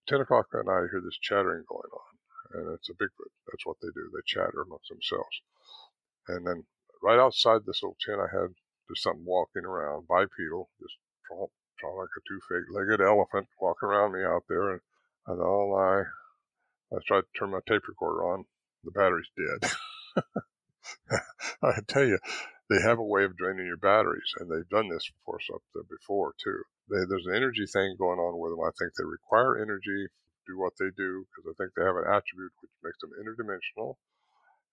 10 0.09 0.21
o'clock 0.21 0.47
that 0.53 0.67
night, 0.67 0.87
I 0.87 0.91
hear 0.91 1.03
this 1.03 1.19
chattering 1.21 1.65
going 1.69 1.91
on, 1.93 2.13
and 2.55 2.75
it's 2.75 2.89
a 2.89 2.95
Bigfoot. 2.95 3.31
That's 3.47 3.67
what 3.67 3.77
they 3.81 3.89
do. 3.95 4.11
They 4.13 4.23
chatter 4.27 4.63
amongst 4.63 4.89
themselves. 4.89 5.43
And 6.29 6.47
then 6.47 6.65
right 7.03 7.19
outside 7.19 7.63
this 7.67 7.83
little 7.83 7.97
tent 8.01 8.21
I 8.21 8.31
had, 8.31 8.55
there's 8.89 9.03
something 9.03 9.25
walking 9.25 9.65
around, 9.65 10.09
bipedal, 10.09 10.71
just 10.81 10.95
tromp, 11.27 11.51
tromp 11.81 11.99
like 11.99 12.15
a 12.17 12.23
two-legged 12.29 13.01
elephant 13.01 13.49
walking 13.61 13.89
around 13.89 14.13
me 14.13 14.23
out 14.23 14.45
there. 14.49 14.71
And 14.71 14.81
I 15.27 15.35
thought, 15.35 15.43
oh 15.43 15.71
my, 15.75 16.97
I 16.97 17.01
tried 17.07 17.23
to 17.23 17.39
turn 17.39 17.51
my 17.51 17.61
tape 17.67 17.89
recorder 17.89 18.25
on. 18.25 18.45
The 18.85 18.91
battery's 18.91 19.31
dead. 19.37 19.73
I 21.63 21.81
tell 21.87 22.05
you, 22.05 22.19
they 22.69 22.81
have 22.83 22.99
a 22.99 23.05
way 23.05 23.25
of 23.25 23.37
draining 23.37 23.67
your 23.67 23.77
batteries, 23.77 24.35
and 24.39 24.51
they've 24.51 24.69
done 24.69 24.89
this 24.89 25.11
for 25.25 25.37
us 25.37 25.49
up 25.55 25.63
there 25.75 25.85
before 25.85 26.35
too. 26.43 26.63
They, 26.91 27.05
there's 27.07 27.27
an 27.27 27.37
energy 27.37 27.67
thing 27.67 27.97
going 27.97 28.19
on 28.19 28.39
with 28.41 28.51
them. 28.51 28.65
I 28.65 28.75
think 28.75 28.95
they 28.95 29.05
require 29.05 29.63
energy 29.63 30.09
to 30.09 30.41
do 30.47 30.59
what 30.59 30.75
they 30.81 30.91
do 30.91 31.27
because 31.31 31.47
I 31.47 31.55
think 31.55 31.75
they 31.75 31.85
have 31.85 31.97
an 31.97 32.11
attribute 32.11 32.51
which 32.59 32.75
makes 32.83 32.99
them 32.99 33.15
interdimensional. 33.15 33.97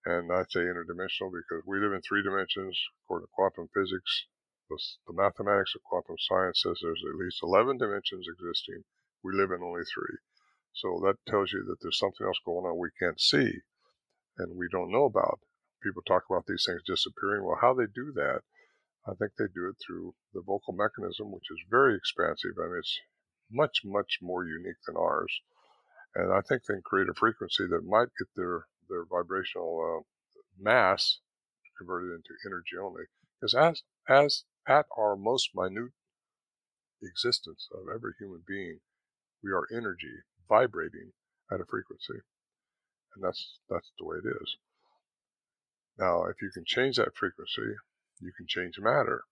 And 0.06 0.32
I 0.32 0.44
say 0.50 0.66
interdimensional 0.66 1.30
because 1.30 1.62
we 1.68 1.80
live 1.80 1.94
in 1.94 2.02
three 2.02 2.24
dimensions. 2.24 2.80
According 3.06 3.28
to 3.28 3.36
quantum 3.36 3.70
physics, 3.76 4.26
the, 4.70 4.80
the 5.06 5.14
mathematics 5.14 5.76
of 5.76 5.84
quantum 5.84 6.18
science 6.18 6.64
says 6.64 6.80
there's 6.82 7.04
at 7.06 7.20
least 7.20 7.44
11 7.44 7.78
dimensions 7.78 8.26
existing. 8.26 8.82
We 9.22 9.38
live 9.38 9.52
in 9.52 9.62
only 9.62 9.86
three. 9.86 10.18
So 10.74 10.98
that 11.06 11.22
tells 11.30 11.54
you 11.54 11.62
that 11.68 11.78
there's 11.82 12.00
something 12.00 12.26
else 12.26 12.40
going 12.46 12.66
on 12.66 12.80
we 12.80 12.90
can't 12.98 13.20
see 13.20 13.62
and 14.40 14.58
we 14.58 14.68
don't 14.72 14.92
know 14.92 15.06
about. 15.06 15.40
People 15.84 16.02
talk 16.08 16.24
about 16.30 16.46
these 16.48 16.64
things 16.66 16.82
disappearing. 16.86 17.44
Well, 17.44 17.60
how 17.62 17.74
they 17.74 17.86
do 17.86 18.12
that, 18.16 18.42
I 19.08 19.14
think 19.14 19.32
they 19.38 19.52
do 19.54 19.70
it 19.70 19.76
through 19.86 20.16
the 20.34 20.42
vocal 20.42 20.74
mechanism, 20.74 21.32
which 21.32 21.52
is 21.52 21.60
very 21.70 21.96
expansive. 21.96 22.58
I 22.60 22.68
mean, 22.68 22.80
it's 22.80 23.00
much, 23.52 23.82
much 23.86 24.20
more 24.22 24.46
unique 24.46 24.82
than 24.88 24.96
ours. 24.98 25.32
And 26.16 26.34
I 26.34 26.42
think 26.42 26.64
they 26.64 26.82
create 26.84 27.10
a 27.10 27.14
frequency 27.14 27.68
that 27.68 27.86
might 27.88 28.10
get 28.18 28.28
their, 28.36 28.66
their 28.90 29.06
vibrational 29.06 29.80
uh, 29.80 30.04
mass 30.60 31.20
converted 31.78 32.12
into 32.12 32.36
energy 32.46 32.76
only. 32.82 33.04
Because 33.40 33.56
as, 33.56 33.84
as 34.10 34.44
at 34.68 34.86
our 34.98 35.16
most 35.16 35.52
minute 35.56 35.92
existence 37.02 37.70
of 37.74 37.88
every 37.94 38.14
human 38.20 38.44
being, 38.48 38.80
we 39.44 39.52
are 39.52 39.68
energy 39.72 40.24
vibrating 40.48 41.14
at 41.52 41.62
a 41.62 41.66
frequency. 41.66 42.22
And 43.16 43.24
that's, 43.24 43.60
that's 43.70 43.92
the 43.98 44.06
way 44.06 44.18
it 44.18 44.28
is. 44.28 44.58
Now, 45.98 46.26
if 46.26 46.42
you 46.42 46.50
can 46.54 46.64
change 46.66 46.96
that 46.96 47.16
frequency, 47.16 47.76
you 48.22 48.32
can 48.38 48.48
change 48.48 48.80
matter. 48.80 49.24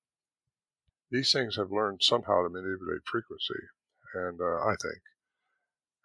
These 1.10 1.32
things 1.32 1.56
have 1.56 1.72
learned 1.72 2.04
somehow 2.04 2.44
to 2.44 2.50
manipulate 2.50 3.06
frequency, 3.06 3.70
and 4.14 4.42
uh, 4.42 4.60
I 4.60 4.76
think. 4.82 5.02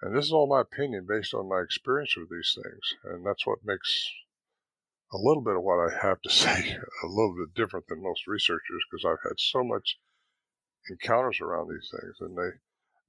And 0.01 0.16
this 0.16 0.27
is 0.27 0.33
all 0.33 0.47
my 0.47 0.61
opinion 0.61 1.07
based 1.09 1.35
on 1.35 1.49
my 1.49 1.61
experience 1.61 2.16
with 2.16 2.31
these 2.31 2.55
things, 2.55 2.95
and 3.05 3.27
that's 3.27 3.47
what 3.47 3.64
makes 3.64 4.11
a 5.12 5.18
little 5.18 5.43
bit 5.43 5.57
of 5.57 5.62
what 5.62 5.79
I 5.79 6.07
have 6.07 6.23
to 6.23 6.31
say 6.45 6.77
a 7.03 7.07
little 7.07 7.35
bit 7.35 7.55
different 7.55 7.87
than 7.89 8.03
most 8.03 8.27
researchers 8.27 8.83
because 8.91 9.05
I've 9.05 9.29
had 9.29 9.39
so 9.39 9.64
much 9.64 9.99
encounters 10.89 11.41
around 11.41 11.68
these 11.68 11.91
things, 11.91 12.16
and 12.20 12.37
they 12.37 12.59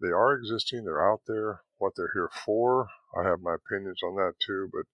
they 0.01 0.11
are 0.11 0.33
existing, 0.33 0.83
they're 0.83 1.11
out 1.11 1.21
there. 1.27 1.61
What 1.83 1.91
they're 1.97 2.13
here 2.13 2.29
for, 2.45 2.87
I 3.13 3.27
have 3.27 3.41
my 3.41 3.55
opinions 3.55 3.99
on 4.07 4.15
that 4.15 4.35
too, 4.39 4.69
but 4.71 4.85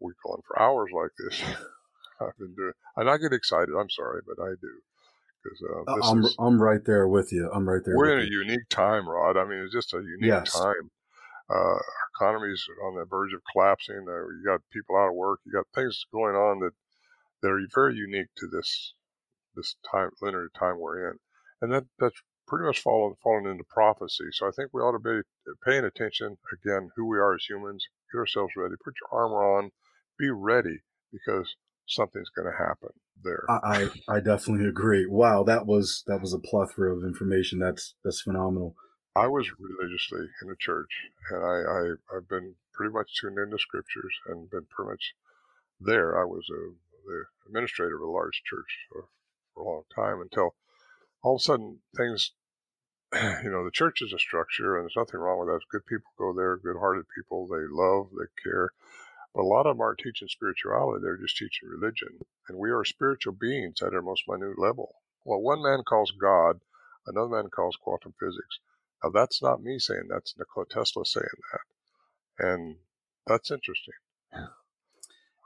we 0.00 0.12
go 0.22 0.34
on 0.34 0.42
for 0.46 0.60
hours 0.60 0.90
like 0.92 1.12
this. 1.16 1.40
I've 2.20 2.36
been 2.38 2.54
doing, 2.54 2.72
and 2.96 3.08
I 3.08 3.16
get 3.16 3.32
excited. 3.32 3.72
I'm 3.74 3.88
sorry, 3.88 4.20
but 4.26 4.36
I 4.42 4.50
do 4.60 4.74
because 5.42 5.62
uh, 5.64 5.90
uh 5.90 6.10
I'm 6.10 6.24
is, 6.24 6.36
I'm 6.38 6.60
right 6.60 6.84
there 6.84 7.08
with 7.08 7.32
you. 7.32 7.50
I'm 7.50 7.66
right 7.66 7.80
there. 7.82 7.96
We're 7.96 8.18
in 8.18 8.30
you. 8.30 8.42
a 8.42 8.44
unique 8.44 8.68
time, 8.68 9.08
Rod. 9.08 9.38
I 9.38 9.48
mean, 9.48 9.60
it's 9.60 9.72
just 9.72 9.94
a 9.94 9.96
unique 9.96 10.28
yes. 10.28 10.52
time. 10.52 10.90
Uh, 11.48 11.54
our 11.54 11.82
economy's 12.20 12.62
on 12.84 12.96
the 12.96 13.06
verge 13.06 13.32
of 13.32 13.40
collapsing. 13.50 14.04
Uh, 14.06 14.28
you 14.28 14.42
got 14.44 14.60
people 14.74 14.96
out 14.96 15.08
of 15.08 15.14
work. 15.14 15.40
You 15.46 15.52
got 15.52 15.66
things 15.74 16.04
going 16.12 16.34
on 16.34 16.60
that 16.60 16.72
that 17.40 17.48
are 17.48 17.60
very 17.74 17.94
unique 17.94 18.28
to 18.36 18.46
this 18.46 18.92
this 19.56 19.76
time 19.90 20.10
linear 20.20 20.50
time 20.58 20.78
we're 20.78 21.10
in, 21.10 21.18
and 21.62 21.72
that 21.72 21.84
that's 21.98 22.20
pretty 22.46 22.66
much 22.66 22.80
fallen 22.80 23.14
fallen 23.22 23.46
into 23.46 23.64
prophecy. 23.64 24.24
So 24.32 24.46
I 24.46 24.50
think 24.50 24.70
we 24.72 24.80
ought 24.80 24.92
to 24.92 24.98
be 24.98 25.20
uh, 25.20 25.52
paying 25.64 25.84
attention 25.84 26.36
again 26.52 26.90
who 26.96 27.06
we 27.06 27.18
are 27.18 27.34
as 27.34 27.44
humans. 27.44 27.84
Get 28.12 28.18
ourselves 28.18 28.52
ready. 28.56 28.74
Put 28.84 28.94
your 29.00 29.20
armor 29.20 29.58
on. 29.58 29.70
Be 30.18 30.30
ready 30.30 30.78
because 31.12 31.56
something's 31.86 32.30
going 32.30 32.50
to 32.50 32.56
happen 32.56 32.90
there. 33.22 33.44
I, 33.48 33.88
I 34.08 34.20
definitely 34.20 34.66
agree. 34.66 35.06
Wow, 35.06 35.42
that 35.44 35.66
was 35.66 36.04
that 36.06 36.20
was 36.20 36.32
a 36.32 36.38
plethora 36.38 36.96
of 36.96 37.04
information. 37.04 37.58
That's 37.58 37.94
that's 38.04 38.20
phenomenal. 38.20 38.76
I 39.16 39.28
was 39.28 39.48
religiously 39.58 40.26
in 40.42 40.50
a 40.50 40.56
church, 40.58 40.90
and 41.30 41.44
I, 41.44 41.58
I 41.70 42.16
I've 42.16 42.28
been 42.28 42.54
pretty 42.72 42.92
much 42.92 43.20
tuned 43.20 43.38
into 43.38 43.58
scriptures 43.58 44.14
and 44.26 44.50
been 44.50 44.66
pretty 44.70 44.90
much 44.90 45.14
there. 45.80 46.20
I 46.20 46.24
was 46.24 46.46
a 46.50 46.74
the 47.06 47.24
administrator 47.46 47.96
of 47.96 48.02
a 48.02 48.10
large 48.10 48.42
church 48.44 48.88
for, 48.88 49.04
for 49.52 49.62
a 49.62 49.66
long 49.66 49.82
time 49.94 50.20
until 50.20 50.54
all 51.24 51.36
of 51.36 51.40
a 51.40 51.42
sudden 51.42 51.80
things 51.96 52.32
you 53.14 53.50
know 53.50 53.64
the 53.64 53.72
church 53.72 54.02
is 54.02 54.12
a 54.12 54.18
structure 54.18 54.76
and 54.76 54.84
there's 54.84 54.96
nothing 54.96 55.20
wrong 55.20 55.40
with 55.40 55.48
that 55.48 55.60
good 55.72 55.86
people 55.86 56.12
go 56.18 56.32
there 56.32 56.56
good 56.58 56.78
hearted 56.78 57.06
people 57.16 57.48
they 57.48 57.66
love 57.68 58.08
they 58.12 58.26
care 58.42 58.70
but 59.34 59.42
a 59.42 59.50
lot 59.50 59.66
of 59.66 59.76
them 59.76 59.80
aren't 59.80 59.98
teaching 59.98 60.28
spirituality, 60.28 61.02
they're 61.02 61.16
just 61.16 61.36
teaching 61.36 61.68
religion. 61.68 62.20
And 62.48 62.58
we 62.58 62.70
are 62.70 62.84
spiritual 62.84 63.32
beings 63.32 63.82
at 63.82 63.92
our 63.92 64.02
most 64.02 64.24
minute 64.28 64.58
level. 64.58 64.94
What 65.24 65.42
one 65.42 65.62
man 65.62 65.82
calls 65.82 66.12
God, 66.12 66.60
another 67.06 67.28
man 67.28 67.50
calls 67.50 67.76
quantum 67.76 68.14
physics. 68.20 68.60
Now, 69.02 69.10
that's 69.10 69.42
not 69.42 69.62
me 69.62 69.78
saying 69.78 70.06
that's 70.08 70.36
Nikola 70.38 70.66
Tesla 70.66 71.04
saying 71.04 71.26
that. 71.52 72.46
And 72.46 72.76
that's 73.26 73.50
interesting. 73.50 73.94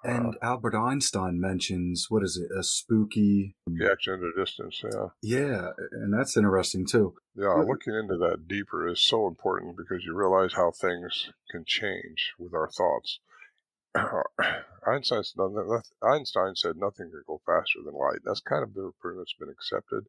And 0.05 0.37
uh, 0.37 0.39
Albert 0.43 0.77
Einstein 0.77 1.41
mentions, 1.41 2.07
what 2.09 2.23
is 2.23 2.37
it, 2.37 2.57
a 2.57 2.63
spooky. 2.63 3.57
Reaction 3.67 4.15
at 4.15 4.21
a 4.21 4.45
distance, 4.45 4.81
yeah. 4.85 5.09
Yeah, 5.23 5.71
and 5.93 6.15
that's 6.15 6.37
interesting 6.37 6.87
too. 6.87 7.15
Yeah, 7.35 7.55
looking 7.55 7.95
into 7.95 8.17
that 8.19 8.47
deeper 8.47 8.87
is 8.87 9.01
so 9.01 9.27
important 9.27 9.77
because 9.77 10.05
you 10.05 10.15
realize 10.15 10.55
how 10.55 10.71
things 10.71 11.31
can 11.51 11.65
change 11.67 12.35
with 12.39 12.55
our 12.55 12.71
thoughts. 12.71 13.19
Einstein 14.87 15.23
Einstein 16.03 16.55
said 16.55 16.77
nothing 16.77 17.11
can 17.11 17.23
go 17.27 17.41
faster 17.45 17.81
than 17.85 17.95
light. 17.95 18.21
That's 18.25 18.41
kind 18.41 18.63
of 18.63 18.75
been 18.75 18.93
pretty 19.01 19.19
much 19.19 19.37
been 19.39 19.49
accepted. 19.51 20.05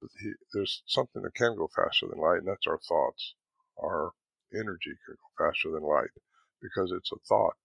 But 0.00 0.10
he, 0.20 0.32
there's 0.52 0.82
something 0.86 1.22
that 1.22 1.34
can 1.34 1.56
go 1.56 1.68
faster 1.74 2.06
than 2.06 2.18
light, 2.18 2.38
and 2.38 2.48
that's 2.48 2.66
our 2.66 2.78
thoughts. 2.78 3.34
Our 3.82 4.12
energy 4.52 4.92
can 5.06 5.16
go 5.16 5.44
faster 5.46 5.70
than 5.70 5.82
light 5.82 6.12
because 6.60 6.92
it's 6.92 7.12
a 7.12 7.16
thought, 7.26 7.56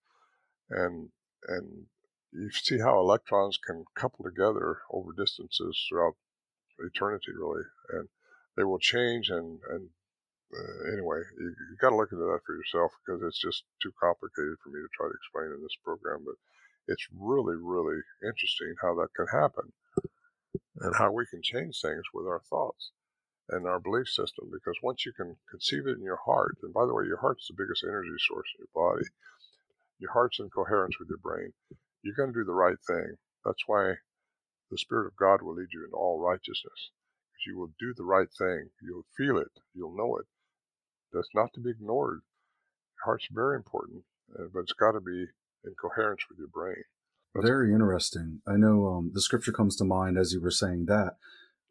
and 0.69 1.09
and 1.47 1.85
you 2.31 2.49
see 2.51 2.79
how 2.79 2.99
electrons 2.99 3.57
can 3.57 3.85
couple 3.95 4.23
together 4.23 4.79
over 4.91 5.11
distances 5.11 5.85
throughout 5.87 6.15
eternity, 6.79 7.31
really, 7.37 7.63
and 7.89 8.07
they 8.55 8.63
will 8.63 8.79
change 8.79 9.29
and 9.29 9.59
and 9.69 9.89
uh, 10.51 10.91
anyway, 10.91 11.19
you, 11.39 11.47
you 11.47 11.77
got 11.79 11.91
to 11.91 11.95
look 11.95 12.11
into 12.11 12.27
that 12.27 12.43
for 12.45 12.55
yourself 12.55 12.91
because 12.99 13.21
it's 13.23 13.39
just 13.39 13.63
too 13.81 13.91
complicated 13.95 14.59
for 14.59 14.69
me 14.69 14.83
to 14.83 14.91
try 14.91 15.07
to 15.07 15.15
explain 15.15 15.55
in 15.55 15.63
this 15.63 15.79
program. 15.83 16.27
But 16.27 16.35
it's 16.87 17.07
really, 17.15 17.55
really 17.55 18.03
interesting 18.19 18.75
how 18.81 18.95
that 18.99 19.15
can 19.15 19.27
happen 19.31 19.71
and 20.83 20.95
how 20.95 21.11
we 21.11 21.25
can 21.25 21.41
change 21.41 21.79
things 21.79 22.03
with 22.13 22.27
our 22.27 22.41
thoughts 22.49 22.91
and 23.49 23.65
our 23.65 23.79
belief 23.79 24.07
system. 24.07 24.51
Because 24.51 24.75
once 24.83 25.05
you 25.05 25.13
can 25.13 25.37
conceive 25.49 25.87
it 25.87 25.97
in 25.97 26.03
your 26.03 26.19
heart, 26.25 26.57
and 26.63 26.73
by 26.73 26.85
the 26.85 26.93
way, 26.93 27.05
your 27.05 27.23
heart's 27.23 27.47
the 27.47 27.55
biggest 27.55 27.83
energy 27.87 28.17
source 28.27 28.47
in 28.57 28.67
your 28.67 28.75
body, 28.75 29.07
your 30.01 30.11
heart's 30.11 30.39
in 30.39 30.49
coherence 30.49 30.95
with 30.99 31.07
your 31.07 31.19
brain, 31.19 31.53
you're 32.03 32.15
going 32.15 32.33
to 32.33 32.39
do 32.39 32.43
the 32.43 32.51
right 32.51 32.77
thing. 32.87 33.15
That's 33.45 33.63
why 33.67 33.93
the 34.69 34.77
Spirit 34.77 35.07
of 35.07 35.15
God 35.15 35.41
will 35.41 35.55
lead 35.55 35.69
you 35.71 35.85
into 35.85 35.95
all 35.95 36.19
righteousness. 36.19 36.91
Because 37.31 37.45
you 37.47 37.57
will 37.57 37.71
do 37.79 37.93
the 37.95 38.03
right 38.03 38.27
thing. 38.37 38.69
You'll 38.81 39.05
feel 39.15 39.37
it. 39.37 39.51
You'll 39.73 39.95
know 39.95 40.17
it 40.17 40.25
that's 41.13 41.29
not 41.33 41.53
to 41.53 41.59
be 41.59 41.71
ignored. 41.71 42.21
Your 42.97 43.05
heart's 43.05 43.27
very 43.31 43.55
important, 43.55 44.03
uh, 44.37 44.45
but 44.53 44.61
it's 44.61 44.73
got 44.73 44.93
to 44.93 45.01
be 45.01 45.27
in 45.65 45.73
coherence 45.79 46.21
with 46.29 46.39
your 46.39 46.47
brain. 46.47 46.83
That's 47.33 47.47
very 47.47 47.73
interesting. 47.73 48.41
I 48.47 48.57
know 48.57 48.87
um, 48.87 49.11
the 49.13 49.21
scripture 49.21 49.51
comes 49.51 49.75
to 49.77 49.85
mind 49.85 50.17
as 50.17 50.33
you 50.33 50.41
were 50.41 50.51
saying 50.51 50.85
that, 50.87 51.15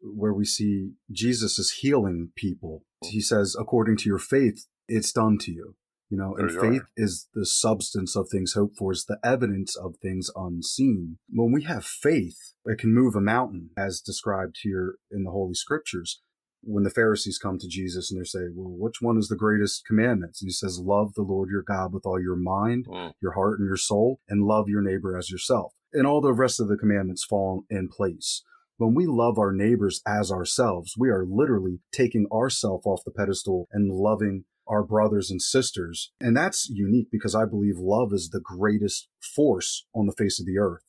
where 0.01 0.33
we 0.33 0.45
see 0.45 0.93
Jesus 1.11 1.59
is 1.59 1.71
healing 1.81 2.31
people. 2.35 2.83
He 3.03 3.21
says, 3.21 3.55
according 3.59 3.97
to 3.97 4.09
your 4.09 4.19
faith, 4.19 4.65
it's 4.87 5.11
done 5.11 5.37
to 5.39 5.51
you. 5.51 5.75
You 6.11 6.17
know, 6.17 6.35
and 6.37 6.51
faith 6.51 6.81
are. 6.81 6.87
is 6.97 7.29
the 7.33 7.45
substance 7.45 8.17
of 8.17 8.27
things 8.29 8.51
hoped 8.53 8.75
for, 8.77 8.91
is 8.91 9.05
the 9.07 9.17
evidence 9.23 9.77
of 9.77 9.95
things 10.01 10.29
unseen. 10.35 11.17
When 11.29 11.53
we 11.53 11.63
have 11.63 11.85
faith, 11.85 12.37
it 12.65 12.77
can 12.79 12.93
move 12.93 13.15
a 13.15 13.21
mountain, 13.21 13.69
as 13.77 14.01
described 14.01 14.57
here 14.61 14.95
in 15.09 15.23
the 15.23 15.31
Holy 15.31 15.53
Scriptures. 15.53 16.21
when 16.63 16.83
the 16.83 16.91
Pharisees 16.91 17.39
come 17.39 17.57
to 17.57 17.67
Jesus 17.67 18.11
and 18.11 18.19
they 18.21 18.25
say, 18.25 18.41
Well, 18.53 18.75
which 18.77 18.97
one 19.01 19.17
is 19.17 19.29
the 19.29 19.35
greatest 19.35 19.83
commandments? 19.87 20.41
And 20.41 20.47
he 20.49 20.51
says, 20.53 20.79
Love 20.79 21.13
the 21.15 21.23
Lord 21.23 21.49
your 21.49 21.63
God 21.63 21.91
with 21.93 22.05
all 22.05 22.21
your 22.21 22.35
mind, 22.35 22.85
Mm. 22.87 23.13
your 23.21 23.31
heart, 23.31 23.57
and 23.59 23.65
your 23.67 23.77
soul, 23.77 24.19
and 24.29 24.43
love 24.43 24.67
your 24.69 24.83
neighbor 24.83 25.17
as 25.17 25.31
yourself. 25.31 25.73
And 25.93 26.05
all 26.05 26.21
the 26.21 26.33
rest 26.33 26.59
of 26.59 26.67
the 26.67 26.77
commandments 26.77 27.25
fall 27.25 27.63
in 27.69 27.87
place. 27.89 28.43
When 28.77 28.93
we 28.93 29.05
love 29.07 29.39
our 29.39 29.51
neighbors 29.53 30.01
as 30.05 30.31
ourselves, 30.31 30.93
we 30.97 31.09
are 31.09 31.25
literally 31.25 31.79
taking 31.91 32.27
ourself 32.31 32.81
off 32.85 33.03
the 33.05 33.11
pedestal 33.11 33.67
and 33.71 33.91
loving 33.91 34.43
our 34.71 34.83
brothers 34.83 35.29
and 35.29 35.41
sisters. 35.41 36.13
And 36.21 36.35
that's 36.35 36.69
unique 36.69 37.09
because 37.11 37.35
I 37.35 37.45
believe 37.45 37.77
love 37.77 38.13
is 38.13 38.29
the 38.29 38.39
greatest 38.39 39.09
force 39.19 39.85
on 39.93 40.05
the 40.05 40.13
face 40.13 40.39
of 40.39 40.45
the 40.45 40.57
earth. 40.57 40.83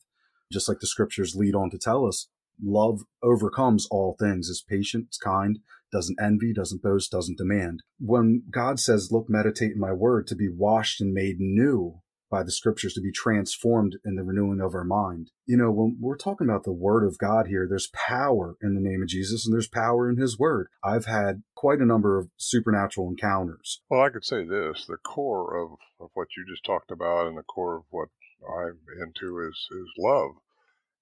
Just 0.51 0.69
like 0.69 0.79
the 0.79 0.87
scriptures 0.87 1.35
lead 1.35 1.53
on 1.53 1.69
to 1.71 1.77
tell 1.77 2.07
us, 2.07 2.29
love 2.63 3.01
overcomes 3.21 3.85
all 3.91 4.15
things, 4.17 4.47
is 4.47 4.63
patient, 4.67 5.07
is 5.11 5.17
kind, 5.17 5.59
doesn't 5.91 6.17
envy, 6.21 6.53
doesn't 6.53 6.81
boast, 6.81 7.11
doesn't 7.11 7.37
demand. 7.37 7.83
When 7.99 8.43
God 8.49 8.79
says, 8.79 9.11
look, 9.11 9.25
meditate 9.29 9.73
in 9.73 9.79
my 9.79 9.91
word 9.91 10.27
to 10.27 10.35
be 10.35 10.47
washed 10.49 11.01
and 11.01 11.13
made 11.13 11.39
new 11.39 11.99
by 12.33 12.41
the 12.41 12.51
scriptures, 12.51 12.95
to 12.95 13.01
be 13.01 13.11
transformed 13.11 13.97
in 14.03 14.15
the 14.15 14.23
renewing 14.23 14.59
of 14.59 14.73
our 14.73 14.83
mind. 14.83 15.29
You 15.45 15.55
know, 15.55 15.69
when 15.69 15.97
we're 16.01 16.17
talking 16.17 16.49
about 16.49 16.63
the 16.63 16.73
word 16.73 17.05
of 17.05 17.19
God 17.19 17.45
here, 17.45 17.67
there's 17.69 17.91
power 17.93 18.57
in 18.59 18.73
the 18.73 18.81
name 18.81 19.03
of 19.03 19.07
Jesus 19.07 19.45
and 19.45 19.53
there's 19.53 19.67
power 19.67 20.09
in 20.09 20.17
his 20.17 20.39
word. 20.39 20.69
I've 20.83 21.05
had 21.05 21.43
quite 21.53 21.77
a 21.77 21.85
number 21.85 22.17
of 22.17 22.29
supernatural 22.37 23.07
encounters. 23.07 23.81
Well, 23.87 24.01
I 24.01 24.09
could 24.09 24.25
say 24.25 24.43
this: 24.43 24.87
the 24.87 24.97
core 24.97 25.55
of, 25.55 25.77
of 25.99 26.09
what 26.15 26.29
you 26.35 26.43
just 26.49 26.65
talked 26.65 26.89
about, 26.89 27.27
and 27.27 27.37
the 27.37 27.43
core 27.43 27.77
of 27.77 27.83
what 27.91 28.09
I'm 28.41 28.79
into 28.99 29.39
is 29.47 29.67
is 29.69 29.89
love 29.99 30.31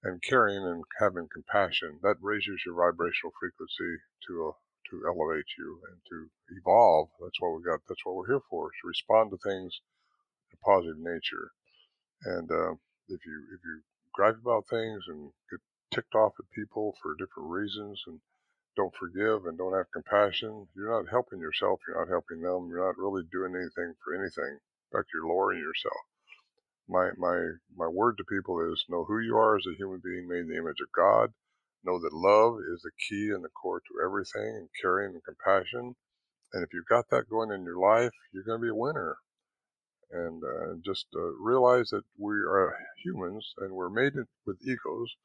and 0.04 0.22
caring 0.22 0.68
and 0.68 0.84
having 1.00 1.30
compassion. 1.32 2.00
That 2.04 2.18
raises 2.20 2.60
your 2.66 2.76
vibrational 2.76 3.32
frequency 3.40 4.04
to 4.28 4.34
a, 4.48 4.52
to 4.90 5.08
elevate 5.08 5.48
you 5.58 5.80
and 5.88 5.98
to 6.12 6.28
evolve. 6.60 7.08
That's 7.24 7.40
what 7.40 7.56
we 7.56 7.64
got. 7.64 7.80
That's 7.88 8.04
what 8.04 8.16
we're 8.16 8.28
here 8.28 8.44
for: 8.50 8.68
is 8.68 8.78
to 8.82 8.88
respond 8.90 9.32
to 9.32 9.38
things 9.38 9.80
in 9.80 10.01
a 10.54 10.66
positive 10.66 10.99
nature. 10.99 11.52
And 12.26 12.49
uh, 12.52 12.74
if 13.10 13.22
you 13.26 13.38
if 13.54 13.62
you 13.66 13.82
gripe 14.14 14.38
about 14.41 14.68
things 14.70 15.04
and 15.08 15.32
get 15.49 15.60
ticked 15.93 16.16
off 16.16 16.34
at 16.39 16.45
people 16.56 16.95
for 17.02 17.16
different 17.16 17.49
reasons 17.49 18.02
and 18.08 18.20
don't 18.78 18.93
forgive 18.95 19.45
and 19.45 19.58
don't 19.58 19.76
have 19.76 19.91
compassion, 19.93 20.68
you're 20.76 20.91
not 20.91 21.10
helping 21.12 21.39
yourself. 21.39 21.80
You're 21.88 21.99
not 21.99 22.12
helping 22.12 22.41
them. 22.41 22.70
You're 22.70 22.86
not 22.86 22.97
really 22.97 23.24
doing 23.32 23.56
anything 23.56 23.93
for 24.04 24.16
anything. 24.16 24.60
In 24.60 24.91
fact, 24.93 25.10
you're 25.14 25.28
lowering 25.28 25.60
yourself. 25.60 26.02
My 26.89 27.12
my 27.18 27.38
my 27.76 27.88
word 27.88 28.18
to 28.18 28.24
people 28.26 28.60
is 28.72 28.86
know 28.89 29.06
who 29.06 29.20
you 29.20 29.38
are 29.38 29.58
as 29.58 29.66
a 29.68 29.78
human 29.78 30.02
being 30.04 30.28
made 30.28 30.41
in 30.41 30.49
the 30.49 30.58
image 30.58 30.82
of 30.82 30.91
God. 30.95 31.32
Know 31.84 31.99
that 31.99 32.14
love 32.14 32.60
is 32.74 32.82
the 32.84 32.91
key 33.10 33.32
and 33.34 33.43
the 33.43 33.49
core 33.49 33.80
to 33.82 34.06
everything, 34.06 34.56
and 34.56 34.70
caring 34.82 35.14
and 35.14 35.24
compassion. 35.24 35.95
And 36.54 36.64
if 36.64 36.74
you've 36.74 36.88
got 36.89 37.10
that 37.12 37.30
going 37.30 37.52
in 37.52 37.64
your 37.64 37.80
life, 37.80 38.12
you're 38.34 38.43
going 38.43 38.60
to 38.60 38.66
be 38.66 38.70
a 38.70 38.76
winner. 38.76 39.18
And 40.12 40.43
uh, 40.43 40.76
just 40.84 41.07
uh, 41.16 41.32
realize 41.39 41.89
that 41.89 42.03
we 42.18 42.36
are 42.36 42.76
humans 43.03 43.53
and 43.59 43.72
we're 43.72 43.89
made 43.89 44.14
with 44.45 44.57
egos, 44.62 45.16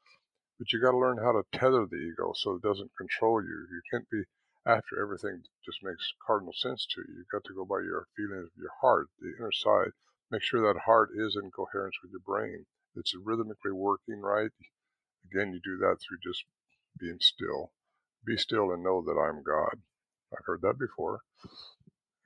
but 0.57 0.71
you 0.71 0.81
got 0.81 0.91
to 0.91 0.97
learn 0.97 1.17
how 1.17 1.33
to 1.33 1.43
tether 1.51 1.85
the 1.85 1.97
ego 1.97 2.31
so 2.35 2.55
it 2.55 2.61
doesn't 2.61 2.91
control 2.97 3.41
you. 3.41 3.67
You 3.69 3.81
can't 3.91 4.09
be 4.09 4.23
after 4.65 5.01
everything 5.01 5.43
that 5.43 5.65
just 5.65 5.83
makes 5.83 6.13
cardinal 6.25 6.53
sense 6.53 6.87
to 6.93 7.01
you. 7.01 7.17
You've 7.17 7.31
got 7.31 7.43
to 7.45 7.53
go 7.53 7.65
by 7.65 7.81
your 7.83 8.07
feelings 8.15 8.47
of 8.47 8.57
your 8.57 8.71
heart, 8.81 9.07
the 9.19 9.33
inner 9.37 9.51
side. 9.51 9.91
Make 10.31 10.43
sure 10.43 10.61
that 10.61 10.81
heart 10.81 11.09
is 11.15 11.37
in 11.41 11.51
coherence 11.51 11.95
with 12.03 12.11
your 12.11 12.23
brain. 12.25 12.65
It's 12.95 13.13
rhythmically 13.15 13.71
working 13.71 14.21
right. 14.21 14.51
Again, 15.31 15.53
you 15.53 15.59
do 15.63 15.77
that 15.79 15.97
through 16.01 16.19
just 16.23 16.43
being 16.99 17.19
still. 17.19 17.71
Be 18.25 18.37
still 18.37 18.71
and 18.71 18.83
know 18.83 19.01
that 19.01 19.19
I'm 19.19 19.43
God. 19.43 19.81
I've 20.33 20.45
heard 20.45 20.61
that 20.63 20.77
before, 20.77 21.21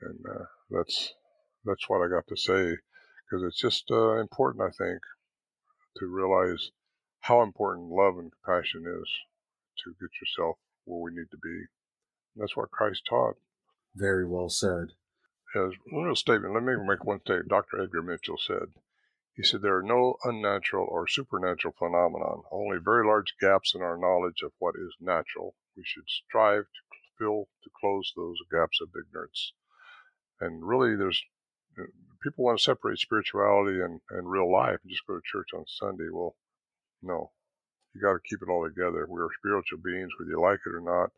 and 0.01 0.19
uh, 0.27 0.45
that's 0.71 1.13
that's 1.65 1.87
what 1.87 2.01
I 2.03 2.09
got 2.09 2.27
to 2.27 2.37
say 2.37 2.77
because 3.31 3.43
it's 3.45 3.59
just 3.59 3.89
uh, 3.91 4.17
important, 4.17 4.63
I 4.63 4.71
think, 4.71 5.01
to 5.97 6.05
realize 6.05 6.71
how 7.21 7.41
important 7.41 7.89
love 7.89 8.17
and 8.17 8.31
compassion 8.31 8.83
is 8.85 9.09
to 9.83 9.95
get 9.99 10.09
yourself 10.19 10.57
where 10.85 10.99
we 10.99 11.11
need 11.11 11.29
to 11.31 11.37
be. 11.37 11.65
And 12.35 12.41
that's 12.41 12.57
what 12.57 12.71
Christ 12.71 13.03
taught. 13.07 13.35
Very 13.95 14.25
well 14.25 14.49
said. 14.49 14.93
As 15.55 15.73
a 15.91 15.95
little 15.95 16.15
statement, 16.15 16.53
let 16.53 16.63
me 16.63 16.75
make 16.77 17.03
one 17.03 17.19
statement. 17.21 17.49
Dr. 17.49 17.81
Edgar 17.81 18.01
Mitchell 18.01 18.37
said, 18.37 18.73
he 19.33 19.43
said, 19.43 19.61
there 19.61 19.77
are 19.77 19.83
no 19.83 20.17
unnatural 20.23 20.87
or 20.89 21.07
supernatural 21.07 21.73
phenomenon, 21.77 22.43
only 22.51 22.77
very 22.83 23.05
large 23.05 23.33
gaps 23.39 23.73
in 23.73 23.81
our 23.81 23.97
knowledge 23.97 24.41
of 24.43 24.51
what 24.59 24.75
is 24.75 24.95
natural. 24.99 25.55
We 25.75 25.83
should 25.85 26.07
strive 26.07 26.63
to 26.63 26.97
fill, 27.17 27.47
to 27.63 27.69
close 27.79 28.11
those 28.15 28.37
gaps 28.51 28.79
of 28.81 28.89
ignorance. 28.89 29.53
And 30.39 30.67
really, 30.67 30.95
there's 30.95 31.23
people 32.23 32.45
want 32.45 32.57
to 32.59 32.63
separate 32.63 32.99
spirituality 32.99 33.81
and, 33.81 33.99
and 34.11 34.29
real 34.29 34.51
life 34.51 34.77
and 34.83 34.91
just 34.91 35.05
go 35.07 35.15
to 35.15 35.21
church 35.25 35.49
on 35.55 35.63
Sunday. 35.67 36.09
Well, 36.11 36.35
no, 37.01 37.31
you 37.95 38.01
got 38.01 38.13
to 38.13 38.19
keep 38.29 38.39
it 38.41 38.49
all 38.51 38.63
together. 38.67 39.05
We're 39.09 39.27
spiritual 39.39 39.79
beings, 39.83 40.11
whether 40.19 40.29
you 40.31 40.41
like 40.41 40.59
it 40.65 40.75
or 40.75 40.81
not. 40.81 41.09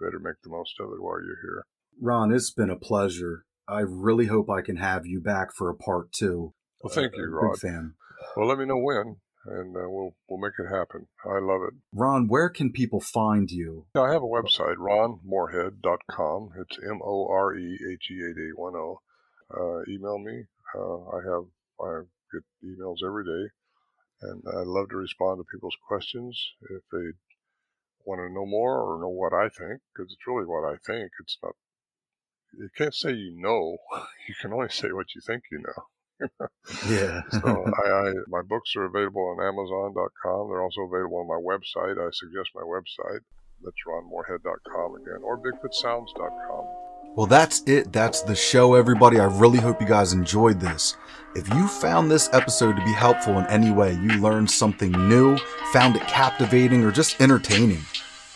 You 0.00 0.06
better 0.06 0.20
make 0.20 0.36
the 0.44 0.50
most 0.50 0.74
of 0.80 0.86
it 0.92 1.02
while 1.02 1.20
you're 1.24 1.42
here. 1.42 1.64
Ron, 2.00 2.32
it's 2.32 2.52
been 2.52 2.70
a 2.70 2.76
pleasure. 2.78 3.44
I 3.66 3.80
really 3.80 4.26
hope 4.26 4.48
I 4.48 4.62
can 4.62 4.76
have 4.76 5.04
you 5.06 5.20
back 5.20 5.48
for 5.54 5.68
a 5.68 5.74
part 5.76 6.12
two. 6.12 6.54
Well, 6.80 6.92
thank 6.94 7.14
Uh, 7.14 7.18
you, 7.18 7.24
a 7.24 7.28
Rod. 7.30 7.52
Big 7.54 7.60
fan. 7.60 7.94
Well, 8.36 8.46
let 8.48 8.58
me 8.58 8.64
know 8.64 8.78
when, 8.78 9.16
and 9.46 9.76
uh, 9.76 9.80
we'll 9.90 10.14
we'll 10.28 10.38
make 10.40 10.52
it 10.58 10.72
happen. 10.72 11.08
I 11.26 11.38
love 11.40 11.62
it. 11.68 11.74
Ron, 11.92 12.28
where 12.28 12.48
can 12.48 12.70
people 12.72 13.00
find 13.00 13.50
you? 13.50 13.86
I 13.96 14.12
have 14.12 14.22
a 14.22 14.26
website, 14.26 14.76
ronmorehead.com. 14.76 16.50
It's 16.58 16.78
M 16.88 17.00
O 17.04 17.26
R 17.28 17.54
E 17.56 17.74
H 17.92 18.10
E 18.10 18.14
8810. 18.14 18.96
Uh, 19.54 19.80
email 19.88 20.18
me. 20.18 20.44
Uh, 20.74 20.98
I 21.08 21.20
have 21.24 21.44
I 21.80 22.02
get 22.32 22.42
emails 22.64 22.98
every 23.04 23.24
day, 23.24 23.50
and 24.22 24.42
I 24.46 24.62
love 24.64 24.90
to 24.90 24.96
respond 24.96 25.38
to 25.38 25.44
people's 25.50 25.76
questions 25.86 26.38
if 26.70 26.82
they 26.92 27.12
want 28.04 28.20
to 28.20 28.32
know 28.32 28.46
more 28.46 28.80
or 28.80 29.00
know 29.00 29.08
what 29.08 29.32
I 29.32 29.48
think, 29.48 29.80
because 29.92 30.12
it's 30.12 30.26
really 30.26 30.46
what 30.46 30.64
I 30.64 30.76
think. 30.86 31.10
It's 31.20 31.38
not. 31.42 31.52
You 32.58 32.68
can't 32.76 32.94
say 32.94 33.12
you 33.12 33.34
know. 33.36 33.78
You 34.28 34.34
can 34.42 34.52
only 34.52 34.68
say 34.68 34.92
what 34.92 35.14
you 35.14 35.22
think 35.26 35.44
you 35.50 35.62
know. 35.64 36.28
Yeah. 36.86 37.22
So 37.30 37.64
I, 37.84 37.90
I 37.90 38.12
my 38.26 38.42
books 38.42 38.76
are 38.76 38.84
available 38.84 39.22
on 39.22 39.46
Amazon.com. 39.46 40.48
They're 40.48 40.62
also 40.62 40.82
available 40.82 41.18
on 41.18 41.28
my 41.28 41.40
website. 41.40 41.96
I 41.96 42.10
suggest 42.12 42.50
my 42.54 42.62
website. 42.62 43.20
That's 43.62 43.76
ronmorehead.com 43.86 44.96
again, 44.96 45.22
or 45.22 45.38
BigfootSounds.com. 45.38 46.87
Well, 47.18 47.26
that's 47.26 47.64
it. 47.66 47.92
That's 47.92 48.22
the 48.22 48.36
show, 48.36 48.74
everybody. 48.74 49.18
I 49.18 49.24
really 49.24 49.58
hope 49.58 49.80
you 49.80 49.88
guys 49.88 50.12
enjoyed 50.12 50.60
this. 50.60 50.96
If 51.34 51.52
you 51.52 51.66
found 51.66 52.08
this 52.08 52.30
episode 52.32 52.76
to 52.76 52.84
be 52.84 52.92
helpful 52.92 53.40
in 53.40 53.46
any 53.48 53.72
way, 53.72 53.94
you 53.94 54.20
learned 54.20 54.48
something 54.48 54.92
new, 54.92 55.36
found 55.72 55.96
it 55.96 56.02
captivating, 56.02 56.84
or 56.84 56.92
just 56.92 57.20
entertaining, 57.20 57.80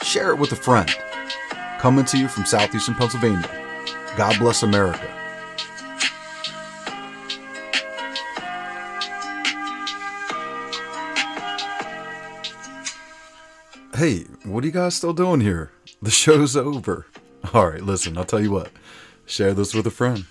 share 0.03 0.31
it 0.31 0.37
with 0.37 0.51
a 0.51 0.57
friend. 0.57 0.93
Coming 1.79 2.05
to 2.07 2.19
you 2.19 2.27
from 2.27 2.45
southeastern 2.45 2.97
Pennsylvania. 2.97 3.49
God 4.17 4.37
bless 4.41 4.65
America. 4.65 5.07
Hey, 13.95 14.25
what 14.43 14.65
are 14.65 14.67
you 14.67 14.73
guys 14.73 14.97
still 14.97 15.13
doing 15.13 15.41
here? 15.41 15.71
The 16.03 16.11
show's 16.23 16.57
over. 16.57 17.07
All 17.53 17.69
right, 17.69 17.83
listen, 17.83 18.17
I'll 18.17 18.25
tell 18.25 18.41
you 18.41 18.51
what. 18.51 18.71
Share 19.27 19.53
this 19.55 19.75
with 19.75 19.87
a 19.87 19.91
friend. 19.91 20.25